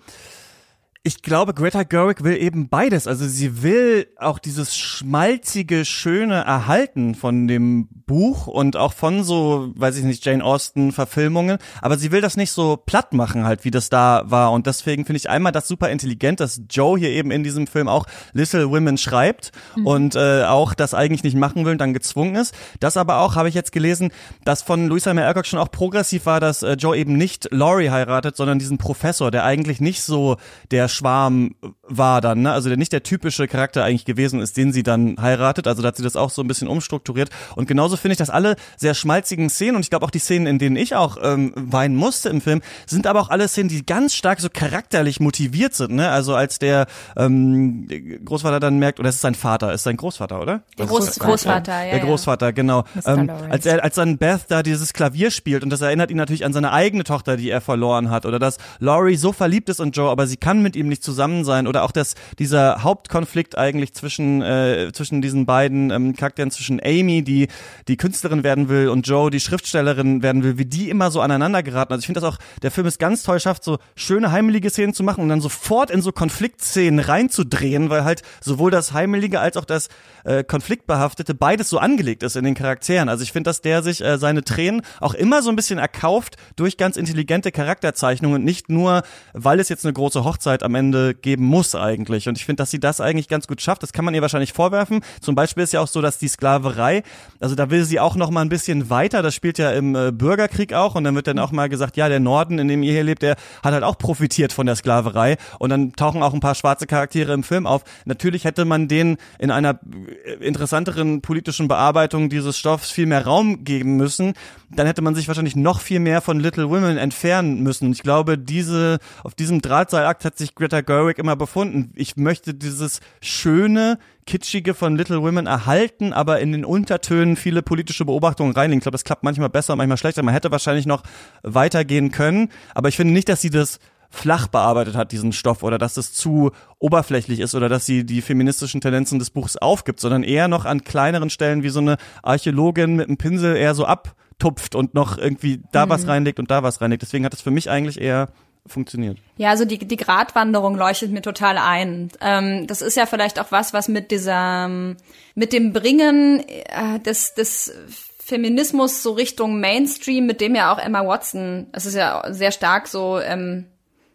ich 1.10 1.24
glaube, 1.24 1.55
Greta 1.55 1.82
Gerwig 1.82 2.24
will 2.24 2.38
eben 2.38 2.70
beides. 2.70 3.07
Also 3.07 3.28
sie 3.28 3.64
will 3.64 4.05
auch 4.20 4.38
dieses 4.38 4.78
schmalzige, 4.78 5.84
schöne 5.84 6.36
erhalten 6.36 7.16
von 7.16 7.47
dem 7.47 7.88
Buch 8.05 8.45
und 8.45 8.78
auch 8.78 8.93
von 8.93 9.24
so, 9.24 9.72
weiß 9.76 9.97
ich 9.97 10.03
nicht, 10.03 10.24
Jane 10.24 10.43
Austen 10.43 10.91
Verfilmungen. 10.91 11.57
Aber 11.82 11.97
sie 11.97 12.12
will 12.12 12.22
das 12.22 12.38
nicht 12.38 12.51
so 12.51 12.78
platt 12.78 13.12
machen 13.14 13.43
halt, 13.43 13.66
wie 13.66 13.72
das 13.72 13.89
da 13.89 14.22
war. 14.26 14.51
Und 14.51 14.68
deswegen 14.68 15.03
finde 15.03 15.18
ich 15.18 15.32
einmal 15.32 15.51
das 15.51 15.68
super 15.68 15.89
intelligent, 15.89 16.41
dass 16.41 16.62
Joe 16.70 16.99
hier 16.99 17.10
eben 17.10 17.32
in 17.32 17.43
diesem 17.43 17.66
Film 17.66 17.88
auch 17.88 18.05
Little 18.34 18.70
Women 18.70 18.99
schreibt 18.99 19.51
und 19.84 20.16
äh, 20.16 20.43
auch 20.43 20.76
das 20.76 20.93
eigentlich 20.93 21.24
nicht 21.24 21.36
machen 21.36 21.66
will 21.66 21.72
und 21.72 21.82
dann 21.82 21.95
gezwungen 21.95 22.36
ist. 22.36 22.53
Das 22.80 22.97
aber 22.97 23.18
auch, 23.18 23.36
habe 23.36 23.49
ich 23.49 23.55
jetzt 23.55 23.72
gelesen, 23.72 24.12
dass 24.45 24.62
von 24.62 24.88
Louisa 24.88 25.12
May 25.16 25.24
Alcott 25.24 25.47
schon 25.47 25.57
auch 25.57 25.72
progressiv 25.72 26.28
war, 26.28 26.39
dass 26.39 26.62
äh, 26.62 26.74
Joe 26.74 26.95
eben 26.95 27.18
nicht 27.18 27.47
Laurie 27.49 27.89
heiratet, 27.89 28.36
sondern 28.36 28.60
diesen 28.60 28.78
Professor, 28.78 29.32
der 29.32 29.43
eigentlich 29.43 29.82
nicht 29.82 30.03
so 30.03 30.38
der 30.70 30.88
Schwarm 31.00 31.56
war 31.84 32.22
dann, 32.22 32.41
ne? 32.41 32.52
also 32.52 32.70
der 32.70 32.78
nicht 32.78 32.91
der 32.91 33.04
typische 33.04 33.47
Charakter 33.47 33.84
eigentlich 33.84 34.06
gewesen 34.06 34.41
ist, 34.41 34.58
den 34.58 34.74
sie 34.74 34.84
dann 34.84 35.16
heiratet. 35.20 35.68
Also 35.68 35.82
da 35.82 35.89
hat 35.89 35.97
sie 35.97 36.04
das 36.04 36.16
auch 36.16 36.30
so 36.30 36.41
ein 36.41 36.47
bisschen 36.47 36.68
umstrukturiert. 36.68 37.30
Und 37.56 37.68
genauso 37.68 37.95
finde 37.95 38.14
ich, 38.14 38.18
dass 38.18 38.30
alle 38.30 38.56
sehr 38.78 38.93
schmalzigen 38.93 39.50
Szenen 39.50 39.78
und 39.78 39.82
ich 39.82 39.89
glaube 39.89 40.06
auch 40.06 40.12
die 40.12 40.20
Szenen, 40.20 40.45
in 40.45 40.60
denen 40.60 40.76
ich 40.76 40.95
auch 40.95 41.18
ähm, 41.22 41.54
weinen 41.56 41.95
musste 41.95 42.30
im 42.30 42.41
Film, 42.41 42.62
sind 42.86 43.08
aber 43.08 43.22
auch 43.22 43.30
alle 43.30 43.47
Szenen, 43.47 43.70
die 43.70 43.86
ganz 43.86 44.14
stark 44.14 44.41
so 44.41 44.50
charakterlich 44.52 45.20
motiviert 45.20 45.74
sind. 45.74 45.91
Ne? 45.91 46.10
Also 46.10 46.36
als 46.36 46.60
der 46.60 46.88
ähm, 47.16 47.88
Großvater 48.26 48.60
dann 48.60 48.78
merkt, 48.80 49.00
oder 49.00 49.10
es 49.10 49.16
ist 49.16 49.22
sein 49.22 49.36
Vater, 49.36 49.74
ist 49.74 49.84
sein 49.84 49.97
Großvater, 49.97 50.41
oder? 50.41 50.64
Der 50.78 50.86
Groß 50.86 51.18
Großvater, 51.20 51.86
ja. 51.86 51.91
Der 51.91 52.00
ja. 52.00 52.06
Großvater, 52.06 52.54
genau. 52.54 52.84
Ähm, 53.06 53.32
als 53.50 53.66
er, 53.66 53.84
als 53.84 53.95
dann 53.95 54.18
Beth 54.18 54.45
da 54.50 54.64
dieses 54.64 54.93
Klavier 54.93 55.32
spielt 55.32 55.64
und 55.64 55.70
das 55.70 55.82
erinnert 55.82 56.12
ihn 56.12 56.18
natürlich 56.18 56.45
an 56.45 56.54
seine 56.54 56.72
eigene 56.72 57.04
Tochter, 57.04 57.38
die 57.38 57.50
er 57.50 57.62
verloren 57.62 58.10
hat, 58.10 58.26
oder 58.26 58.39
dass 58.39 58.58
Laurie 58.80 59.16
so 59.16 59.32
verliebt 59.32 59.70
ist 59.70 59.80
in 59.80 59.91
Joe, 59.91 60.10
aber 60.10 60.28
sie 60.28 60.38
kann 60.38 60.62
mit 60.62 60.76
ihm 60.80 60.88
nicht 60.88 61.03
zusammen 61.03 61.43
sein, 61.45 61.67
oder 61.67 61.84
auch 61.84 61.91
dass 61.91 62.15
dieser 62.39 62.84
Hauptkonflikt 62.84 63.57
eigentlich 63.57 63.93
zwischen 63.93 64.41
äh, 64.41 64.91
zwischen 64.93 65.21
diesen 65.21 65.45
beiden 65.45 65.91
ähm, 65.91 66.15
Charakteren, 66.15 66.51
zwischen 66.51 66.82
Amy, 66.84 67.23
die 67.23 67.47
die 67.88 67.97
Künstlerin 67.97 68.43
werden 68.43 68.69
will, 68.69 68.89
und 68.89 69.07
Joe, 69.07 69.30
die 69.30 69.39
Schriftstellerin 69.39 70.23
werden 70.23 70.43
will, 70.43 70.57
wie 70.57 70.65
die 70.65 70.89
immer 70.89 71.11
so 71.11 71.21
aneinander 71.21 71.63
geraten. 71.63 71.93
Also 71.93 72.01
ich 72.01 72.05
finde 72.05 72.21
das 72.21 72.34
auch, 72.34 72.38
der 72.61 72.71
Film 72.71 72.88
ist 72.88 72.99
ganz 72.99 73.23
toll 73.23 73.39
schafft, 73.39 73.63
so 73.63 73.77
schöne 73.95 74.32
heimelige 74.32 74.69
Szenen 74.69 74.93
zu 74.93 75.03
machen 75.03 75.21
und 75.21 75.30
dann 75.30 75.41
sofort 75.41 75.91
in 75.91 76.01
so 76.01 76.11
Konfliktszenen 76.11 76.99
reinzudrehen, 76.99 77.89
weil 77.89 78.03
halt 78.03 78.21
sowohl 78.41 78.71
das 78.71 78.93
heimelige 78.93 79.39
als 79.39 79.57
auch 79.57 79.65
das 79.65 79.89
äh, 80.23 80.43
konfliktbehaftete 80.43 81.34
beides 81.34 81.69
so 81.69 81.80
angelegt 81.80 82.23
ist 82.23 82.36
in 82.36 82.43
den 82.43 82.55
Charakteren. 82.55 83.09
Also 83.09 83.23
ich 83.23 83.32
finde, 83.32 83.49
dass 83.49 83.61
der 83.61 83.84
sich 83.84 84.03
äh, 84.03 84.17
seine 84.17 84.43
Tränen 84.43 84.82
auch 84.99 85.13
immer 85.13 85.41
so 85.41 85.49
ein 85.49 85.55
bisschen 85.55 85.80
erkauft 85.80 86.38
durch 86.55 86.77
ganz 86.77 86.97
intelligente 86.97 87.51
Charakterzeichnungen 87.51 88.39
und 88.39 88.45
nicht 88.45 88.69
nur, 88.69 89.03
weil 89.34 89.59
es 89.59 89.69
jetzt 89.69 89.86
eine 89.86 89.93
große 89.93 90.23
Hochzeit 90.23 90.63
am 90.63 90.68
Ende 90.76 91.13
geben 91.13 91.45
muss 91.45 91.76
eigentlich. 91.76 92.28
Und 92.28 92.38
ich 92.38 92.45
finde, 92.45 92.61
dass 92.61 92.72
sie 92.72 92.80
das 92.80 93.01
eigentlich 93.01 93.28
ganz 93.28 93.47
gut 93.47 93.61
schafft. 93.61 93.84
Das 93.84 93.93
kann 93.93 94.05
man 94.05 94.13
ihr 94.13 94.22
wahrscheinlich 94.22 94.53
vorwerfen. 94.53 95.01
Zum 95.22 95.36
Beispiel 95.36 95.63
ist 95.63 95.74
ja 95.74 95.82
auch 95.82 95.88
so, 95.88 96.01
dass 96.01 96.17
die 96.17 96.28
Sklaverei, 96.28 97.03
also 97.39 97.55
da 97.55 97.70
will 97.70 97.86
sie 97.86 97.99
auch 97.99 98.15
noch 98.15 98.30
mal 98.30 98.41
ein 98.41 98.49
bisschen 98.49 98.89
weiter. 98.89 99.22
Das 99.22 99.36
spielt 99.36 99.57
ja 99.57 99.72
im 99.72 99.95
äh, 99.95 100.11
Bürgerkrieg 100.11 100.74
auch 100.74 100.95
und 100.95 101.03
dann 101.03 101.15
wird 101.15 101.28
dann 101.28 101.39
auch 101.39 101.51
mal 101.51 101.70
gesagt, 101.70 101.97
ja, 101.97 102.09
der 102.09 102.20
Norden, 102.20 102.59
in 102.59 102.67
dem 102.67 102.84
ihr 102.84 102.93
hier 102.93 103.03
lebt, 103.03 103.22
der 103.22 103.36
hat 103.63 103.74
halt 103.74 103.84
auch 103.84 103.97
profitiert 103.97 104.53
von 104.53 104.65
der 104.65 104.76
Sklaverei. 104.76 105.38
Und 105.59 105.70
dann 105.70 105.93
tauchen 105.93 106.24
auch 106.24 106.34
ein 106.34 106.39
paar 106.39 106.55
schwarze 106.55 106.88
Charaktere 106.88 107.34
im 107.34 107.43
Film 107.43 107.65
auf. 107.65 107.84
Natürlich 108.05 108.45
hätte 108.45 108.65
man 108.65 108.88
denen 108.88 109.17
in 109.38 109.51
einer 109.51 109.80
äh, 110.26 110.34
interessanteren 110.45 111.22
politischen 111.22 111.67
Bearbeitung 111.67 112.30
dieses 112.30 112.57
Stoffs 112.57 112.91
viel 112.91 113.05
mehr 113.05 113.26
Raum 113.26 113.63
geben 113.63 113.95
müssen. 113.97 114.34
Dann 114.72 114.88
hätte 114.88 115.01
man 115.01 115.15
sich 115.15 115.28
wahrscheinlich 115.28 115.55
noch 115.55 115.80
viel 115.80 115.99
mehr 115.99 116.22
von 116.22 116.39
Little 116.39 116.70
Women 116.70 116.97
entfernen 116.97 117.61
müssen. 117.63 117.91
Ich 117.91 118.03
glaube, 118.03 118.38
diese, 118.38 118.99
auf 119.24 119.34
diesem 119.34 119.61
Drahtseilakt 119.61 120.26
hat 120.26 120.38
sich 120.38 120.55
Greta 120.60 120.82
Gerwig 120.82 121.18
immer 121.18 121.36
befunden. 121.36 121.91
Ich 121.95 122.18
möchte 122.18 122.53
dieses 122.53 122.99
schöne, 123.22 123.97
kitschige 124.26 124.76
von 124.76 124.95
Little 124.95 125.24
Women 125.24 125.47
erhalten, 125.47 126.14
aber 126.14 126.39
in 126.39 126.51
den 126.51 126.64
Untertönen 126.64 127.36
viele 127.36 127.64
politische 127.64 128.05
Beobachtungen 128.05 128.53
reinlegen. 128.53 128.80
Ich 128.80 128.84
glaube, 128.84 128.93
das 128.93 129.03
klappt 129.03 129.24
manchmal 129.24 129.49
besser, 129.49 129.76
manchmal 129.76 129.97
schlechter. 129.97 130.22
Man 130.22 130.34
hätte 130.34 130.51
wahrscheinlich 130.51 130.86
noch 130.86 131.01
weitergehen 131.41 132.12
können, 132.12 132.49
aber 132.76 132.89
ich 132.89 132.95
finde 132.95 133.14
nicht, 133.14 133.30
dass 133.30 133.41
sie 133.41 133.49
das 133.49 133.80
flach 134.10 134.47
bearbeitet 134.47 134.95
hat, 134.95 135.12
diesen 135.12 135.32
Stoff, 135.32 135.64
oder 135.64 135.78
dass 135.78 135.97
es 135.97 136.14
zu 136.14 136.51
oberflächlich 136.80 137.39
ist 137.39 137.55
oder 137.55 137.70
dass 137.70 137.86
sie 137.86 138.05
die 138.05 138.22
feministischen 138.22 138.82
Tendenzen 138.82 139.20
des 139.20 139.30
Buchs 139.30 139.55
aufgibt, 139.55 139.99
sondern 139.99 140.24
eher 140.24 140.47
noch 140.47 140.66
an 140.66 140.84
kleineren 140.84 141.30
Stellen 141.30 141.64
wie 141.64 141.70
so 141.70 141.80
eine 141.80 141.97
Archäologin 142.24 142.95
mit 142.95 143.07
einem 143.07 143.18
Pinsel 143.18 143.55
eher 143.55 143.76
so 143.76 143.86
abtupft 143.86 144.76
und 144.76 144.93
noch 144.93 145.18
irgendwie 145.18 145.62
da 145.72 145.89
was 145.89 146.07
reinlegt 146.07 146.39
und 146.39 146.49
da 146.49 146.64
was 146.64 146.82
reinlegt. 146.82 147.03
Deswegen 147.03 147.26
hat 147.26 147.34
es 147.34 147.41
für 147.41 147.51
mich 147.51 147.70
eigentlich 147.70 148.01
eher 148.01 148.30
funktioniert. 148.66 149.18
Ja, 149.38 149.49
also 149.49 149.66
die, 149.66 149.80
die 149.80 149.97
Gratwanderung 149.97 150.76
leuchtet 150.76 151.12
mir 151.12 151.22
total 151.22 151.57
ein. 151.57 152.12
Ähm, 152.22 152.68
das 152.68 152.82
ist 152.82 152.97
ja 152.97 153.05
vielleicht 153.05 153.39
auch 153.39 153.51
was, 153.51 153.74
was 153.74 153.88
mit 153.88 154.12
dieser, 154.12 154.66
ähm, 154.66 154.97
mit 155.36 155.53
dem 155.53 155.74
Bringen 155.74 156.43
äh, 156.47 156.99
des, 156.99 157.34
des 157.34 157.74
Feminismus 158.20 159.01
so 159.01 159.14
Richtung 159.14 159.60
Mainstream, 159.60 160.26
mit 160.26 160.39
dem 160.39 160.55
ja 160.55 160.74
auch 160.74 160.78
Emma 160.78 161.05
Watson, 161.05 161.68
es 161.72 161.86
ist 161.86 161.95
ja 161.95 162.24
sehr 162.30 162.51
stark 162.51 162.88
so 162.88 163.20
ähm, 163.20 163.66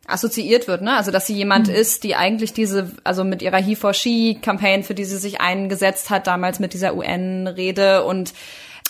assoziiert 0.06 0.68
wird, 0.68 0.82
ne? 0.82 0.96
Also 0.96 1.10
dass 1.10 1.26
sie 1.26 1.34
jemand 1.34 1.68
ist, 1.68 2.04
die 2.04 2.14
eigentlich 2.14 2.52
diese, 2.52 2.92
also 3.04 3.24
mit 3.24 3.42
ihrer 3.42 3.56
He 3.56 3.74
for 3.74 3.94
She 3.94 4.38
Campaign, 4.40 4.82
für 4.82 4.94
die 4.94 5.04
sie 5.04 5.16
sich 5.16 5.40
eingesetzt 5.40 6.10
hat, 6.10 6.26
damals 6.26 6.60
mit 6.60 6.74
dieser 6.74 6.94
UN-Rede 6.94 8.04
und 8.04 8.34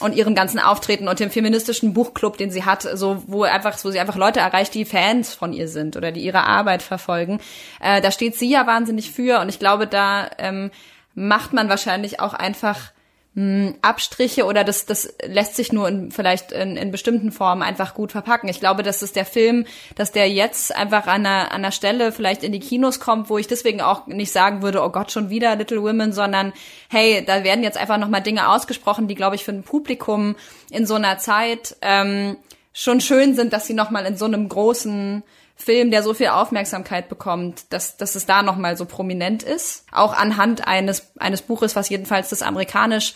und 0.00 0.14
ihrem 0.14 0.34
ganzen 0.34 0.58
Auftreten 0.58 1.06
und 1.06 1.20
dem 1.20 1.30
feministischen 1.30 1.94
Buchclub, 1.94 2.36
den 2.36 2.50
sie 2.50 2.64
hat, 2.64 2.82
so 2.82 3.22
wo 3.26 3.44
einfach, 3.44 3.76
wo 3.84 3.90
sie 3.90 4.00
einfach 4.00 4.16
Leute 4.16 4.40
erreicht, 4.40 4.74
die 4.74 4.84
Fans 4.84 5.32
von 5.34 5.52
ihr 5.52 5.68
sind 5.68 5.96
oder 5.96 6.10
die 6.10 6.20
ihre 6.20 6.44
Arbeit 6.44 6.82
verfolgen. 6.82 7.40
Äh, 7.80 8.00
da 8.00 8.10
steht 8.10 8.36
sie 8.36 8.50
ja 8.50 8.66
wahnsinnig 8.66 9.12
für 9.12 9.40
und 9.40 9.48
ich 9.48 9.60
glaube, 9.60 9.86
da 9.86 10.28
ähm, 10.38 10.70
macht 11.14 11.52
man 11.52 11.68
wahrscheinlich 11.68 12.18
auch 12.18 12.34
einfach 12.34 12.90
mh, 13.34 13.74
Abstriche 13.82 14.44
oder 14.44 14.64
das, 14.64 14.86
das 14.86 15.14
lässt 15.24 15.56
sich 15.56 15.72
nur 15.72 15.88
in, 15.88 16.10
vielleicht 16.10 16.52
in, 16.52 16.76
in 16.76 16.90
bestimmten 16.90 17.32
Formen 17.32 17.62
einfach 17.62 17.94
gut 17.94 18.12
verpacken. 18.12 18.48
Ich 18.48 18.60
glaube, 18.60 18.82
dass 18.82 19.02
es 19.02 19.12
der 19.12 19.24
Film, 19.24 19.66
dass 19.96 20.12
der 20.12 20.30
jetzt 20.30 20.74
einfach 20.74 21.06
an 21.06 21.26
einer, 21.26 21.50
an 21.50 21.64
einer 21.64 21.72
Stelle 21.72 22.12
vielleicht 22.12 22.42
in 22.42 22.52
die 22.52 22.60
Kinos 22.60 23.00
kommt, 23.00 23.30
wo 23.30 23.38
ich 23.38 23.46
deswegen 23.46 23.80
auch 23.80 24.06
nicht 24.06 24.32
sagen 24.32 24.62
würde, 24.62 24.82
oh 24.82 24.90
Gott, 24.90 25.12
schon 25.12 25.30
wieder 25.30 25.56
Little 25.56 25.82
Women, 25.82 26.12
sondern 26.12 26.52
hey, 26.88 27.24
da 27.24 27.44
werden 27.44 27.64
jetzt 27.64 27.78
einfach 27.78 27.98
nochmal 27.98 28.22
Dinge 28.22 28.48
ausgesprochen, 28.48 29.08
die, 29.08 29.14
glaube 29.14 29.36
ich, 29.36 29.44
für 29.44 29.52
ein 29.52 29.62
Publikum 29.62 30.36
in 30.70 30.86
so 30.86 30.94
einer 30.94 31.18
Zeit 31.18 31.76
ähm, 31.82 32.36
schon 32.74 33.00
schön 33.00 33.34
sind, 33.34 33.54
dass 33.54 33.66
sie 33.66 33.72
nochmal 33.72 34.04
in 34.04 34.18
so 34.18 34.26
einem 34.26 34.46
großen 34.48 35.22
Film, 35.56 35.90
der 35.90 36.02
so 36.02 36.12
viel 36.12 36.26
Aufmerksamkeit 36.28 37.08
bekommt, 37.08 37.72
dass, 37.72 37.96
dass 37.96 38.16
es 38.16 38.26
da 38.26 38.42
nochmal 38.42 38.76
so 38.76 38.84
prominent 38.84 39.42
ist. 39.42 39.86
Auch 39.92 40.12
anhand 40.12 40.66
eines, 40.66 41.12
eines 41.18 41.40
Buches, 41.40 41.76
was 41.76 41.88
jedenfalls 41.88 42.28
das 42.28 42.42
amerikanisch 42.42 43.14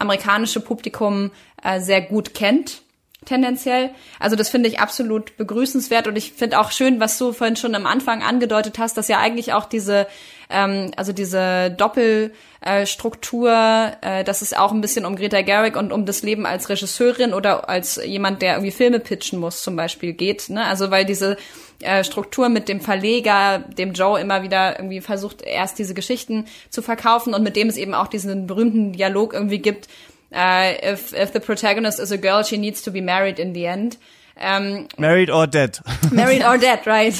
amerikanische 0.00 0.60
Publikum 0.60 1.32
äh, 1.60 1.80
sehr 1.80 2.00
gut 2.00 2.32
kennt 2.32 2.82
tendenziell. 3.24 3.90
Also 4.20 4.36
das 4.36 4.48
finde 4.48 4.68
ich 4.68 4.78
absolut 4.78 5.36
begrüßenswert 5.36 6.06
und 6.06 6.16
ich 6.16 6.32
finde 6.32 6.58
auch 6.60 6.70
schön, 6.70 7.00
was 7.00 7.18
du 7.18 7.32
vorhin 7.32 7.56
schon 7.56 7.74
am 7.74 7.84
Anfang 7.84 8.22
angedeutet 8.22 8.78
hast, 8.78 8.96
dass 8.96 9.08
ja 9.08 9.18
eigentlich 9.18 9.52
auch 9.52 9.66
diese, 9.66 10.06
ähm, 10.50 10.90
also 10.96 11.12
diese 11.12 11.70
Doppelstruktur, 11.70 13.92
äh, 14.00 14.24
dass 14.24 14.42
es 14.42 14.54
auch 14.54 14.72
ein 14.72 14.80
bisschen 14.80 15.04
um 15.04 15.16
Greta 15.16 15.42
Gerwig 15.42 15.76
und 15.76 15.92
um 15.92 16.06
das 16.06 16.22
Leben 16.22 16.46
als 16.46 16.70
Regisseurin 16.70 17.34
oder 17.34 17.68
als 17.68 18.00
jemand, 18.02 18.40
der 18.40 18.54
irgendwie 18.54 18.70
Filme 18.70 19.00
pitchen 19.00 19.38
muss 19.38 19.62
zum 19.62 19.76
Beispiel 19.76 20.14
geht. 20.14 20.48
Ne? 20.48 20.64
Also 20.64 20.90
weil 20.90 21.04
diese 21.04 21.36
äh, 21.82 22.02
Struktur 22.02 22.48
mit 22.48 22.68
dem 22.68 22.80
Verleger, 22.80 23.58
dem 23.58 23.92
Joe 23.92 24.20
immer 24.20 24.42
wieder 24.42 24.78
irgendwie 24.78 25.00
versucht, 25.00 25.42
erst 25.42 25.78
diese 25.78 25.94
Geschichten 25.94 26.46
zu 26.70 26.82
verkaufen 26.82 27.34
und 27.34 27.42
mit 27.42 27.56
dem 27.56 27.68
es 27.68 27.76
eben 27.76 27.94
auch 27.94 28.08
diesen 28.08 28.46
berühmten 28.46 28.92
Dialog 28.92 29.34
irgendwie 29.34 29.58
gibt, 29.58 29.88
uh, 30.32 30.72
if 30.82 31.12
if 31.12 31.32
the 31.32 31.40
protagonist 31.40 32.00
is 32.00 32.12
a 32.12 32.16
girl, 32.16 32.44
she 32.44 32.56
needs 32.56 32.82
to 32.82 32.90
be 32.90 33.02
married 33.02 33.38
in 33.38 33.54
the 33.54 33.64
end. 33.64 33.98
Um, 34.40 34.86
married 34.96 35.30
or 35.30 35.48
dead. 35.48 35.80
married 36.12 36.44
or 36.44 36.58
dead, 36.58 36.86
right. 36.86 37.14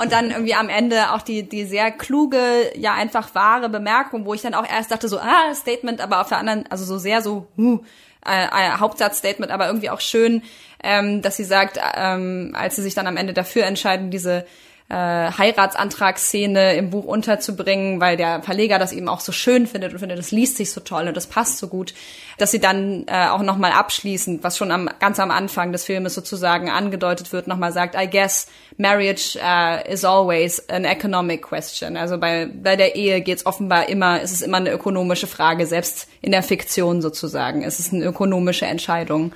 Und 0.00 0.12
dann 0.12 0.30
irgendwie 0.30 0.54
am 0.54 0.68
Ende 0.68 1.12
auch 1.12 1.22
die, 1.22 1.48
die 1.48 1.64
sehr 1.64 1.90
kluge, 1.90 2.70
ja 2.76 2.94
einfach 2.94 3.34
wahre 3.34 3.68
Bemerkung, 3.68 4.24
wo 4.26 4.34
ich 4.34 4.42
dann 4.42 4.54
auch 4.54 4.68
erst 4.68 4.92
dachte 4.92 5.08
so, 5.08 5.18
ah, 5.18 5.52
Statement, 5.54 6.00
aber 6.00 6.20
auf 6.20 6.28
der 6.28 6.38
anderen, 6.38 6.64
also 6.70 6.84
so 6.84 6.98
sehr 6.98 7.20
so, 7.20 7.48
huh, 7.56 7.80
äh, 8.24 8.44
äh, 8.44 8.78
Hauptsatzstatement, 8.78 9.50
aber 9.50 9.66
irgendwie 9.66 9.90
auch 9.90 10.00
schön, 10.00 10.42
ähm, 10.82 11.20
dass 11.20 11.36
sie 11.36 11.44
sagt, 11.44 11.80
ähm, 11.96 12.54
als 12.56 12.76
sie 12.76 12.82
sich 12.82 12.94
dann 12.94 13.06
am 13.08 13.16
Ende 13.16 13.32
dafür 13.32 13.64
entscheiden, 13.64 14.10
diese 14.10 14.46
äh, 14.88 14.94
Heiratsantragsszene 14.94 16.76
im 16.76 16.90
Buch 16.90 17.04
unterzubringen, 17.04 18.00
weil 18.00 18.16
der 18.16 18.42
Verleger 18.42 18.78
das 18.78 18.92
eben 18.92 19.08
auch 19.08 19.18
so 19.18 19.32
schön 19.32 19.66
findet 19.66 19.92
und 19.92 19.98
findet, 19.98 20.18
das 20.18 20.30
liest 20.30 20.56
sich 20.56 20.70
so 20.70 20.80
toll 20.80 21.08
und 21.08 21.16
das 21.16 21.26
passt 21.26 21.58
so 21.58 21.66
gut, 21.66 21.92
dass 22.38 22.52
sie 22.52 22.60
dann 22.60 23.04
äh, 23.08 23.26
auch 23.26 23.42
nochmal 23.42 23.72
abschließend, 23.72 24.44
was 24.44 24.56
schon 24.56 24.70
am, 24.70 24.88
ganz 25.00 25.18
am 25.18 25.32
Anfang 25.32 25.72
des 25.72 25.84
Filmes 25.84 26.14
sozusagen 26.14 26.70
angedeutet 26.70 27.32
wird, 27.32 27.48
nochmal 27.48 27.72
sagt, 27.72 27.96
I 27.96 28.08
guess 28.08 28.46
marriage 28.76 29.36
uh, 29.36 29.90
is 29.90 30.04
always 30.04 30.68
an 30.68 30.84
economic 30.84 31.42
question. 31.42 31.96
Also 31.96 32.18
bei, 32.18 32.46
bei 32.46 32.76
der 32.76 32.94
Ehe 32.94 33.22
geht 33.22 33.38
es 33.38 33.46
offenbar 33.46 33.88
immer, 33.88 34.20
ist 34.20 34.32
es 34.32 34.42
immer 34.42 34.58
eine 34.58 34.70
ökonomische 34.70 35.26
Frage, 35.26 35.66
selbst 35.66 36.08
in 36.22 36.30
der 36.30 36.44
Fiktion 36.44 37.02
sozusagen. 37.02 37.64
Es 37.64 37.80
ist 37.80 37.92
eine 37.92 38.04
ökonomische 38.04 38.66
Entscheidung. 38.66 39.32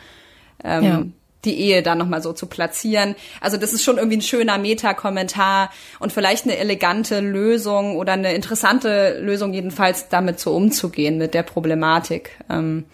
Ähm, 0.62 0.84
ja 0.84 1.02
die 1.44 1.58
Ehe 1.58 1.82
da 1.82 1.94
nochmal 1.94 2.22
so 2.22 2.32
zu 2.32 2.46
platzieren. 2.46 3.14
Also 3.40 3.56
das 3.56 3.72
ist 3.72 3.82
schon 3.82 3.96
irgendwie 3.96 4.18
ein 4.18 4.22
schöner 4.22 4.58
Meta-Kommentar 4.58 5.70
und 5.98 6.12
vielleicht 6.12 6.44
eine 6.44 6.56
elegante 6.58 7.20
Lösung 7.20 7.96
oder 7.96 8.12
eine 8.12 8.34
interessante 8.34 9.18
Lösung 9.20 9.52
jedenfalls 9.52 10.08
damit 10.08 10.40
so 10.40 10.54
umzugehen 10.54 11.18
mit 11.18 11.34
der 11.34 11.42
Problematik. 11.42 12.30
Ähm, 12.48 12.84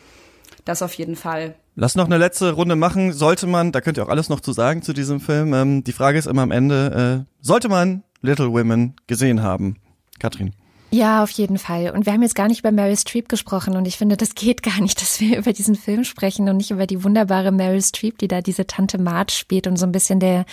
das 0.64 0.82
auf 0.82 0.94
jeden 0.94 1.16
Fall. 1.16 1.54
Lass 1.74 1.94
noch 1.94 2.06
eine 2.06 2.18
letzte 2.18 2.52
Runde 2.52 2.74
machen. 2.74 3.12
Sollte 3.12 3.46
man, 3.46 3.70
da 3.70 3.80
könnt 3.80 3.98
ihr 3.98 4.04
auch 4.04 4.08
alles 4.08 4.28
noch 4.28 4.40
zu 4.40 4.52
sagen 4.52 4.82
zu 4.82 4.92
diesem 4.92 5.20
Film. 5.20 5.52
Ähm, 5.52 5.84
die 5.84 5.92
Frage 5.92 6.18
ist 6.18 6.26
immer 6.26 6.42
am 6.42 6.50
Ende, 6.50 7.26
äh, 7.26 7.32
sollte 7.40 7.68
man 7.68 8.02
Little 8.22 8.52
Women 8.52 8.94
gesehen 9.06 9.42
haben? 9.42 9.76
Katrin. 10.18 10.54
Ja, 10.96 11.22
auf 11.22 11.30
jeden 11.32 11.58
Fall. 11.58 11.90
Und 11.90 12.06
wir 12.06 12.14
haben 12.14 12.22
jetzt 12.22 12.34
gar 12.34 12.48
nicht 12.48 12.60
über 12.60 12.72
Meryl 12.72 12.96
Streep 12.96 13.28
gesprochen 13.28 13.76
und 13.76 13.86
ich 13.86 13.98
finde, 13.98 14.16
das 14.16 14.34
geht 14.34 14.62
gar 14.62 14.80
nicht, 14.80 14.98
dass 15.02 15.20
wir 15.20 15.36
über 15.36 15.52
diesen 15.52 15.74
Film 15.74 16.04
sprechen 16.04 16.48
und 16.48 16.56
nicht 16.56 16.70
über 16.70 16.86
die 16.86 17.04
wunderbare 17.04 17.52
Meryl 17.52 17.82
Streep, 17.82 18.16
die 18.16 18.28
da 18.28 18.40
diese 18.40 18.66
Tante 18.66 18.96
Marge 18.96 19.32
spielt 19.32 19.66
und 19.66 19.76
so 19.76 19.84
ein 19.84 19.92
bisschen 19.92 20.20
der, 20.20 20.46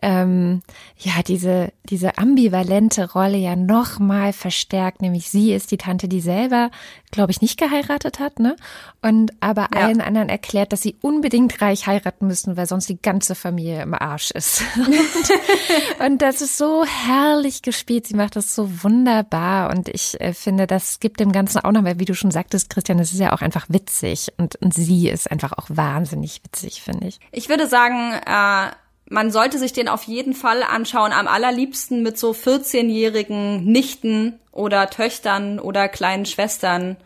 ähm, 0.00 0.62
ja, 0.98 1.14
diese, 1.26 1.72
diese 1.90 2.16
ambivalente 2.16 3.10
Rolle 3.10 3.38
ja 3.38 3.56
nochmal 3.56 4.32
verstärkt, 4.32 5.02
nämlich 5.02 5.30
sie 5.30 5.52
ist 5.52 5.72
die 5.72 5.78
Tante, 5.78 6.06
die 6.06 6.20
selber, 6.20 6.70
glaube 7.10 7.32
ich, 7.32 7.40
nicht 7.40 7.58
geheiratet 7.58 8.18
hat, 8.18 8.38
ne? 8.38 8.56
Und 9.02 9.32
aber 9.40 9.68
ja. 9.74 9.82
allen 9.82 10.00
anderen 10.00 10.28
erklärt, 10.28 10.72
dass 10.72 10.82
sie 10.82 10.96
unbedingt 11.00 11.60
reich 11.60 11.86
heiraten 11.86 12.26
müssen, 12.26 12.56
weil 12.56 12.66
sonst 12.66 12.88
die 12.88 13.00
ganze 13.00 13.34
Familie 13.34 13.82
im 13.82 13.94
Arsch 13.94 14.30
ist. 14.30 14.62
und, 14.76 16.06
und 16.06 16.22
das 16.22 16.40
ist 16.40 16.56
so 16.56 16.84
herrlich 16.84 17.62
gespielt. 17.62 18.06
Sie 18.06 18.14
macht 18.14 18.36
das 18.36 18.54
so 18.54 18.82
wunderbar 18.82 19.70
und 19.70 19.88
ich 19.88 20.20
äh, 20.20 20.32
finde, 20.34 20.66
das 20.66 21.00
gibt 21.00 21.20
dem 21.20 21.32
Ganzen 21.32 21.60
auch 21.60 21.72
nochmal, 21.72 21.98
wie 21.98 22.04
du 22.04 22.14
schon 22.14 22.30
sagtest, 22.30 22.70
Christian, 22.70 22.98
es 22.98 23.12
ist 23.12 23.20
ja 23.20 23.32
auch 23.32 23.42
einfach 23.42 23.66
witzig 23.68 24.28
und, 24.36 24.56
und 24.56 24.74
sie 24.74 25.08
ist 25.08 25.30
einfach 25.30 25.52
auch 25.52 25.66
wahnsinnig 25.68 26.42
witzig, 26.44 26.82
finde 26.82 27.08
ich. 27.08 27.20
Ich 27.32 27.48
würde 27.48 27.66
sagen, 27.66 28.12
äh 28.26 28.70
man 29.10 29.30
sollte 29.30 29.58
sich 29.58 29.72
den 29.72 29.88
auf 29.88 30.04
jeden 30.04 30.34
Fall 30.34 30.62
anschauen, 30.62 31.12
am 31.12 31.28
allerliebsten 31.28 32.02
mit 32.02 32.18
so 32.18 32.32
14-jährigen 32.32 33.64
Nichten 33.64 34.38
oder 34.52 34.90
Töchtern 34.90 35.58
oder 35.58 35.88
kleinen 35.88 36.26
Schwestern 36.26 36.96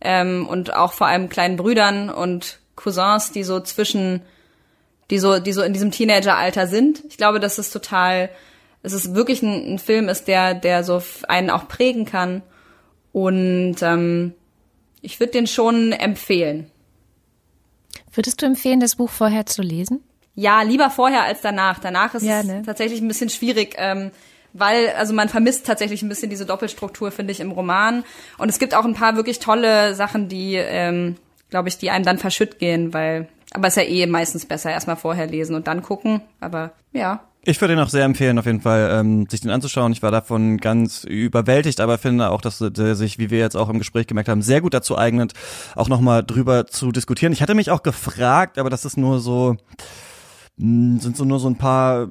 ähm, 0.00 0.46
und 0.46 0.74
auch 0.74 0.92
vor 0.92 1.08
allem 1.08 1.28
kleinen 1.28 1.56
Brüdern 1.56 2.10
und 2.10 2.60
Cousins, 2.76 3.32
die 3.32 3.42
so 3.42 3.60
zwischen, 3.60 4.22
die 5.10 5.18
so, 5.18 5.40
die 5.40 5.52
so 5.52 5.62
in 5.62 5.72
diesem 5.72 5.90
Teenageralter 5.90 6.68
sind. 6.68 7.02
Ich 7.08 7.16
glaube, 7.16 7.40
dass 7.40 7.58
es 7.58 7.70
total, 7.70 8.30
es 8.82 8.92
ist 8.92 9.14
wirklich 9.14 9.42
ein, 9.42 9.74
ein 9.74 9.78
Film 9.78 10.08
ist, 10.08 10.28
der, 10.28 10.54
der 10.54 10.84
so 10.84 11.02
einen 11.26 11.50
auch 11.50 11.66
prägen 11.66 12.04
kann. 12.04 12.42
Und 13.12 13.76
ähm, 13.82 14.34
ich 15.02 15.18
würde 15.18 15.32
den 15.32 15.48
schon 15.48 15.90
empfehlen. 15.92 16.70
Würdest 18.12 18.42
du 18.42 18.46
empfehlen, 18.46 18.80
das 18.80 18.96
Buch 18.96 19.10
vorher 19.10 19.46
zu 19.46 19.62
lesen? 19.62 20.04
Ja, 20.38 20.62
lieber 20.62 20.88
vorher 20.88 21.24
als 21.24 21.40
danach. 21.40 21.80
Danach 21.80 22.14
ist 22.14 22.22
ja, 22.22 22.44
ne? 22.44 22.60
es 22.60 22.66
tatsächlich 22.66 23.00
ein 23.00 23.08
bisschen 23.08 23.28
schwierig. 23.28 23.74
Ähm, 23.76 24.12
weil, 24.52 24.90
also 24.96 25.12
man 25.12 25.28
vermisst 25.28 25.66
tatsächlich 25.66 26.02
ein 26.02 26.08
bisschen 26.08 26.30
diese 26.30 26.46
Doppelstruktur, 26.46 27.10
finde 27.10 27.32
ich, 27.32 27.40
im 27.40 27.50
Roman. 27.50 28.04
Und 28.38 28.48
es 28.48 28.60
gibt 28.60 28.72
auch 28.72 28.84
ein 28.84 28.94
paar 28.94 29.16
wirklich 29.16 29.40
tolle 29.40 29.96
Sachen, 29.96 30.28
die, 30.28 30.54
ähm, 30.54 31.16
glaube 31.50 31.68
ich, 31.68 31.78
die 31.78 31.90
einem 31.90 32.04
dann 32.04 32.18
verschütt 32.18 32.60
gehen, 32.60 32.94
weil, 32.94 33.26
aber 33.50 33.66
es 33.66 33.76
ist 33.76 33.82
ja 33.82 33.88
eh 33.88 34.06
meistens 34.06 34.46
besser, 34.46 34.70
erstmal 34.70 34.94
vorher 34.94 35.26
lesen 35.26 35.56
und 35.56 35.66
dann 35.66 35.82
gucken. 35.82 36.20
Aber 36.38 36.70
ja. 36.92 37.24
Ich 37.42 37.60
würde 37.60 37.74
ihn 37.74 37.80
auch 37.80 37.88
sehr 37.88 38.04
empfehlen, 38.04 38.38
auf 38.38 38.46
jeden 38.46 38.60
Fall, 38.60 38.90
ähm, 38.92 39.26
sich 39.28 39.40
den 39.40 39.50
anzuschauen. 39.50 39.90
Ich 39.90 40.04
war 40.04 40.12
davon 40.12 40.58
ganz 40.58 41.02
überwältigt, 41.02 41.80
aber 41.80 41.98
finde 41.98 42.30
auch, 42.30 42.42
dass 42.42 42.58
der 42.60 42.94
sich, 42.94 43.18
wie 43.18 43.30
wir 43.30 43.40
jetzt 43.40 43.56
auch 43.56 43.70
im 43.70 43.78
Gespräch 43.78 44.06
gemerkt 44.06 44.28
haben, 44.28 44.42
sehr 44.42 44.60
gut 44.60 44.72
dazu 44.72 44.96
eignet, 44.96 45.32
auch 45.74 45.88
nochmal 45.88 46.22
drüber 46.22 46.68
zu 46.68 46.92
diskutieren. 46.92 47.32
Ich 47.32 47.42
hatte 47.42 47.56
mich 47.56 47.72
auch 47.72 47.82
gefragt, 47.82 48.56
aber 48.56 48.70
das 48.70 48.84
ist 48.84 48.96
nur 48.96 49.18
so, 49.18 49.56
sind 50.60 51.16
so 51.16 51.24
nur 51.24 51.38
so 51.38 51.48
ein 51.48 51.56
paar 51.56 52.08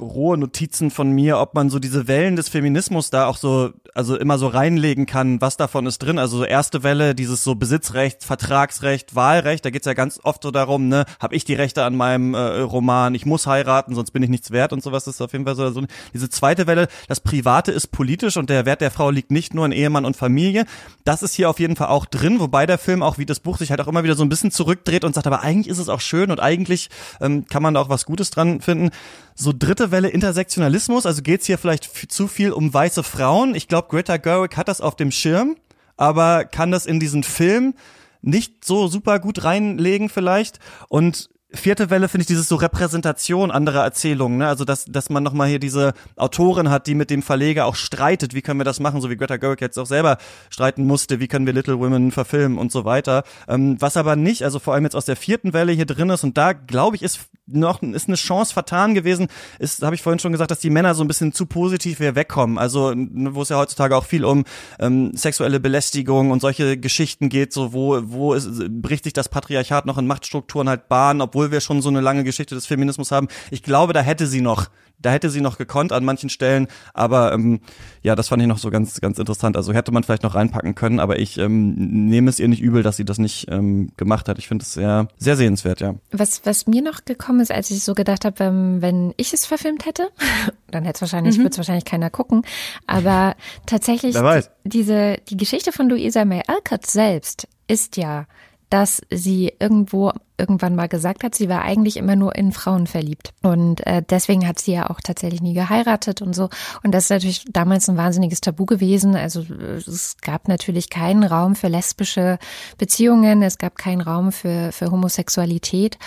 rohe 0.00 0.38
Notizen 0.38 0.92
von 0.92 1.10
mir, 1.10 1.38
ob 1.38 1.54
man 1.54 1.70
so 1.70 1.80
diese 1.80 2.06
Wellen 2.06 2.36
des 2.36 2.48
Feminismus 2.48 3.10
da 3.10 3.26
auch 3.26 3.36
so, 3.36 3.70
also 3.94 4.16
immer 4.16 4.38
so 4.38 4.46
reinlegen 4.46 5.06
kann, 5.06 5.40
was 5.40 5.56
davon 5.56 5.86
ist 5.86 5.98
drin. 5.98 6.20
Also 6.20 6.38
so 6.38 6.44
erste 6.44 6.84
Welle, 6.84 7.16
dieses 7.16 7.42
so 7.42 7.56
Besitzrecht, 7.56 8.22
Vertragsrecht, 8.22 9.16
Wahlrecht, 9.16 9.64
da 9.64 9.70
geht's 9.70 9.86
ja 9.86 9.94
ganz 9.94 10.20
oft 10.22 10.44
so 10.44 10.52
darum, 10.52 10.86
ne, 10.86 11.04
habe 11.18 11.34
ich 11.34 11.44
die 11.44 11.54
Rechte 11.54 11.82
an 11.82 11.96
meinem 11.96 12.34
äh, 12.34 12.60
Roman, 12.60 13.16
ich 13.16 13.26
muss 13.26 13.48
heiraten, 13.48 13.96
sonst 13.96 14.12
bin 14.12 14.22
ich 14.22 14.30
nichts 14.30 14.52
wert 14.52 14.72
und 14.72 14.84
sowas. 14.84 15.04
Das 15.04 15.16
ist 15.16 15.20
auf 15.20 15.32
jeden 15.32 15.44
Fall 15.44 15.56
so, 15.56 15.68
so 15.72 15.82
diese 16.14 16.30
zweite 16.30 16.68
Welle, 16.68 16.86
das 17.08 17.18
Private 17.18 17.72
ist 17.72 17.88
politisch 17.88 18.36
und 18.36 18.50
der 18.50 18.66
Wert 18.66 18.82
der 18.82 18.92
Frau 18.92 19.10
liegt 19.10 19.32
nicht 19.32 19.52
nur 19.52 19.66
in 19.66 19.72
Ehemann 19.72 20.04
und 20.04 20.16
Familie. 20.16 20.64
Das 21.04 21.24
ist 21.24 21.34
hier 21.34 21.50
auf 21.50 21.58
jeden 21.58 21.74
Fall 21.74 21.88
auch 21.88 22.06
drin, 22.06 22.38
wobei 22.38 22.66
der 22.66 22.78
Film 22.78 23.02
auch 23.02 23.18
wie 23.18 23.26
das 23.26 23.40
Buch 23.40 23.58
sich 23.58 23.70
halt 23.70 23.80
auch 23.80 23.88
immer 23.88 24.04
wieder 24.04 24.14
so 24.14 24.22
ein 24.22 24.28
bisschen 24.28 24.52
zurückdreht 24.52 25.02
und 25.02 25.12
sagt, 25.12 25.26
aber 25.26 25.40
eigentlich 25.40 25.68
ist 25.68 25.78
es 25.78 25.88
auch 25.88 26.00
schön 26.00 26.30
und 26.30 26.38
eigentlich 26.38 26.88
ähm, 27.20 27.46
kann 27.46 27.64
man 27.64 27.74
da 27.74 27.79
auch 27.80 27.88
was 27.88 28.04
Gutes 28.04 28.30
dran 28.30 28.60
finden. 28.60 28.90
So 29.34 29.52
dritte 29.56 29.90
Welle 29.90 30.08
Intersektionalismus, 30.08 31.06
also 31.06 31.22
geht's 31.22 31.46
hier 31.46 31.58
vielleicht 31.58 32.12
zu 32.12 32.28
viel 32.28 32.52
um 32.52 32.72
weiße 32.72 33.02
Frauen. 33.02 33.54
Ich 33.54 33.68
glaube, 33.68 33.88
Greta 33.88 34.16
Gerwig 34.16 34.56
hat 34.56 34.68
das 34.68 34.80
auf 34.80 34.96
dem 34.96 35.10
Schirm, 35.10 35.56
aber 35.96 36.44
kann 36.44 36.70
das 36.70 36.86
in 36.86 37.00
diesen 37.00 37.22
Film 37.22 37.74
nicht 38.22 38.64
so 38.64 38.88
super 38.88 39.18
gut 39.18 39.44
reinlegen 39.44 40.08
vielleicht. 40.08 40.58
Und 40.88 41.30
vierte 41.52 41.90
Welle 41.90 42.08
finde 42.08 42.22
ich 42.22 42.28
dieses 42.28 42.48
so 42.48 42.56
Repräsentation 42.56 43.50
anderer 43.50 43.82
Erzählungen, 43.82 44.38
ne? 44.38 44.46
Also 44.46 44.64
dass 44.64 44.84
dass 44.84 45.10
man 45.10 45.22
nochmal 45.22 45.48
hier 45.48 45.58
diese 45.58 45.94
Autorin 46.16 46.70
hat, 46.70 46.86
die 46.86 46.94
mit 46.94 47.10
dem 47.10 47.22
Verleger 47.22 47.66
auch 47.66 47.74
streitet, 47.74 48.34
wie 48.34 48.42
können 48.42 48.60
wir 48.60 48.64
das 48.64 48.80
machen, 48.80 49.00
so 49.00 49.10
wie 49.10 49.16
Greta 49.16 49.36
Gerwig 49.36 49.60
jetzt 49.60 49.78
auch 49.78 49.86
selber 49.86 50.18
streiten 50.48 50.86
musste, 50.86 51.20
wie 51.20 51.28
können 51.28 51.46
wir 51.46 51.52
Little 51.52 51.78
Women 51.78 52.12
verfilmen 52.12 52.58
und 52.58 52.70
so 52.70 52.84
weiter. 52.84 53.24
Ähm, 53.48 53.76
was 53.80 53.96
aber 53.96 54.16
nicht, 54.16 54.44
also 54.44 54.58
vor 54.58 54.74
allem 54.74 54.84
jetzt 54.84 54.96
aus 54.96 55.04
der 55.04 55.16
vierten 55.16 55.52
Welle 55.52 55.72
hier 55.72 55.86
drin 55.86 56.10
ist 56.10 56.24
und 56.24 56.36
da 56.36 56.52
glaube 56.52 56.96
ich 56.96 57.02
ist 57.02 57.20
noch 57.46 57.82
ist 57.82 58.08
eine 58.08 58.16
Chance 58.16 58.52
vertan 58.52 58.94
gewesen, 58.94 59.28
ist 59.58 59.82
habe 59.82 59.94
ich 59.94 60.02
vorhin 60.02 60.20
schon 60.20 60.32
gesagt, 60.32 60.50
dass 60.50 60.60
die 60.60 60.70
Männer 60.70 60.94
so 60.94 61.02
ein 61.02 61.08
bisschen 61.08 61.32
zu 61.32 61.46
positiv 61.46 61.98
hier 61.98 62.14
wegkommen. 62.14 62.58
Also 62.58 62.94
wo 62.94 63.42
es 63.42 63.48
ja 63.48 63.58
heutzutage 63.58 63.96
auch 63.96 64.04
viel 64.04 64.24
um 64.24 64.44
ähm, 64.78 65.16
sexuelle 65.16 65.58
Belästigung 65.58 66.30
und 66.30 66.40
solche 66.40 66.78
Geschichten 66.78 67.28
geht, 67.28 67.52
so 67.52 67.72
wo 67.72 68.00
wo 68.04 68.34
ist, 68.34 68.48
bricht 68.68 69.04
sich 69.04 69.12
das 69.12 69.28
Patriarchat 69.28 69.86
noch 69.86 69.98
in 69.98 70.06
Machtstrukturen 70.06 70.68
halt 70.68 70.88
Bahn, 70.88 71.20
obwohl 71.20 71.39
obwohl 71.40 71.52
wir 71.52 71.60
schon 71.62 71.80
so 71.80 71.88
eine 71.88 72.02
lange 72.02 72.22
Geschichte 72.22 72.54
des 72.54 72.66
Feminismus 72.66 73.10
haben. 73.12 73.28
Ich 73.50 73.62
glaube, 73.62 73.94
da 73.94 74.02
hätte 74.02 74.26
sie 74.26 74.42
noch, 74.42 74.66
da 74.98 75.10
hätte 75.10 75.30
sie 75.30 75.40
noch 75.40 75.56
gekonnt 75.56 75.90
an 75.90 76.04
manchen 76.04 76.28
Stellen, 76.28 76.68
aber 76.92 77.32
ähm, 77.32 77.60
ja, 78.02 78.14
das 78.14 78.28
fand 78.28 78.42
ich 78.42 78.48
noch 78.48 78.58
so 78.58 78.68
ganz, 78.68 79.00
ganz 79.00 79.18
interessant. 79.18 79.56
Also 79.56 79.72
hätte 79.72 79.90
man 79.90 80.02
vielleicht 80.02 80.22
noch 80.22 80.34
reinpacken 80.34 80.74
können, 80.74 81.00
aber 81.00 81.18
ich 81.18 81.38
ähm, 81.38 81.74
nehme 81.76 82.28
es 82.28 82.38
ihr 82.40 82.48
nicht 82.48 82.60
übel, 82.60 82.82
dass 82.82 82.98
sie 82.98 83.06
das 83.06 83.16
nicht 83.16 83.46
ähm, 83.50 83.90
gemacht 83.96 84.28
hat. 84.28 84.38
Ich 84.38 84.48
finde 84.48 84.64
es 84.64 84.74
sehr, 84.74 85.08
sehr 85.16 85.34
sehenswert, 85.34 85.80
ja. 85.80 85.94
Was, 86.12 86.42
was 86.44 86.66
mir 86.66 86.82
noch 86.82 87.06
gekommen 87.06 87.40
ist, 87.40 87.52
als 87.52 87.70
ich 87.70 87.82
so 87.84 87.94
gedacht 87.94 88.26
habe, 88.26 88.44
ähm, 88.44 88.82
wenn 88.82 89.14
ich 89.16 89.32
es 89.32 89.46
verfilmt 89.46 89.86
hätte, 89.86 90.10
dann 90.70 90.84
hätte 90.84 90.96
es 90.96 91.00
wahrscheinlich, 91.00 91.38
mhm. 91.38 91.44
würde 91.44 91.52
es 91.52 91.56
wahrscheinlich 91.56 91.86
keiner 91.86 92.10
gucken. 92.10 92.42
Aber 92.86 93.34
tatsächlich, 93.64 94.14
die, 94.14 94.42
diese, 94.68 95.16
die 95.30 95.38
Geschichte 95.38 95.72
von 95.72 95.88
Louisa 95.88 96.26
May 96.26 96.42
Alcott 96.46 96.84
selbst 96.84 97.48
ist 97.66 97.96
ja 97.96 98.26
dass 98.70 99.02
sie 99.10 99.52
irgendwo 99.58 100.12
irgendwann 100.38 100.74
mal 100.74 100.88
gesagt 100.88 101.22
hat, 101.22 101.34
sie 101.34 101.48
war 101.48 101.62
eigentlich 101.62 101.98
immer 101.98 102.16
nur 102.16 102.34
in 102.34 102.52
Frauen 102.52 102.86
verliebt. 102.86 103.34
Und 103.42 103.86
äh, 103.86 104.02
deswegen 104.08 104.48
hat 104.48 104.58
sie 104.58 104.72
ja 104.72 104.88
auch 104.88 105.00
tatsächlich 105.00 105.42
nie 105.42 105.52
geheiratet 105.52 106.22
und 106.22 106.34
so. 106.34 106.48
Und 106.82 106.92
das 106.92 107.04
ist 107.04 107.10
natürlich 107.10 107.44
damals 107.50 107.88
ein 107.88 107.98
wahnsinniges 107.98 108.40
Tabu 108.40 108.64
gewesen. 108.64 109.16
Also 109.16 109.44
es 109.76 110.16
gab 110.22 110.48
natürlich 110.48 110.88
keinen 110.88 111.24
Raum 111.24 111.54
für 111.56 111.68
lesbische 111.68 112.38
Beziehungen, 112.78 113.42
es 113.42 113.58
gab 113.58 113.76
keinen 113.76 114.00
Raum 114.00 114.32
für, 114.32 114.72
für 114.72 114.90
Homosexualität. 114.90 115.98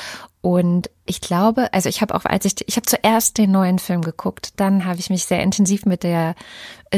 Und 0.41 0.89
ich 1.05 1.21
glaube, 1.21 1.71
also 1.73 1.87
ich 1.87 2.01
habe 2.01 2.13
auch, 2.15 2.25
als 2.25 2.43
ich, 2.43 2.55
ich 2.67 2.75
habe 2.75 2.85
zuerst 2.85 3.37
den 3.37 3.51
neuen 3.51 3.79
Film 3.79 4.01
geguckt, 4.01 4.53
dann 4.57 4.83
habe 4.83 4.99
ich 4.99 5.09
mich 5.09 5.23
sehr 5.23 5.41
intensiv 5.41 5.85
mit 5.85 6.03
der 6.03 6.31
äh, 6.31 6.33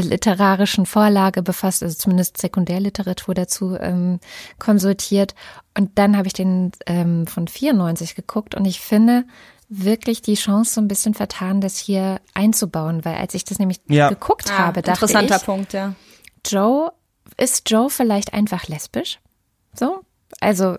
literarischen 0.01 0.85
Vorlage 0.85 1.41
befasst, 1.41 1.83
also 1.83 1.95
zumindest 1.95 2.37
Sekundärliteratur 2.37 3.33
dazu 3.33 3.75
ähm, 3.79 4.19
konsultiert. 4.59 5.35
Und 5.77 5.97
dann 5.97 6.17
habe 6.17 6.27
ich 6.27 6.33
den 6.33 6.71
ähm, 6.85 7.27
von 7.27 7.47
94 7.47 8.15
geguckt 8.15 8.55
und 8.55 8.65
ich 8.65 8.79
finde 8.81 9.23
wirklich 9.67 10.21
die 10.21 10.35
Chance 10.35 10.75
so 10.75 10.81
ein 10.81 10.87
bisschen 10.87 11.13
vertan, 11.13 11.59
das 11.61 11.77
hier 11.77 12.21
einzubauen, 12.33 13.03
weil 13.03 13.15
als 13.15 13.33
ich 13.33 13.45
das 13.45 13.57
nämlich 13.59 13.79
Ja. 13.87 14.09
geguckt 14.09 14.51
Ah, 14.51 14.57
habe, 14.59 14.81
dachte 14.81 15.05
interessanter 15.05 15.37
ich, 15.37 15.43
Punkt, 15.45 15.73
ja. 15.73 15.95
Joe, 16.45 16.91
ist 17.37 17.69
Joe 17.69 17.89
vielleicht 17.89 18.33
einfach 18.33 18.67
lesbisch? 18.67 19.19
So? 19.73 20.01
Also 20.39 20.77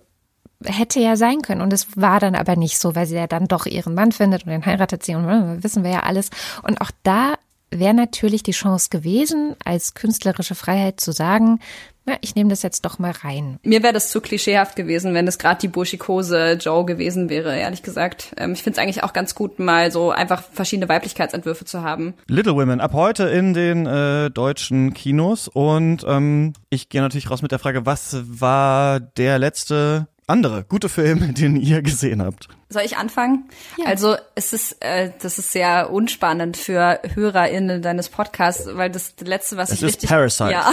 hätte 0.65 1.01
ja 1.01 1.17
sein 1.17 1.43
können. 1.43 1.61
Und 1.61 1.73
es 1.73 1.97
war 1.97 2.21
dann 2.21 2.35
aber 2.35 2.57
nicht 2.57 2.79
so, 2.79 2.95
weil 2.95 3.07
sie 3.07 3.17
ja 3.17 3.27
dann 3.27 3.47
doch 3.49 3.67
ihren 3.67 3.95
Mann 3.95 4.13
findet 4.13 4.45
und 4.45 4.51
den 4.51 4.65
heiratet 4.65 5.03
sie 5.03 5.15
und 5.15 5.29
äh, 5.29 5.63
wissen 5.63 5.83
wir 5.85 5.91
ja 5.91 6.01
alles. 6.05 6.31
Und 6.63 6.81
auch 6.81 6.91
da 7.03 7.35
wäre 7.71 7.95
natürlich 7.95 8.43
die 8.43 8.53
Chance 8.53 8.89
gewesen, 8.91 9.57
als 9.65 9.95
künstlerische 9.95 10.55
Freiheit 10.55 11.01
zu 11.01 11.13
sagen, 11.13 11.61
na, 12.09 12.15
ich 12.21 12.37
nehme 12.37 12.51
das 12.51 12.63
jetzt 12.63 12.85
doch 12.85 13.01
mal 13.01 13.11
rein. 13.11 13.59
Mir 13.65 13.83
wäre 13.83 13.93
das 13.93 14.11
zu 14.11 14.21
klischeehaft 14.21 14.77
gewesen, 14.77 15.13
wenn 15.13 15.27
es 15.27 15.39
gerade 15.39 15.61
die 15.61 15.69
burschikose 15.69 16.53
Joe 16.53 16.85
gewesen 16.85 17.29
wäre, 17.29 17.59
ehrlich 17.59 17.83
gesagt. 17.83 18.33
Ähm, 18.37 18.53
ich 18.53 18.63
finde 18.63 18.79
es 18.79 18.83
eigentlich 18.83 19.03
auch 19.03 19.13
ganz 19.13 19.35
gut, 19.35 19.59
mal 19.59 19.91
so 19.91 20.13
einfach 20.13 20.45
verschiedene 20.53 20.89
Weiblichkeitsentwürfe 20.89 21.65
zu 21.65 21.83
haben. 21.83 22.15
Little 22.29 22.55
Women 22.55 22.81
ab 22.81 22.93
heute 22.93 23.25
in 23.25 23.55
den 23.55 23.87
äh, 23.87 24.31
deutschen 24.31 24.95
Kinos 24.95 25.49
und 25.49 26.05
ähm, 26.07 26.53
ich 26.71 26.89
gehe 26.89 27.01
natürlich 27.01 27.29
raus 27.29 27.43
mit 27.43 27.51
der 27.51 27.59
Frage, 27.59 27.87
was 27.87 28.17
war 28.23 29.01
der 29.01 29.41
letzte 29.41 30.07
andere 30.27 30.65
gute 30.65 30.89
Film, 30.89 31.35
den 31.39 31.57
ihr 31.57 31.83
gesehen 31.83 32.23
habt? 32.23 32.49
Soll 32.69 32.83
ich 32.83 32.97
anfangen? 32.97 33.49
Also 33.85 34.17
es 34.35 34.53
ist, 34.53 34.77
äh, 34.81 35.13
das 35.21 35.39
ist 35.39 35.53
sehr 35.53 35.91
unspannend 35.91 36.57
für 36.57 37.01
HörerInnen 37.15 37.83
deines 37.83 38.09
Podcasts, 38.09 38.69
weil 38.73 38.91
das 38.91 39.15
letzte, 39.21 39.57
was 39.57 39.71
Es 39.71 39.77
ich 39.77 39.83
ist 39.83 39.89
richtig... 39.89 40.11
Parasite. 40.11 40.51
Ja. 40.51 40.73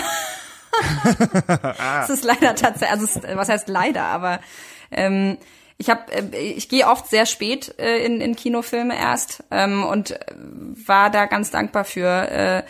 es 2.03 2.09
ist 2.09 2.23
leider 2.23 2.55
tatsächlich, 2.55 2.89
also 2.89 3.05
es, 3.05 3.37
was 3.37 3.49
heißt 3.49 3.67
leider, 3.67 4.05
aber 4.05 4.39
ähm, 4.89 5.37
ich 5.77 5.89
habe, 5.89 6.11
äh, 6.11 6.37
ich 6.37 6.69
gehe 6.69 6.87
oft 6.87 7.07
sehr 7.07 7.25
spät 7.25 7.75
äh, 7.79 8.05
in, 8.05 8.21
in 8.21 8.35
Kinofilme 8.35 8.97
erst 8.97 9.43
ähm, 9.51 9.83
und 9.83 10.11
äh, 10.11 10.17
war 10.85 11.09
da 11.09 11.25
ganz 11.25 11.51
dankbar 11.51 11.83
für, 11.83 12.63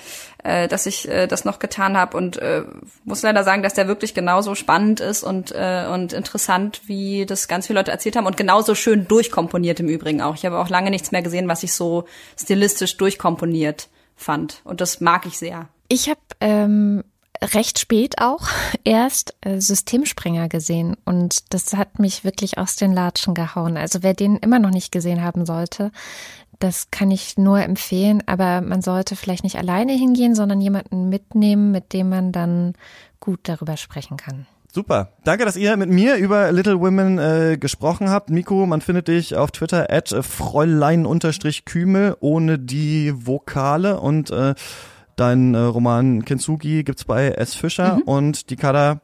äh, 0.44 0.68
dass 0.68 0.86
ich 0.86 1.08
äh, 1.08 1.28
das 1.28 1.46
noch 1.46 1.60
getan 1.60 1.98
habe 1.98 2.18
und 2.18 2.38
äh, 2.38 2.64
muss 3.06 3.22
leider 3.22 3.44
sagen, 3.44 3.64
dass 3.64 3.74
der 3.74 3.88
wirklich 3.88 4.14
genauso 4.14 4.56
spannend 4.56 5.00
ist 5.00 5.24
und 5.24 5.52
äh, 5.52 5.86
und 5.92 6.14
interessant, 6.14 6.82
wie 6.86 7.26
das 7.26 7.48
ganz 7.48 7.68
viele 7.68 7.80
Leute 7.80 7.92
erzählt 7.92 8.16
haben 8.16 8.28
und 8.28 8.38
genauso 8.38 8.76
schön 8.76 9.08
durchkomponiert 9.08 9.80
im 9.80 9.90
Übrigen 9.90 10.22
auch. 10.22 10.36
Ich 10.36 10.46
habe 10.46 10.60
auch 10.60 10.70
lange 10.70 10.90
nichts 10.90 11.12
mehr 11.12 11.22
gesehen, 11.22 11.48
was 11.48 11.64
ich 11.64 11.74
so 11.74 12.06
stilistisch 12.40 12.98
durchkomponiert 12.98 13.90
fand 14.16 14.62
und 14.64 14.82
das 14.82 15.02
mag 15.02 15.26
ich 15.26 15.38
sehr. 15.38 15.70
Ich 15.88 16.10
habe 16.10 16.20
ähm, 16.40 17.04
recht 17.54 17.80
spät 17.80 18.16
auch 18.20 18.48
erst 18.84 19.36
äh, 19.42 19.60
Systemsprenger 19.60 20.50
gesehen 20.50 20.96
und 21.06 21.54
das 21.54 21.74
hat 21.74 22.00
mich 22.00 22.24
wirklich 22.24 22.58
aus 22.58 22.76
den 22.76 22.94
Latschen 22.94 23.34
gehauen. 23.34 23.78
Also 23.78 24.00
wer 24.02 24.14
den 24.14 24.38
immer 24.38 24.60
noch 24.60 24.72
nicht 24.72 24.92
gesehen 24.92 25.24
haben 25.24 25.46
sollte, 25.46 25.92
das 26.60 26.92
kann 26.92 27.12
ich 27.12 27.38
nur 27.38 27.62
empfehlen, 27.62 28.24
aber 28.26 28.62
man 28.62 28.82
sollte 28.82 29.16
vielleicht 29.16 29.44
nicht 29.44 29.58
alleine 29.58 29.94
hingehen, 29.94 30.36
sondern 30.36 30.62
jemanden 30.62 31.10
mitnehmen, 31.10 31.72
mit 31.72 31.94
dem 31.94 32.10
man 32.10 32.32
dann 32.32 32.74
gut 33.20 33.42
darüber 33.44 33.78
sprechen 33.78 34.18
kann. 34.18 34.48
Super. 34.72 35.14
Danke, 35.24 35.46
dass 35.46 35.56
ihr 35.56 35.78
mit 35.78 35.90
mir 35.90 36.16
über 36.16 36.52
Little 36.52 36.80
Women 36.80 37.20
äh, 37.20 37.58
gesprochen 37.60 38.10
habt. 38.10 38.32
Miko, 38.32 38.66
man 38.66 38.82
findet 38.82 39.08
dich 39.08 39.36
auf 39.36 39.52
Twitter 39.52 39.92
at 39.92 40.10
Fräulein-Kümel 40.10 42.18
ohne 42.20 42.58
die 42.58 43.14
Vokale 43.16 44.00
und 44.00 44.32
äh, 44.32 44.56
dein 45.16 45.54
äh, 45.54 45.60
Roman 45.60 46.26
Kintsugi 46.26 46.84
gibt's 46.84 47.06
bei 47.06 47.30
S. 47.30 47.56
Fischer 47.56 48.00
und 48.06 48.50
die 48.50 48.56
Kada 48.56 49.02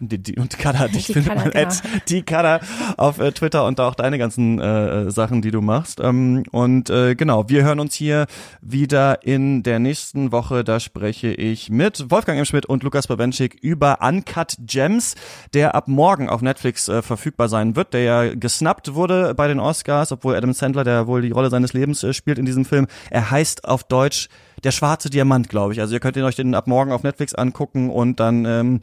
die, 0.00 0.22
die, 0.22 0.36
und 0.36 0.58
Kada, 0.58 0.88
dich 0.88 1.06
Die 1.06 1.12
findet 1.14 1.32
Kada, 1.32 1.42
man 1.42 1.50
genau. 1.52 1.66
at 1.66 1.82
die 2.08 2.22
Kada 2.22 2.60
auf 2.96 3.18
äh, 3.18 3.32
Twitter 3.32 3.66
und 3.66 3.78
da 3.78 3.88
auch 3.88 3.94
deine 3.94 4.18
ganzen 4.18 4.60
äh, 4.60 5.10
Sachen, 5.10 5.42
die 5.42 5.50
du 5.50 5.60
machst. 5.60 6.00
Ähm, 6.00 6.44
und 6.50 6.90
äh, 6.90 7.14
genau, 7.14 7.48
wir 7.48 7.64
hören 7.64 7.80
uns 7.80 7.94
hier 7.94 8.26
wieder 8.60 9.24
in 9.24 9.62
der 9.62 9.78
nächsten 9.78 10.32
Woche. 10.32 10.64
Da 10.64 10.80
spreche 10.80 11.28
ich 11.28 11.70
mit 11.70 12.10
Wolfgang 12.10 12.38
M. 12.38 12.44
Schmidt 12.44 12.66
und 12.66 12.82
Lukas 12.82 13.06
Bawenschik 13.06 13.54
über 13.60 13.98
Uncut 14.00 14.56
Gems, 14.60 15.14
der 15.52 15.74
ab 15.74 15.88
morgen 15.88 16.28
auf 16.28 16.42
Netflix 16.42 16.88
äh, 16.88 17.02
verfügbar 17.02 17.48
sein 17.48 17.76
wird, 17.76 17.94
der 17.94 18.02
ja 18.02 18.34
gesnappt 18.34 18.94
wurde 18.94 19.34
bei 19.34 19.48
den 19.48 19.60
Oscars, 19.60 20.12
obwohl 20.12 20.36
Adam 20.36 20.52
Sandler, 20.52 20.84
der 20.84 21.06
wohl 21.06 21.22
die 21.22 21.30
Rolle 21.30 21.50
seines 21.50 21.72
Lebens 21.72 22.02
äh, 22.02 22.12
spielt 22.12 22.38
in 22.38 22.46
diesem 22.46 22.64
Film, 22.64 22.86
er 23.10 23.30
heißt 23.30 23.64
auf 23.64 23.84
Deutsch 23.84 24.28
der 24.64 24.72
schwarze 24.72 25.10
Diamant, 25.10 25.48
glaube 25.48 25.72
ich. 25.72 25.80
Also 25.80 25.94
ihr 25.94 26.00
könnt 26.00 26.16
ihn 26.16 26.24
euch 26.24 26.36
den 26.36 26.54
ab 26.54 26.66
morgen 26.66 26.92
auf 26.92 27.02
Netflix 27.02 27.34
angucken 27.34 27.90
und 27.90 28.20
dann 28.20 28.44
ähm, 28.44 28.80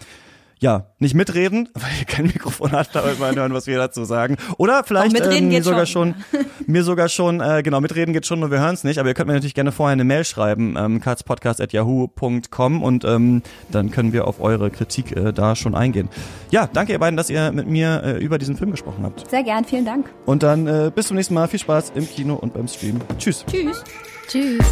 ja, 0.60 0.88
nicht 1.00 1.16
mitreden, 1.16 1.70
weil 1.74 1.92
ihr 2.00 2.06
kein 2.06 2.26
Mikrofon 2.26 2.72
habt, 2.72 2.96
aber 2.96 3.14
mal 3.20 3.36
hören, 3.36 3.54
was 3.54 3.68
wir 3.68 3.78
dazu 3.78 4.06
sagen. 4.06 4.38
Oder 4.58 4.84
vielleicht 4.84 5.20
ähm, 5.20 5.50
geht 5.50 5.64
sogar 5.64 5.86
schon. 5.86 6.16
schon, 6.32 6.42
mir 6.68 6.84
sogar 6.84 7.10
schon, 7.10 7.42
äh, 7.42 7.62
genau, 7.64 7.82
mitreden 7.82 8.14
geht 8.14 8.26
schon, 8.26 8.40
nur 8.40 8.52
wir 8.52 8.60
hören 8.60 8.76
es 8.76 8.84
nicht, 8.84 9.00
aber 9.00 9.10
ihr 9.10 9.14
könnt 9.14 9.28
mir 9.28 9.34
natürlich 9.34 9.54
gerne 9.54 9.72
vorher 9.72 9.94
eine 9.94 10.04
Mail 10.04 10.24
schreiben, 10.24 10.76
ähm, 10.78 11.02
katzpodcast.yahoo.com 11.02 12.84
und 12.84 13.06
ähm, 13.06 13.42
dann 13.72 13.92
können 13.92 14.14
wir 14.14 14.28
auf 14.28 14.42
eure 14.42 14.70
Kritik 14.70 15.16
äh, 15.16 15.34
da 15.34 15.56
schon 15.56 15.76
eingehen. 15.76 16.10
Ja, 16.52 16.68
danke 16.72 16.94
ihr 16.94 17.00
beiden, 17.00 17.18
dass 17.18 17.30
ihr 17.30 17.52
mit 17.52 17.68
mir 17.68 18.02
äh, 18.04 18.24
über 18.24 18.38
diesen 18.38 18.56
Film 18.56 18.72
gesprochen 18.72 19.04
habt. 19.04 19.30
Sehr 19.30 19.44
gern, 19.44 19.66
vielen 19.66 19.86
Dank. 19.86 20.10
Und 20.26 20.44
dann 20.44 20.68
äh, 20.68 20.92
bis 20.94 21.08
zum 21.08 21.18
nächsten 21.18 21.34
Mal, 21.34 21.48
viel 21.48 21.60
Spaß 21.60 21.92
im 21.96 22.08
Kino 22.08 22.36
und 22.36 22.54
beim 22.54 22.68
Stream. 22.68 23.00
Tschüss. 23.18 23.46
Tschüss. 23.48 23.84
Tschüss. 24.28 24.66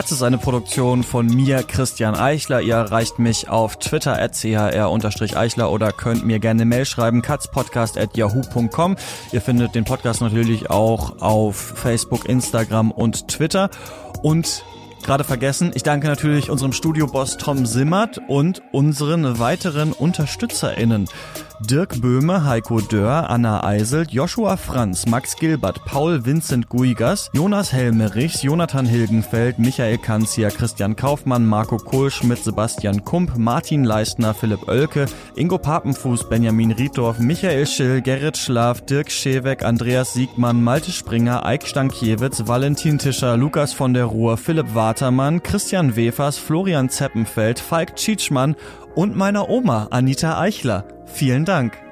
Katz 0.00 0.12
ist 0.12 0.22
eine 0.22 0.38
Produktion 0.38 1.02
von 1.02 1.26
mir, 1.26 1.62
Christian 1.62 2.14
Eichler. 2.14 2.62
Ihr 2.62 2.76
erreicht 2.76 3.18
mich 3.18 3.50
auf 3.50 3.76
Twitter 3.76 4.18
at 4.18 4.32
chr-eichler 4.32 5.70
oder 5.70 5.92
könnt 5.92 6.24
mir 6.24 6.38
gerne 6.38 6.62
eine 6.62 6.70
Mail 6.70 6.86
schreiben, 6.86 7.20
katzpodcast 7.20 7.98
at 7.98 8.16
yahoo.com. 8.16 8.96
Ihr 9.30 9.42
findet 9.42 9.74
den 9.74 9.84
Podcast 9.84 10.22
natürlich 10.22 10.70
auch 10.70 11.20
auf 11.20 11.74
Facebook, 11.76 12.26
Instagram 12.26 12.92
und 12.92 13.28
Twitter. 13.28 13.68
Und 14.22 14.64
gerade 15.02 15.22
vergessen, 15.22 15.72
ich 15.74 15.82
danke 15.82 16.06
natürlich 16.06 16.48
unserem 16.48 16.72
Studioboss 16.72 17.36
Tom 17.36 17.66
Simmert 17.66 18.22
und 18.26 18.62
unseren 18.72 19.38
weiteren 19.38 19.92
UnterstützerInnen. 19.92 21.10
Dirk 21.60 22.00
Böhme, 22.00 22.44
Heiko 22.46 22.80
Dörr, 22.80 23.28
Anna 23.28 23.62
Eiselt, 23.62 24.10
Joshua 24.12 24.56
Franz, 24.56 25.06
Max 25.06 25.36
Gilbert, 25.36 25.84
Paul 25.84 26.24
Vincent 26.24 26.68
Guigas, 26.70 27.30
Jonas 27.34 27.72
Helmerichs, 27.72 28.42
Jonathan 28.42 28.86
Hilgenfeld, 28.86 29.58
Michael 29.58 29.98
Kanzia, 29.98 30.48
Christian 30.48 30.96
Kaufmann, 30.96 31.46
Marco 31.46 31.76
Kohlschmidt, 31.76 32.42
Sebastian 32.42 33.04
Kump, 33.04 33.36
Martin 33.36 33.84
Leistner, 33.84 34.32
Philipp 34.32 34.68
Oelke, 34.68 35.04
Ingo 35.36 35.58
Papenfuß, 35.58 36.28
Benjamin 36.30 36.72
Rietorf, 36.72 37.18
Michael 37.18 37.66
Schill, 37.66 38.00
Gerrit 38.00 38.38
Schlaf, 38.38 38.80
Dirk 38.86 39.10
Scheweck, 39.10 39.62
Andreas 39.62 40.14
Siegmann, 40.14 40.64
Malte 40.64 40.90
Springer, 40.90 41.44
Eik 41.44 41.66
Stankiewicz, 41.66 42.46
Valentin 42.46 42.98
Tischer, 42.98 43.36
Lukas 43.36 43.74
von 43.74 43.92
der 43.92 44.06
Ruhr, 44.06 44.38
Philipp 44.38 44.74
Watermann, 44.74 45.42
Christian 45.42 45.94
Wefers, 45.94 46.38
Florian 46.38 46.88
Zeppenfeld, 46.88 47.60
Falk 47.60 47.96
Tschitschmann 47.96 48.56
und 48.94 49.16
meiner 49.16 49.48
Oma 49.48 49.88
Anita 49.90 50.40
Eichler. 50.40 50.84
Vielen 51.06 51.44
Dank. 51.44 51.89